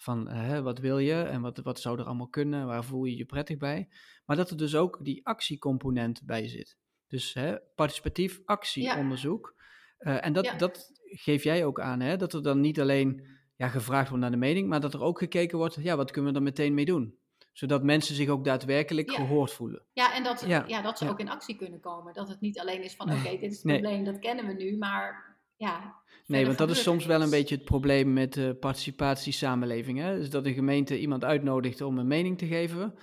van 0.03 0.29
uh, 0.31 0.59
wat 0.59 0.79
wil 0.79 0.99
je 0.99 1.23
en 1.23 1.41
wat, 1.41 1.59
wat 1.59 1.81
zou 1.81 1.99
er 1.99 2.05
allemaal 2.05 2.29
kunnen, 2.29 2.67
waar 2.67 2.85
voel 2.85 3.05
je 3.05 3.17
je 3.17 3.25
prettig 3.25 3.57
bij, 3.57 3.89
maar 4.25 4.37
dat 4.37 4.51
er 4.51 4.57
dus 4.57 4.75
ook 4.75 5.05
die 5.05 5.27
actiecomponent 5.27 6.23
bij 6.25 6.49
zit. 6.49 6.77
Dus 7.07 7.35
hè, 7.35 7.57
participatief 7.75 8.41
actieonderzoek. 8.45 9.55
Uh, 9.99 10.27
en 10.27 10.33
dat, 10.33 10.55
dat 10.59 10.91
geef 11.05 11.45
jij 11.45 11.65
ook 11.65 11.81
aan, 11.81 12.01
hè? 12.01 12.17
dat 12.17 12.33
er 12.33 12.43
dan 12.43 12.61
niet 12.61 12.81
alleen 12.81 13.27
ja, 13.57 13.69
gevraagd 13.69 14.09
wordt 14.09 14.23
naar 14.23 14.33
de 14.33 14.37
mening, 14.37 14.69
maar 14.69 14.81
dat 14.81 14.95
er 14.95 15.03
ook 15.03 15.19
gekeken 15.19 15.59
wordt, 15.59 15.75
ja, 15.81 15.97
wat 15.97 16.11
kunnen 16.11 16.33
we 16.33 16.39
er 16.39 16.45
meteen 16.45 16.75
mee 16.75 16.85
doen? 16.85 17.17
Zodat 17.53 17.83
mensen 17.83 18.15
zich 18.15 18.29
ook 18.29 18.45
daadwerkelijk 18.45 19.11
gehoord 19.11 19.53
voelen. 19.53 19.85
Ja, 19.93 20.15
en 20.15 20.23
dat, 20.23 20.45
ja. 20.47 20.83
dat 20.83 20.99
ze 20.99 21.09
ook 21.09 21.21
in 21.21 21.29
actie 21.29 21.57
kunnen 21.57 21.81
komen. 21.81 22.15
Dat 22.15 22.29
het 22.29 22.41
niet 22.41 22.59
alleen 22.59 22.83
is 22.83 22.95
van, 22.95 23.13
oké, 23.13 23.31
dit 23.31 23.51
is 23.51 23.63
het 23.63 23.73
probleem, 23.73 24.05
dat 24.05 24.19
kennen 24.19 24.47
we 24.47 24.53
nu, 24.53 24.77
maar 24.77 25.32
ja... 25.63 26.01
Nee, 26.27 26.47
want 26.47 26.59
dat 26.59 26.71
is 26.71 26.83
soms 26.83 27.05
wel 27.07 27.23
een 27.23 27.31
beetje 27.31 27.55
het 27.55 27.65
probleem 27.65 28.13
met 28.13 28.33
de 28.33 28.57
participatiesamenleving. 28.61 29.99
Hè? 29.99 30.17
Dus 30.19 30.31
dat 30.31 30.47
een 30.47 30.55
gemeente 30.55 31.01
iemand 31.01 31.25
uitnodigt 31.25 31.81
om 31.81 31.99
een 31.99 32.07
mening 32.07 32.39
te 32.39 32.47
geven. 32.47 32.95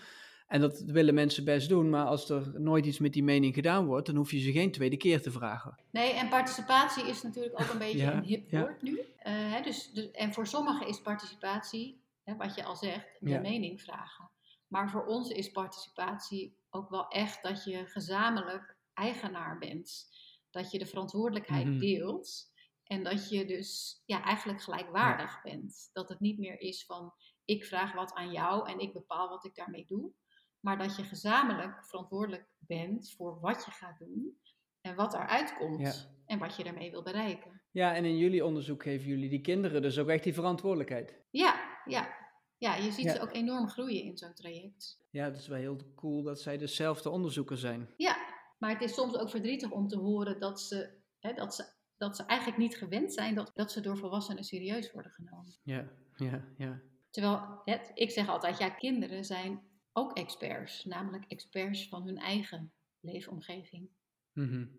En 0.47 0.61
dat 0.61 0.79
willen 0.79 1.13
mensen 1.13 1.43
best 1.43 1.69
doen, 1.69 1.89
maar 1.89 2.05
als 2.05 2.29
er 2.29 2.59
nooit 2.59 2.85
iets 2.85 2.99
met 2.99 3.13
die 3.13 3.23
mening 3.23 3.53
gedaan 3.53 3.85
wordt, 3.85 4.05
dan 4.05 4.15
hoef 4.15 4.31
je 4.31 4.39
ze 4.39 4.51
geen 4.51 4.71
tweede 4.71 4.97
keer 4.97 5.21
te 5.21 5.31
vragen. 5.31 5.79
Nee, 5.91 6.13
en 6.13 6.29
participatie 6.29 7.07
is 7.07 7.21
natuurlijk 7.21 7.61
ook 7.61 7.69
een 7.69 7.77
beetje 7.77 8.11
een 8.11 8.23
hip 8.23 8.51
woord 8.51 8.81
nu. 8.81 8.91
Uh, 8.91 9.03
hè, 9.23 9.61
dus, 9.61 9.91
dus, 9.91 10.11
en 10.11 10.33
voor 10.33 10.47
sommigen 10.47 10.87
is 10.87 11.01
participatie, 11.01 12.01
hè, 12.23 12.35
wat 12.35 12.55
je 12.55 12.63
al 12.63 12.75
zegt, 12.75 13.07
de 13.19 13.39
mening 13.39 13.81
vragen. 13.81 14.29
Maar 14.67 14.89
voor 14.89 15.05
ons 15.05 15.29
is 15.29 15.51
participatie 15.51 16.55
ook 16.69 16.89
wel 16.89 17.07
echt 17.07 17.43
dat 17.43 17.63
je 17.63 17.85
gezamenlijk 17.85 18.75
eigenaar 18.93 19.57
bent. 19.57 20.07
Dat 20.51 20.71
je 20.71 20.79
de 20.79 20.85
verantwoordelijkheid 20.85 21.67
mhm. 21.67 21.79
deelt. 21.79 22.48
En 22.91 23.03
dat 23.03 23.29
je 23.29 23.45
dus 23.45 24.01
ja, 24.05 24.23
eigenlijk 24.23 24.61
gelijkwaardig 24.61 25.41
bent. 25.41 25.89
Dat 25.93 26.09
het 26.09 26.19
niet 26.19 26.37
meer 26.37 26.59
is 26.59 26.85
van 26.85 27.13
ik 27.45 27.65
vraag 27.65 27.93
wat 27.93 28.13
aan 28.13 28.31
jou 28.31 28.69
en 28.69 28.79
ik 28.79 28.93
bepaal 28.93 29.29
wat 29.29 29.45
ik 29.45 29.55
daarmee 29.55 29.85
doe 29.87 30.13
maar 30.59 30.77
dat 30.77 30.95
je 30.95 31.03
gezamenlijk 31.03 31.85
verantwoordelijk 31.85 32.47
bent 32.57 33.13
voor 33.17 33.39
wat 33.39 33.65
je 33.65 33.71
gaat 33.71 33.99
doen 33.99 34.39
en 34.81 34.95
wat 34.95 35.13
eruit 35.13 35.55
komt 35.57 36.09
en 36.25 36.39
wat 36.39 36.55
je 36.55 36.63
daarmee 36.63 36.91
wil 36.91 37.03
bereiken. 37.03 37.61
Ja, 37.71 37.95
en 37.95 38.05
in 38.05 38.17
jullie 38.17 38.45
onderzoek 38.45 38.83
geven 38.83 39.07
jullie 39.07 39.29
die 39.29 39.41
kinderen 39.41 39.81
dus 39.81 39.99
ook 39.99 40.07
echt 40.07 40.23
die 40.23 40.33
verantwoordelijkheid. 40.33 41.19
Ja, 41.29 41.81
ja. 41.85 42.17
Ja, 42.57 42.75
je 42.75 42.91
ziet 42.91 43.11
ze 43.11 43.21
ook 43.21 43.33
enorm 43.33 43.69
groeien 43.69 44.03
in 44.03 44.17
zo'n 44.17 44.33
traject. 44.33 45.05
Ja, 45.09 45.25
het 45.25 45.37
is 45.37 45.47
wel 45.47 45.57
heel 45.57 45.77
cool 45.95 46.23
dat 46.23 46.41
zij 46.41 46.57
dezelfde 46.57 47.09
onderzoeker 47.09 47.57
zijn. 47.57 47.93
Ja, 47.97 48.17
maar 48.57 48.71
het 48.71 48.81
is 48.81 48.93
soms 48.93 49.17
ook 49.17 49.29
verdrietig 49.29 49.71
om 49.71 49.87
te 49.87 49.97
horen 49.97 50.39
dat 50.39 50.61
ze, 50.61 50.97
hè, 51.19 51.33
dat 51.33 51.55
ze, 51.55 51.63
dat 51.99 52.15
ze 52.15 52.23
eigenlijk 52.23 52.59
niet 52.59 52.77
gewend 52.77 53.13
zijn 53.13 53.35
dat, 53.35 53.51
dat 53.53 53.71
ze 53.71 53.81
door 53.81 53.97
volwassenen 53.97 54.43
serieus 54.43 54.91
worden 54.91 55.11
genomen. 55.11 55.55
Ja, 55.63 55.87
ja, 56.15 56.45
ja. 56.57 56.81
Terwijl, 57.09 57.61
het, 57.65 57.91
ik 57.93 58.11
zeg 58.11 58.29
altijd, 58.29 58.57
ja, 58.57 58.69
kinderen 58.69 59.25
zijn 59.25 59.61
ook 59.93 60.17
experts, 60.17 60.85
namelijk 60.85 61.25
experts 61.27 61.87
van 61.87 62.05
hun 62.05 62.17
eigen 62.17 62.71
leefomgeving. 62.99 63.89
Mm 64.33 64.69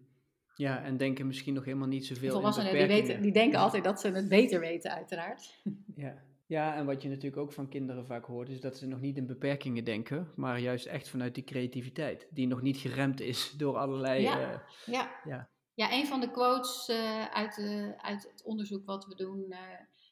Ja, 0.54 0.82
en 0.82 0.96
denken 0.96 1.26
misschien 1.26 1.54
nog 1.54 1.64
helemaal 1.64 1.88
niet 1.88 2.06
zoveel 2.06 2.32
Volwassenen 2.32 2.72
die, 2.72 2.86
weten, 2.86 3.22
die 3.22 3.32
denken 3.32 3.58
altijd 3.58 3.84
dat 3.84 4.00
ze 4.00 4.08
het 4.08 4.28
beter 4.28 4.60
weten, 4.60 4.90
uiteraard. 4.90 5.62
Ja. 5.94 6.22
ja, 6.46 6.76
en 6.76 6.86
wat 6.86 7.02
je 7.02 7.08
natuurlijk 7.08 7.42
ook 7.42 7.52
van 7.52 7.68
kinderen 7.68 8.06
vaak 8.06 8.24
hoort, 8.24 8.48
is 8.48 8.60
dat 8.60 8.76
ze 8.76 8.86
nog 8.86 9.00
niet 9.00 9.16
in 9.16 9.26
beperkingen 9.26 9.84
denken, 9.84 10.32
maar 10.36 10.60
juist 10.60 10.86
echt 10.86 11.08
vanuit 11.08 11.34
die 11.34 11.44
creativiteit, 11.44 12.26
die 12.30 12.46
nog 12.46 12.62
niet 12.62 12.76
geremd 12.76 13.20
is 13.20 13.50
door 13.56 13.76
allerlei... 13.76 14.22
Ja, 14.22 14.52
uh, 14.52 14.58
ja. 14.86 15.20
ja. 15.24 15.50
Ja. 15.88 15.92
een 15.92 16.06
van 16.06 16.20
de 16.20 16.30
quotes 16.30 16.88
uh, 16.88 17.24
uit, 17.24 17.58
uit 17.96 18.22
het 18.32 18.42
onderzoek 18.44 18.86
wat 18.86 19.06
we 19.06 19.14
doen, 19.14 19.54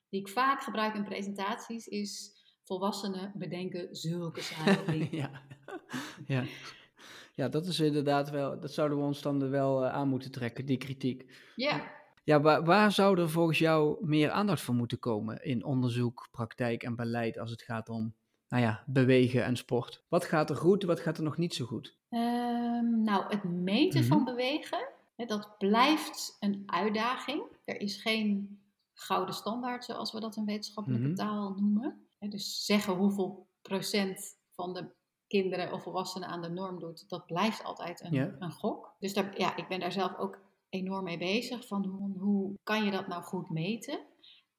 die 0.08 0.20
ik 0.20 0.28
vaak 0.28 0.62
gebruik 0.62 0.94
in 0.94 1.04
presentaties, 1.04 1.86
is 1.86 2.38
volwassenen 2.68 3.32
bedenken 3.34 3.96
zulke 3.96 4.40
saaie 4.40 4.84
dingen. 4.98 5.16
ja. 5.16 5.30
ja. 6.26 6.44
ja, 7.34 7.48
dat 7.48 7.66
is 7.66 7.80
inderdaad 7.80 8.30
wel, 8.30 8.60
dat 8.60 8.72
zouden 8.72 8.98
we 8.98 9.04
ons 9.04 9.22
dan 9.22 9.50
wel 9.50 9.84
uh, 9.84 9.92
aan 9.92 10.08
moeten 10.08 10.30
trekken, 10.30 10.66
die 10.66 10.76
kritiek. 10.76 11.52
Ja. 11.56 11.96
Ja, 12.24 12.40
waar, 12.40 12.64
waar 12.64 12.92
zou 12.92 13.20
er 13.20 13.30
volgens 13.30 13.58
jou 13.58 14.06
meer 14.06 14.30
aandacht 14.30 14.60
voor 14.60 14.74
moeten 14.74 14.98
komen 14.98 15.44
in 15.44 15.64
onderzoek, 15.64 16.28
praktijk 16.30 16.82
en 16.82 16.96
beleid 16.96 17.38
als 17.38 17.50
het 17.50 17.62
gaat 17.62 17.88
om 17.88 18.14
nou 18.48 18.62
ja, 18.62 18.84
bewegen 18.86 19.44
en 19.44 19.56
sport? 19.56 20.04
Wat 20.08 20.24
gaat 20.24 20.50
er 20.50 20.56
goed, 20.56 20.82
wat 20.82 21.00
gaat 21.00 21.16
er 21.16 21.22
nog 21.22 21.36
niet 21.36 21.54
zo 21.54 21.64
goed? 21.64 21.96
Um, 22.10 23.02
nou, 23.02 23.24
het 23.28 23.44
meten 23.44 24.04
van 24.04 24.22
mhm. 24.22 24.30
bewegen, 24.30 24.78
hè, 24.78 24.84
dat 25.26 25.58
blijft 25.58 26.36
een 26.40 26.62
uitdaging. 26.66 27.42
Er 27.64 27.80
is 27.80 27.96
geen 28.02 28.60
gouden 28.94 29.34
standaard, 29.34 29.84
zoals 29.84 30.12
we 30.12 30.20
dat 30.20 30.36
in 30.36 30.44
wetenschappelijke 30.44 31.06
mhm. 31.06 31.14
taal 31.14 31.54
noemen. 31.54 32.08
Dus 32.18 32.64
zeggen 32.64 32.94
hoeveel 32.94 33.46
procent 33.62 34.38
van 34.50 34.72
de 34.72 34.96
kinderen 35.26 35.72
of 35.72 35.82
volwassenen 35.82 36.28
aan 36.28 36.42
de 36.42 36.48
norm 36.48 36.78
doet, 36.78 37.08
dat 37.08 37.26
blijft 37.26 37.64
altijd 37.64 38.00
een, 38.04 38.42
een 38.42 38.52
gok. 38.52 38.94
Dus 38.98 39.14
daar, 39.14 39.38
ja, 39.38 39.56
ik 39.56 39.68
ben 39.68 39.80
daar 39.80 39.92
zelf 39.92 40.16
ook 40.16 40.40
enorm 40.68 41.04
mee 41.04 41.18
bezig. 41.18 41.66
Van 41.66 41.84
hoe, 41.84 42.18
hoe 42.18 42.58
kan 42.62 42.84
je 42.84 42.90
dat 42.90 43.06
nou 43.06 43.22
goed 43.22 43.50
meten? 43.50 44.06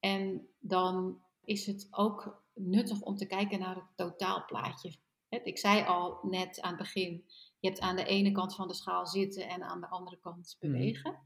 En 0.00 0.48
dan 0.58 1.22
is 1.44 1.66
het 1.66 1.88
ook 1.90 2.42
nuttig 2.54 3.00
om 3.00 3.16
te 3.16 3.26
kijken 3.26 3.58
naar 3.58 3.74
het 3.74 3.96
totaalplaatje. 3.96 4.96
Ik 5.28 5.58
zei 5.58 5.84
al 5.84 6.18
net 6.22 6.60
aan 6.60 6.70
het 6.70 6.78
begin, 6.78 7.24
je 7.60 7.68
hebt 7.68 7.80
aan 7.80 7.96
de 7.96 8.04
ene 8.04 8.32
kant 8.32 8.54
van 8.54 8.68
de 8.68 8.74
schaal 8.74 9.06
zitten 9.06 9.48
en 9.48 9.62
aan 9.62 9.80
de 9.80 9.88
andere 9.88 10.18
kant 10.18 10.56
mhm. 10.60 10.72
bewegen. 10.72 11.18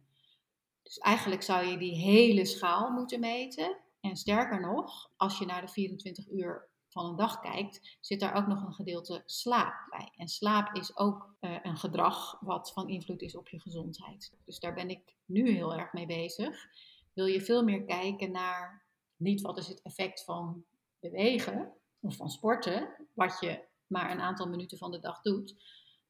Dus 0.82 0.98
eigenlijk 0.98 1.42
zou 1.42 1.66
je 1.66 1.78
die 1.78 1.94
hele 1.94 2.44
schaal 2.44 2.90
moeten 2.90 3.20
meten. 3.20 3.78
En 4.00 4.16
sterker 4.16 4.60
nog, 4.60 5.10
als 5.16 5.38
je 5.38 5.46
naar 5.46 5.60
de 5.60 5.68
24 5.68 6.30
uur 6.30 6.68
van 6.88 7.06
een 7.06 7.16
dag 7.16 7.40
kijkt, 7.40 7.96
zit 8.00 8.20
daar 8.20 8.34
ook 8.34 8.46
nog 8.46 8.62
een 8.62 8.72
gedeelte 8.72 9.22
slaap 9.26 9.74
bij. 9.90 10.12
En 10.16 10.28
slaap 10.28 10.74
is 10.74 10.96
ook 10.96 11.36
uh, 11.40 11.56
een 11.62 11.76
gedrag 11.76 12.40
wat 12.40 12.72
van 12.72 12.88
invloed 12.88 13.22
is 13.22 13.36
op 13.36 13.48
je 13.48 13.60
gezondheid. 13.60 14.36
Dus 14.44 14.58
daar 14.58 14.74
ben 14.74 14.90
ik 14.90 15.16
nu 15.24 15.50
heel 15.50 15.74
erg 15.74 15.92
mee 15.92 16.06
bezig. 16.06 16.66
Wil 17.12 17.26
je 17.26 17.40
veel 17.40 17.64
meer 17.64 17.84
kijken 17.84 18.30
naar 18.30 18.86
niet 19.16 19.40
wat 19.40 19.58
is 19.58 19.68
het 19.68 19.82
effect 19.82 20.24
van 20.24 20.64
bewegen 21.00 21.72
of 22.00 22.16
van 22.16 22.30
sporten, 22.30 23.08
wat 23.12 23.40
je 23.40 23.64
maar 23.86 24.10
een 24.10 24.20
aantal 24.20 24.48
minuten 24.48 24.78
van 24.78 24.90
de 24.90 25.00
dag 25.00 25.20
doet, 25.20 25.54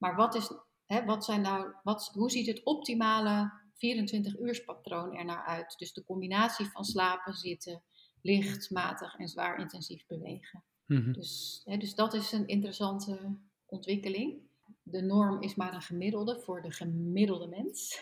maar 0.05 0.17
wat 0.17 0.35
is, 0.35 0.51
hè, 0.87 1.05
wat 1.05 1.25
zijn 1.25 1.41
nou, 1.41 1.75
wat, 1.83 2.11
hoe 2.13 2.31
ziet 2.31 2.47
het 2.47 2.65
optimale 2.65 3.53
24-uurspatroon 3.75 5.17
er 5.17 5.25
naar 5.25 5.45
uit? 5.45 5.75
Dus 5.79 5.93
de 5.93 6.05
combinatie 6.05 6.67
van 6.67 6.85
slapen, 6.85 7.35
zitten, 7.35 7.83
licht, 8.23 8.71
matig 8.71 9.17
en 9.17 9.29
zwaar 9.29 9.59
intensief 9.59 10.07
bewegen. 10.07 10.65
Mhm. 10.87 11.13
dus, 11.13 11.61
hè, 11.65 11.77
dus 11.77 11.95
dat 11.95 12.15
is 12.15 12.33
een 12.33 12.47
interessante 12.47 13.39
ontwikkeling. 13.67 14.41
De 14.83 15.03
norm 15.03 15.43
is 15.43 15.55
maar 15.55 15.75
een 15.75 15.83
gemiddelde 15.83 16.41
voor 16.41 16.63
de 16.63 16.73
gemiddelde 16.73 17.47
mens. 17.47 18.01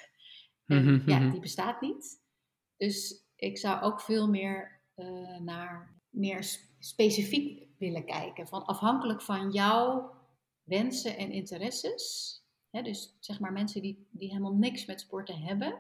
En 0.67 0.85
mhm, 0.85 1.11
ja, 1.11 1.19
mhm. 1.19 1.31
die 1.31 1.41
bestaat 1.41 1.81
niet. 1.81 2.21
Dus 2.77 3.25
ik 3.37 3.59
zou 3.59 3.83
ook 3.83 4.01
veel 4.01 4.29
meer 4.29 4.81
uh, 4.97 5.38
naar 5.38 6.01
meer 6.09 6.59
specifiek 6.79 7.69
willen 7.79 8.05
kijken. 8.05 8.49
Van 8.49 8.65
afhankelijk 8.65 9.23
van 9.23 9.51
jouw 9.51 10.21
wensen 10.64 11.16
en 11.16 11.31
interesses. 11.31 12.37
Hè, 12.70 12.83
dus 12.83 13.16
zeg 13.20 13.40
maar 13.40 13.53
mensen 13.53 13.83
die, 13.83 14.07
die 14.11 14.29
helemaal 14.29 14.55
niks 14.55 14.87
met 14.87 15.01
sporten 15.01 15.40
hebben. 15.40 15.75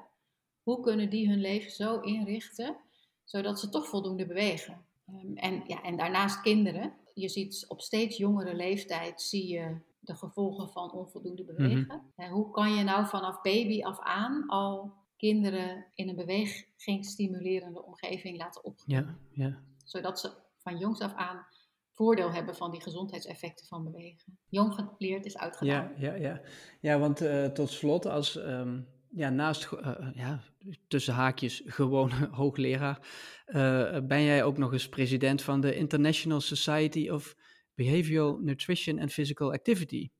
Hoe 0.62 0.80
kunnen 0.80 1.10
die 1.10 1.28
hun 1.28 1.40
leven 1.40 1.70
zo 1.70 2.00
inrichten 2.00 2.76
zodat 3.24 3.60
ze 3.60 3.68
toch 3.68 3.86
voldoende 3.86 4.26
bewegen? 4.26 4.84
Um, 5.08 5.36
en, 5.36 5.62
ja, 5.66 5.82
en 5.82 5.96
daarnaast 5.96 6.40
kinderen. 6.40 6.92
Je 7.14 7.28
ziet 7.28 7.64
op 7.68 7.80
steeds 7.80 8.16
jongere 8.16 8.54
leeftijd 8.54 9.22
zie 9.22 9.48
je 9.48 9.76
de 10.00 10.14
gevolgen 10.14 10.68
van 10.68 10.92
onvoldoende 10.92 11.42
mhm. 11.42 11.54
bewegen. 11.54 12.02
en 12.16 12.30
hoe 12.30 12.50
kan 12.50 12.74
je 12.74 12.82
nou 12.82 13.06
vanaf 13.06 13.40
baby 13.40 13.82
af 13.82 14.00
aan 14.00 14.48
al 14.48 14.92
kinderen 15.16 15.86
in 15.94 16.08
een 16.08 16.16
bewegingsstimulerende 16.16 17.82
omgeving 17.84 18.38
laten 18.38 18.64
opgroeien? 18.64 19.18
Ja, 19.30 19.44
ja. 19.44 19.62
Zodat 19.84 20.20
ze 20.20 20.32
van 20.56 20.78
jongs 20.78 21.00
af 21.00 21.14
aan 21.14 21.46
voordeel 21.94 22.32
hebben 22.32 22.54
van 22.54 22.70
die 22.70 22.82
gezondheidseffecten 22.82 23.66
van 23.66 23.84
bewegen. 23.84 24.38
Jong 24.48 24.74
geleerd 24.74 25.24
is 25.26 25.36
uitgedaan. 25.36 25.92
Ja, 25.98 26.12
ja, 26.12 26.14
ja. 26.14 26.40
ja 26.80 26.98
want 26.98 27.22
uh, 27.22 27.44
tot 27.44 27.70
slot, 27.70 28.06
als 28.06 28.36
um, 28.36 28.86
ja, 29.10 29.30
naast 29.30 29.72
uh, 29.72 30.08
ja, 30.14 30.42
tussen 30.88 31.14
haakjes 31.14 31.62
gewoon 31.78 32.10
hoogleraar, 32.10 32.98
uh, 33.46 33.98
ben 34.06 34.22
jij 34.22 34.44
ook 34.44 34.58
nog 34.58 34.72
eens 34.72 34.88
president 34.88 35.42
van 35.42 35.60
de 35.60 35.74
International 35.74 36.40
Society 36.40 37.08
of 37.08 37.36
Behavioral 37.74 38.38
Nutrition 38.38 39.00
and 39.00 39.12
Physical 39.12 39.52
Activity. 39.52 40.10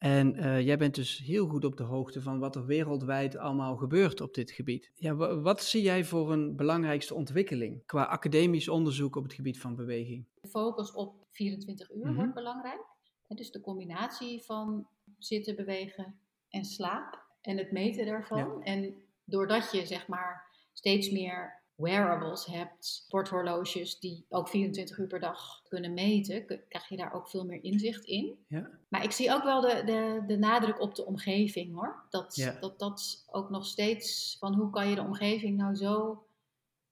En 0.00 0.36
uh, 0.36 0.60
jij 0.60 0.78
bent 0.78 0.94
dus 0.94 1.18
heel 1.18 1.46
goed 1.46 1.64
op 1.64 1.76
de 1.76 1.82
hoogte 1.82 2.22
van 2.22 2.38
wat 2.38 2.56
er 2.56 2.66
wereldwijd 2.66 3.36
allemaal 3.36 3.76
gebeurt 3.76 4.20
op 4.20 4.34
dit 4.34 4.50
gebied. 4.50 4.90
Ja, 4.94 5.14
wat 5.40 5.62
zie 5.62 5.82
jij 5.82 6.04
voor 6.04 6.32
een 6.32 6.56
belangrijkste 6.56 7.14
ontwikkeling 7.14 7.86
qua 7.86 8.04
academisch 8.04 8.68
onderzoek 8.68 9.16
op 9.16 9.22
het 9.22 9.32
gebied 9.32 9.60
van 9.60 9.76
beweging? 9.76 10.26
De 10.40 10.48
focus 10.48 10.92
op 10.92 11.26
24 11.30 11.90
uur 11.90 12.06
mhm. 12.06 12.14
wordt 12.14 12.34
belangrijk. 12.34 12.84
Dus 13.28 13.50
de 13.50 13.60
combinatie 13.60 14.42
van 14.42 14.86
zitten, 15.18 15.56
bewegen 15.56 16.20
en 16.48 16.64
slaap 16.64 17.24
en 17.40 17.58
het 17.58 17.72
meten 17.72 18.06
daarvan. 18.06 18.62
En 18.62 18.94
doordat 19.24 19.72
je 19.72 19.86
zeg 19.86 20.08
maar 20.08 20.44
steeds 20.72 21.10
meer 21.10 21.59
wearables 21.80 22.46
hebt, 22.46 22.84
sporthorloges 22.84 23.98
die 23.98 24.24
ook 24.28 24.48
24 24.48 24.98
uur 24.98 25.06
per 25.06 25.20
dag 25.20 25.62
kunnen 25.68 25.94
meten, 25.94 26.46
krijg 26.68 26.88
je 26.88 26.96
daar 26.96 27.12
ook 27.12 27.28
veel 27.28 27.44
meer 27.44 27.64
inzicht 27.64 28.04
in. 28.04 28.38
Ja. 28.46 28.70
Maar 28.88 29.04
ik 29.04 29.10
zie 29.10 29.32
ook 29.32 29.42
wel 29.42 29.60
de, 29.60 29.82
de, 29.84 30.22
de 30.26 30.38
nadruk 30.38 30.80
op 30.80 30.94
de 30.94 31.06
omgeving 31.06 31.74
hoor. 31.74 32.04
Dat, 32.10 32.56
dat 32.60 32.78
dat 32.78 33.24
ook 33.30 33.50
nog 33.50 33.66
steeds 33.66 34.36
van 34.38 34.54
hoe 34.54 34.70
kan 34.70 34.88
je 34.88 34.94
de 34.94 35.00
omgeving 35.00 35.56
nou 35.56 35.74
zo 35.74 36.24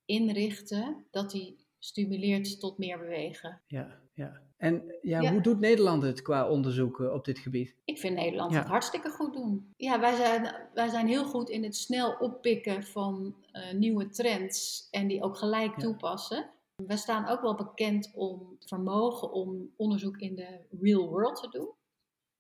inrichten 0.05 1.05
dat 1.11 1.31
die 1.31 1.58
stimuleert 1.79 2.61
tot 2.61 2.79
meer 2.79 2.99
bewegen. 2.99 3.61
Ja, 3.67 4.01
ja. 4.15 4.41
En 4.57 4.95
ja, 5.03 5.33
hoe 5.33 5.41
doet 5.41 5.61
Nederland 5.61 6.03
het 6.03 6.23
qua 6.23 6.49
onderzoek 6.49 6.99
op 6.99 7.25
dit 7.25 7.39
gebied? 7.39 7.75
Ik 7.85 7.99
vind 7.99 8.15
Nederland 8.17 8.55
het 8.55 8.67
hartstikke 8.67 9.11
goed 9.11 9.33
doen. 9.33 9.73
Ja, 9.77 10.01
wij 10.01 10.17
zijn, 10.17 10.55
wij 10.75 10.89
zijn 10.89 11.07
heel 11.07 11.25
goed 11.25 11.49
in 11.49 11.65
het 11.65 11.77
snel 11.77 12.17
oppikken 12.19 12.83
van 12.83 13.35
uh, 13.53 13.73
nieuwe 13.73 14.09
trends 14.09 14.89
en 14.91 15.09
die 15.09 15.23
ook 15.23 15.37
gelijk 15.37 15.79
toepassen. 15.79 16.51
We 16.87 16.97
staan 16.97 17.29
ook 17.29 17.41
wel 17.41 17.55
bekend 17.55 18.11
om 18.15 18.57
het 18.59 18.69
vermogen 18.69 19.33
om 19.33 19.71
onderzoek 19.77 20.17
in 20.17 20.35
de 20.35 20.61
real 20.81 21.09
world 21.09 21.37
te 21.37 21.49
doen. 21.49 21.69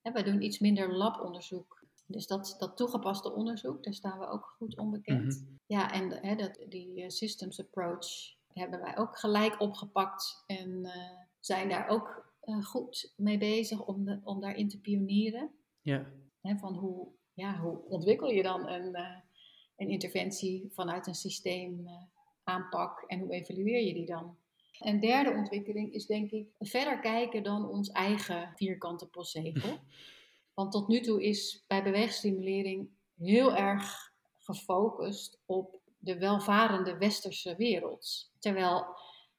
En 0.02 0.12
wij 0.12 0.22
doen 0.22 0.42
iets 0.42 0.58
minder 0.58 0.92
labonderzoek. 0.92 1.84
Dus 2.06 2.26
dat, 2.26 2.56
dat 2.58 2.76
toegepaste 2.76 3.32
onderzoek, 3.32 3.84
daar 3.84 3.94
staan 3.94 4.18
we 4.18 4.26
ook 4.26 4.54
goed 4.58 4.78
onbekend. 4.78 5.44
Mm 5.48 5.58
Ja, 5.66 5.92
en 5.92 6.12
hè, 6.12 6.34
dat, 6.34 6.64
die 6.68 7.02
uh, 7.02 7.08
systems 7.08 7.60
approach 7.60 8.36
hebben 8.58 8.80
wij 8.80 8.96
ook 8.96 9.18
gelijk 9.18 9.60
opgepakt 9.60 10.44
en 10.46 10.68
uh, 10.84 10.92
zijn 11.40 11.68
daar 11.68 11.88
ook 11.88 12.32
uh, 12.44 12.64
goed 12.64 13.12
mee 13.16 13.38
bezig 13.38 13.84
om, 13.84 14.04
de, 14.04 14.20
om 14.24 14.40
daarin 14.40 14.68
te 14.68 14.80
pionieren. 14.80 15.50
Ja. 15.82 16.06
van 16.42 16.74
hoe, 16.74 17.08
ja, 17.34 17.58
hoe 17.58 17.84
ontwikkel 17.88 18.28
je 18.28 18.42
dan 18.42 18.68
een, 18.68 18.96
uh, 18.96 19.16
een 19.76 19.88
interventie 19.88 20.70
vanuit 20.72 21.06
een 21.06 21.14
systeem 21.14 21.80
uh, 21.80 21.92
aanpak 22.44 23.04
en 23.06 23.20
hoe 23.20 23.32
evalueer 23.32 23.80
je 23.86 23.94
die 23.94 24.06
dan? 24.06 24.36
Een 24.78 25.00
derde 25.00 25.30
ontwikkeling 25.30 25.92
is 25.92 26.06
denk 26.06 26.30
ik 26.30 26.48
verder 26.58 27.00
kijken 27.00 27.42
dan 27.42 27.68
ons 27.68 27.90
eigen 27.90 28.52
vierkante 28.54 29.06
postzegel. 29.06 29.78
Want 30.54 30.72
tot 30.72 30.88
nu 30.88 31.00
toe 31.00 31.22
is 31.22 31.64
bij 31.66 31.82
beweegstimulering 31.82 32.88
heel 33.16 33.56
erg 33.56 34.12
gefocust 34.38 35.40
op 35.46 35.77
de 35.98 36.18
welvarende 36.18 36.98
westerse 36.98 37.56
wereld. 37.56 38.30
Terwijl 38.38 38.86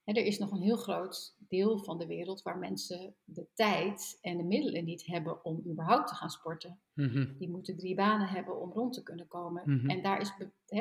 hè, 0.03 0.13
er 0.13 0.25
is 0.25 0.37
nog 0.37 0.51
een 0.51 0.61
heel 0.61 0.77
groot 0.77 1.35
deel 1.37 1.77
van 1.77 1.97
de 1.97 2.07
wereld 2.07 2.41
waar 2.41 2.57
mensen 2.57 3.15
de 3.23 3.47
tijd 3.53 4.17
en 4.21 4.37
de 4.37 4.43
middelen 4.43 4.85
niet 4.85 5.05
hebben 5.05 5.45
om 5.45 5.63
überhaupt 5.67 6.07
te 6.07 6.15
gaan 6.15 6.29
sporten. 6.29 6.79
Mhm. 6.93 7.37
Die 7.37 7.49
moeten 7.49 7.77
drie 7.77 7.95
banen 7.95 8.27
hebben 8.27 8.61
om 8.61 8.71
rond 8.71 8.93
te 8.93 9.03
kunnen 9.03 9.27
komen. 9.27 9.63
Mhm. 9.65 9.89
En 9.89 10.01
daar 10.01 10.21
is, 10.21 10.33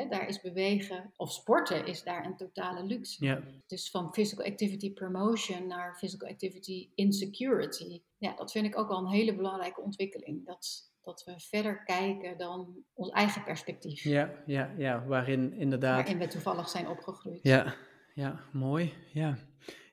daar 0.09 0.27
is 0.27 0.41
bewegen 0.41 1.13
of 1.15 1.31
sporten 1.31 1.85
is 1.85 2.03
daar 2.03 2.25
een 2.25 2.35
totale 2.35 2.83
luxe. 2.83 3.43
Dus 3.67 3.89
van 3.89 4.13
physical 4.13 4.45
activity 4.45 4.93
promotion 4.93 5.67
naar 5.67 5.97
physical 5.97 6.29
activity 6.29 6.89
insecurity. 6.95 8.01
Ja, 8.17 8.35
dat 8.35 8.51
vind 8.51 8.65
ik 8.65 8.77
ook 8.77 8.87
wel 8.87 8.97
een 8.97 9.11
hele 9.11 9.35
belangrijke 9.35 9.81
ontwikkeling. 9.81 10.45
Dat, 10.45 10.88
dat 11.09 11.23
we 11.23 11.33
verder 11.37 11.83
kijken 11.83 12.37
dan 12.37 12.75
ons 12.93 13.09
eigen 13.09 13.43
perspectief. 13.43 14.03
Ja, 14.03 14.31
ja, 14.45 14.73
ja 14.77 15.05
waarin 15.05 15.53
inderdaad. 15.53 15.95
Waarin 15.95 16.17
we 16.19 16.27
toevallig 16.27 16.69
zijn 16.69 16.87
opgegroeid. 16.87 17.39
Ja, 17.43 17.75
ja 18.13 18.39
mooi. 18.51 18.93
Ja. 19.13 19.37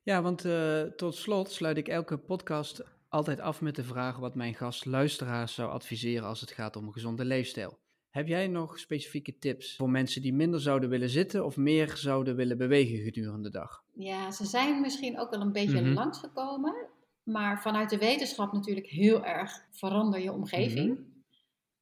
Ja, 0.02 0.22
want 0.22 0.44
uh, 0.44 0.82
tot 0.82 1.14
slot 1.14 1.50
sluit 1.50 1.76
ik 1.76 1.88
elke 1.88 2.16
podcast 2.16 2.84
altijd 3.08 3.40
af 3.40 3.60
met 3.60 3.76
de 3.76 3.84
vraag 3.84 4.16
wat 4.16 4.34
mijn 4.34 4.54
gast 4.54 4.84
luisteraars 4.84 5.54
zou 5.54 5.70
adviseren 5.70 6.28
als 6.28 6.40
het 6.40 6.50
gaat 6.50 6.76
om 6.76 6.86
een 6.86 6.92
gezonde 6.92 7.24
leefstijl. 7.24 7.78
Heb 8.10 8.26
jij 8.26 8.46
nog 8.46 8.78
specifieke 8.78 9.38
tips 9.38 9.76
voor 9.76 9.90
mensen 9.90 10.22
die 10.22 10.34
minder 10.34 10.60
zouden 10.60 10.88
willen 10.88 11.08
zitten 11.08 11.44
of 11.44 11.56
meer 11.56 11.96
zouden 11.96 12.36
willen 12.36 12.58
bewegen 12.58 12.98
gedurende 12.98 13.42
de 13.42 13.58
dag? 13.58 13.82
Ja, 13.94 14.30
ze 14.30 14.44
zijn 14.44 14.80
misschien 14.80 15.20
ook 15.20 15.30
wel 15.30 15.40
een 15.40 15.52
beetje 15.52 15.80
mm 15.80 15.92
langsgekomen, 15.92 16.74
maar 17.22 17.62
vanuit 17.62 17.90
de 17.90 17.98
wetenschap 17.98 18.52
natuurlijk 18.52 18.86
heel 18.86 19.24
erg 19.24 19.64
verander 19.70 20.20
je 20.20 20.32
omgeving. 20.32 20.94
Mhm. 20.94 21.05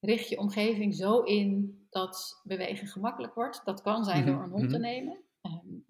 Richt 0.04 0.28
je 0.28 0.38
omgeving 0.38 0.94
zo 0.94 1.20
in 1.20 1.78
dat 1.90 2.40
bewegen 2.44 2.86
gemakkelijk 2.86 3.34
wordt. 3.34 3.64
Dat 3.64 3.82
kan 3.82 4.04
zijn 4.04 4.24
mhm. 4.24 4.32
door 4.32 4.42
een 4.42 4.50
hond 4.50 4.70
te 4.70 4.78
mhm. 4.78 4.86
nemen 4.86 5.24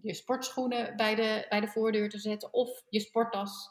je 0.04 0.14
sportschoenen 0.14 0.96
bij 0.96 1.14
de, 1.14 1.46
bij 1.48 1.60
de 1.60 1.68
voordeur 1.68 2.08
te 2.08 2.18
zetten 2.18 2.52
of 2.52 2.84
je 2.88 3.00
sporttas 3.00 3.68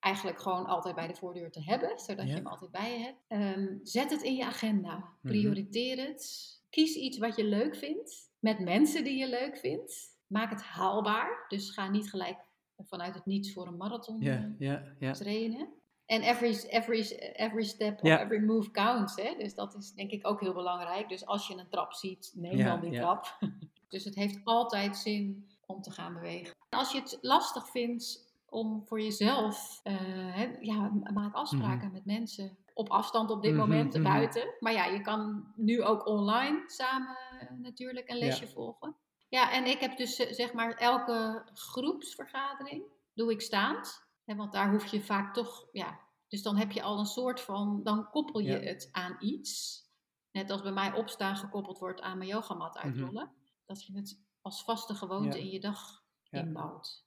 eigenlijk 0.00 0.40
gewoon 0.40 0.66
altijd 0.66 0.94
bij 0.94 1.06
de 1.06 1.14
voordeur 1.14 1.50
te 1.50 1.62
hebben, 1.62 1.98
zodat 1.98 2.28
je 2.28 2.34
hem 2.34 2.46
altijd 2.46 2.70
bij 2.70 2.98
je 2.98 3.04
hebt. 3.04 3.18
Ehm, 3.28 3.76
zet 3.82 4.10
het 4.10 4.22
in 4.22 4.36
je 4.36 4.44
agenda, 4.44 4.96
mhm. 4.96 5.32
prioriteer 5.32 6.06
het. 6.06 6.52
Kies 6.70 6.94
iets 6.94 7.18
wat 7.18 7.36
je 7.36 7.44
leuk 7.44 7.76
vindt, 7.76 8.30
met 8.38 8.58
mensen 8.58 9.04
die 9.04 9.18
je 9.18 9.28
leuk 9.28 9.56
vindt. 9.56 10.18
Maak 10.26 10.50
het 10.50 10.62
haalbaar, 10.62 11.44
dus 11.48 11.70
ga 11.70 11.90
niet 11.90 12.10
gelijk 12.10 12.38
vanuit 12.76 13.14
het 13.14 13.26
niets 13.26 13.52
voor 13.52 13.66
een 13.66 13.76
marathon 13.76 14.20
yeah, 14.20 15.12
trainen. 15.12 15.68
En 16.06 16.22
every, 16.22 16.56
every, 16.68 17.00
every 17.36 17.64
step 17.64 18.04
or 18.04 18.10
every 18.20 18.38
move 18.44 18.70
counts. 18.70 19.16
Hè? 19.16 19.34
Dus 19.38 19.54
dat 19.54 19.74
is 19.74 19.92
denk 19.92 20.10
ik 20.10 20.26
ook 20.26 20.40
heel 20.40 20.52
belangrijk. 20.52 21.08
Dus 21.08 21.26
als 21.26 21.46
je 21.46 21.54
een 21.56 21.68
trap 21.68 21.92
ziet, 21.92 22.32
neem 22.34 22.64
dan 22.64 22.80
die 22.80 22.92
trap. 22.92 23.38
dus 23.88 24.04
het 24.04 24.14
heeft 24.14 24.40
altijd 24.44 24.96
zin 24.96 25.48
om 25.66 25.82
te 25.82 25.90
gaan 25.90 26.14
bewegen. 26.14 26.54
Als 26.70 26.92
je 26.92 27.00
het 27.00 27.18
lastig 27.20 27.68
vindt 27.70 28.32
om 28.48 28.82
voor 28.86 29.00
jezelf, 29.00 29.80
uh, 29.84 29.94
hè, 30.34 30.56
ja, 30.60 30.92
maak 31.12 31.34
afspraken 31.34 31.84
Mhm. 31.84 31.92
met 31.92 32.04
mensen. 32.04 32.56
Op 32.74 32.88
afstand 32.88 33.30
op 33.30 33.42
dit 33.42 33.50
Mhm, 33.50 33.60
moment, 33.60 33.94
mhm. 33.94 34.02
buiten. 34.02 34.54
Maar 34.60 34.72
ja, 34.72 34.84
je 34.84 35.00
kan 35.00 35.52
nu 35.56 35.82
ook 35.82 36.06
online 36.06 36.62
samen 36.66 37.16
eh, 37.40 37.48
natuurlijk 37.56 38.10
een 38.10 38.18
lesje 38.18 38.48
volgen. 38.48 38.96
Ja, 39.28 39.52
en 39.52 39.64
ik 39.66 39.80
heb 39.80 39.96
dus 39.96 40.18
eh, 40.18 40.32
zeg 40.32 40.52
maar 40.52 40.72
elke 40.74 41.42
groepsvergadering 41.54 42.82
doe 43.14 43.30
ik 43.30 43.40
staand. 43.40 44.03
Hè, 44.24 44.34
want 44.34 44.52
daar 44.52 44.70
hoef 44.70 44.86
je 44.86 45.02
vaak 45.02 45.34
toch, 45.34 45.68
ja. 45.72 46.00
Dus 46.28 46.42
dan 46.42 46.56
heb 46.56 46.72
je 46.72 46.82
al 46.82 46.98
een 46.98 47.06
soort 47.06 47.40
van, 47.40 47.80
dan 47.82 48.10
koppel 48.10 48.40
je 48.40 48.50
Ja. 48.50 48.58
het 48.58 48.88
aan 48.92 49.16
iets. 49.20 49.82
Net 50.30 50.50
als 50.50 50.62
bij 50.62 50.72
mij 50.72 50.92
opstaan 50.92 51.36
gekoppeld 51.36 51.78
wordt 51.78 52.00
aan 52.00 52.18
mijn 52.18 52.30
yogamat 52.30 52.76
uitrollen. 52.78 53.32
Dat 53.66 53.84
je 53.86 53.96
het 53.96 54.20
als 54.40 54.64
vaste 54.64 54.94
gewoonte 54.94 55.36
Ja. 55.38 55.42
in 55.44 55.50
je 55.50 55.60
dag 55.60 56.02
Ja. 56.22 56.40
inbouwt. 56.40 57.06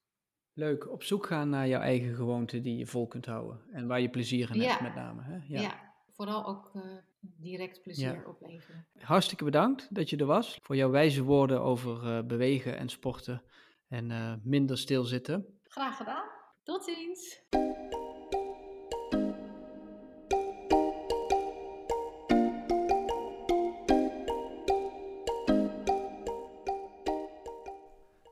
Leuk, 0.53 0.89
op 0.91 1.03
zoek 1.03 1.26
gaan 1.26 1.49
naar 1.49 1.68
jouw 1.68 1.82
eigen 1.82 2.15
gewoonte 2.15 2.61
die 2.61 2.78
je 2.78 2.86
vol 2.86 3.07
kunt 3.07 3.26
houden. 3.26 3.61
En 3.72 3.88
waar 3.88 4.01
je 4.01 4.09
plezier 4.09 4.55
in 4.55 4.61
hebt 4.61 4.82
met 4.82 4.95
name. 4.95 5.22
Hè? 5.24 5.39
Ja. 5.47 5.86
vooral 6.11 6.45
ook 6.45 6.72
eh, 6.74 6.82
direct 7.20 7.82
plezier 7.82 8.28
opleveren. 8.28 8.88
Hartstikke 8.99 9.43
bedankt 9.43 9.95
dat 9.95 10.09
je 10.09 10.18
er 10.18 10.26
was. 10.26 10.59
Voor 10.61 10.76
jouw 10.76 10.89
wijze 10.89 11.24
woorden 11.24 11.61
over 11.61 12.18
eh, 12.18 12.24
bewegen 12.24 12.78
en 12.78 12.89
sporten. 12.89 13.43
En 13.88 14.11
eh, 14.11 14.34
minder 14.43 14.78
stilzitten. 14.78 15.59
Graag 15.63 15.97
gedaan. 15.97 16.24
Tot 16.68 16.84
ziens. 16.84 17.41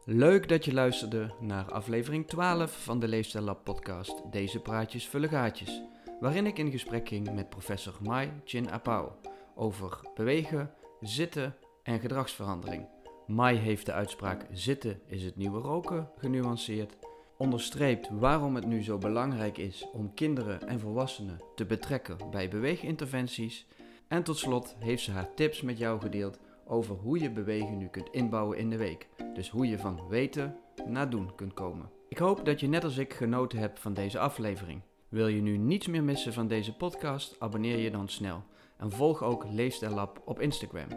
Leuk 0.05 0.47
dat 0.47 0.65
je 0.65 0.73
luisterde 0.73 1.33
naar 1.39 1.71
aflevering 1.71 2.27
12 2.27 2.83
van 2.83 2.99
de 2.99 3.07
Leefstijl 3.07 3.43
Lab 3.43 3.63
podcast 3.63 4.31
Deze 4.31 4.61
praatjes 4.61 5.07
vullen 5.07 5.29
gaatjes. 5.29 5.81
Waarin 6.19 6.45
ik 6.45 6.57
in 6.57 6.71
gesprek 6.71 7.07
ging 7.07 7.33
met 7.33 7.49
professor 7.49 7.97
Mai 8.01 8.31
Chin 8.43 8.71
Apau 8.71 9.11
over 9.55 9.99
bewegen, 10.15 10.73
zitten 11.01 11.55
en 11.83 11.99
gedragsverandering. 11.99 12.87
Mai 13.27 13.57
heeft 13.57 13.85
de 13.85 13.93
uitspraak 13.93 14.45
zitten 14.51 15.01
is 15.05 15.23
het 15.23 15.35
nieuwe 15.35 15.59
roken 15.59 16.09
genuanceerd. 16.17 16.97
Onderstreept 17.37 18.09
waarom 18.09 18.55
het 18.55 18.65
nu 18.65 18.83
zo 18.83 18.97
belangrijk 18.97 19.57
is 19.57 19.85
om 19.93 20.13
kinderen 20.13 20.67
en 20.67 20.79
volwassenen 20.79 21.39
te 21.55 21.65
betrekken 21.65 22.17
bij 22.31 22.49
beweeginterventies. 22.49 23.65
En 24.07 24.23
tot 24.23 24.37
slot 24.37 24.75
heeft 24.79 25.03
ze 25.03 25.11
haar 25.11 25.33
tips 25.33 25.61
met 25.61 25.77
jou 25.77 26.01
gedeeld 26.01 26.39
over 26.65 26.95
hoe 26.95 27.19
je 27.19 27.31
bewegen 27.31 27.77
nu 27.77 27.87
kunt 27.87 28.09
inbouwen 28.11 28.57
in 28.57 28.69
de 28.69 28.77
week. 28.77 29.07
Dus 29.33 29.49
hoe 29.49 29.67
je 29.67 29.77
van 29.77 30.07
weten 30.09 30.55
naar 30.85 31.09
doen 31.09 31.35
kunt 31.35 31.53
komen. 31.53 31.89
Ik 32.09 32.17
hoop 32.17 32.45
dat 32.45 32.59
je 32.59 32.67
net 32.67 32.83
als 32.83 32.97
ik 32.97 33.13
genoten 33.13 33.59
hebt 33.59 33.79
van 33.79 33.93
deze 33.93 34.19
aflevering. 34.19 34.81
Wil 35.09 35.27
je 35.27 35.41
nu 35.41 35.57
niets 35.57 35.87
meer 35.87 36.03
missen 36.03 36.33
van 36.33 36.47
deze 36.47 36.75
podcast? 36.75 37.35
Abonneer 37.39 37.77
je 37.77 37.91
dan 37.91 38.07
snel. 38.07 38.43
En 38.77 38.91
volg 38.91 39.23
ook 39.23 39.45
Leefstijl 39.49 39.93
Lab 39.93 40.21
op 40.25 40.39
Instagram. 40.39 40.87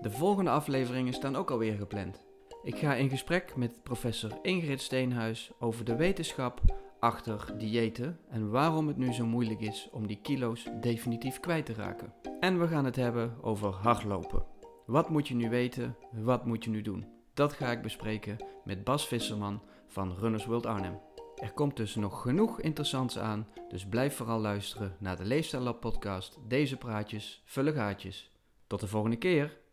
De 0.00 0.10
volgende 0.10 0.50
afleveringen 0.50 1.12
staan 1.12 1.36
ook 1.36 1.50
alweer 1.50 1.74
gepland. 1.74 2.27
Ik 2.62 2.78
ga 2.78 2.94
in 2.94 3.10
gesprek 3.10 3.56
met 3.56 3.82
professor 3.82 4.38
Ingrid 4.42 4.80
Steenhuis 4.80 5.50
over 5.58 5.84
de 5.84 5.96
wetenschap 5.96 6.60
achter 6.98 7.54
diëten 7.58 8.18
en 8.28 8.50
waarom 8.50 8.86
het 8.86 8.96
nu 8.96 9.12
zo 9.12 9.26
moeilijk 9.26 9.60
is 9.60 9.88
om 9.92 10.06
die 10.06 10.20
kilo's 10.22 10.68
definitief 10.80 11.40
kwijt 11.40 11.66
te 11.66 11.74
raken. 11.74 12.12
En 12.40 12.60
we 12.60 12.68
gaan 12.68 12.84
het 12.84 12.96
hebben 12.96 13.36
over 13.42 13.72
hardlopen. 13.72 14.44
Wat 14.86 15.08
moet 15.08 15.28
je 15.28 15.34
nu 15.34 15.48
weten? 15.48 15.96
Wat 16.12 16.46
moet 16.46 16.64
je 16.64 16.70
nu 16.70 16.82
doen? 16.82 17.06
Dat 17.34 17.52
ga 17.52 17.70
ik 17.70 17.82
bespreken 17.82 18.36
met 18.64 18.84
Bas 18.84 19.08
Visserman 19.08 19.62
van 19.86 20.16
Runners 20.18 20.44
World 20.46 20.66
Arnhem. 20.66 21.00
Er 21.36 21.52
komt 21.52 21.76
dus 21.76 21.94
nog 21.94 22.22
genoeg 22.22 22.60
interessants 22.60 23.18
aan, 23.18 23.46
dus 23.68 23.86
blijf 23.86 24.16
vooral 24.16 24.40
luisteren 24.40 24.96
naar 24.98 25.16
de 25.16 25.24
Leefstijl 25.24 25.62
Lab 25.62 25.80
podcast. 25.80 26.38
Deze 26.48 26.76
praatjes 26.76 27.42
vullen 27.44 27.74
gaatjes. 27.74 28.30
Tot 28.66 28.80
de 28.80 28.88
volgende 28.88 29.16
keer! 29.16 29.66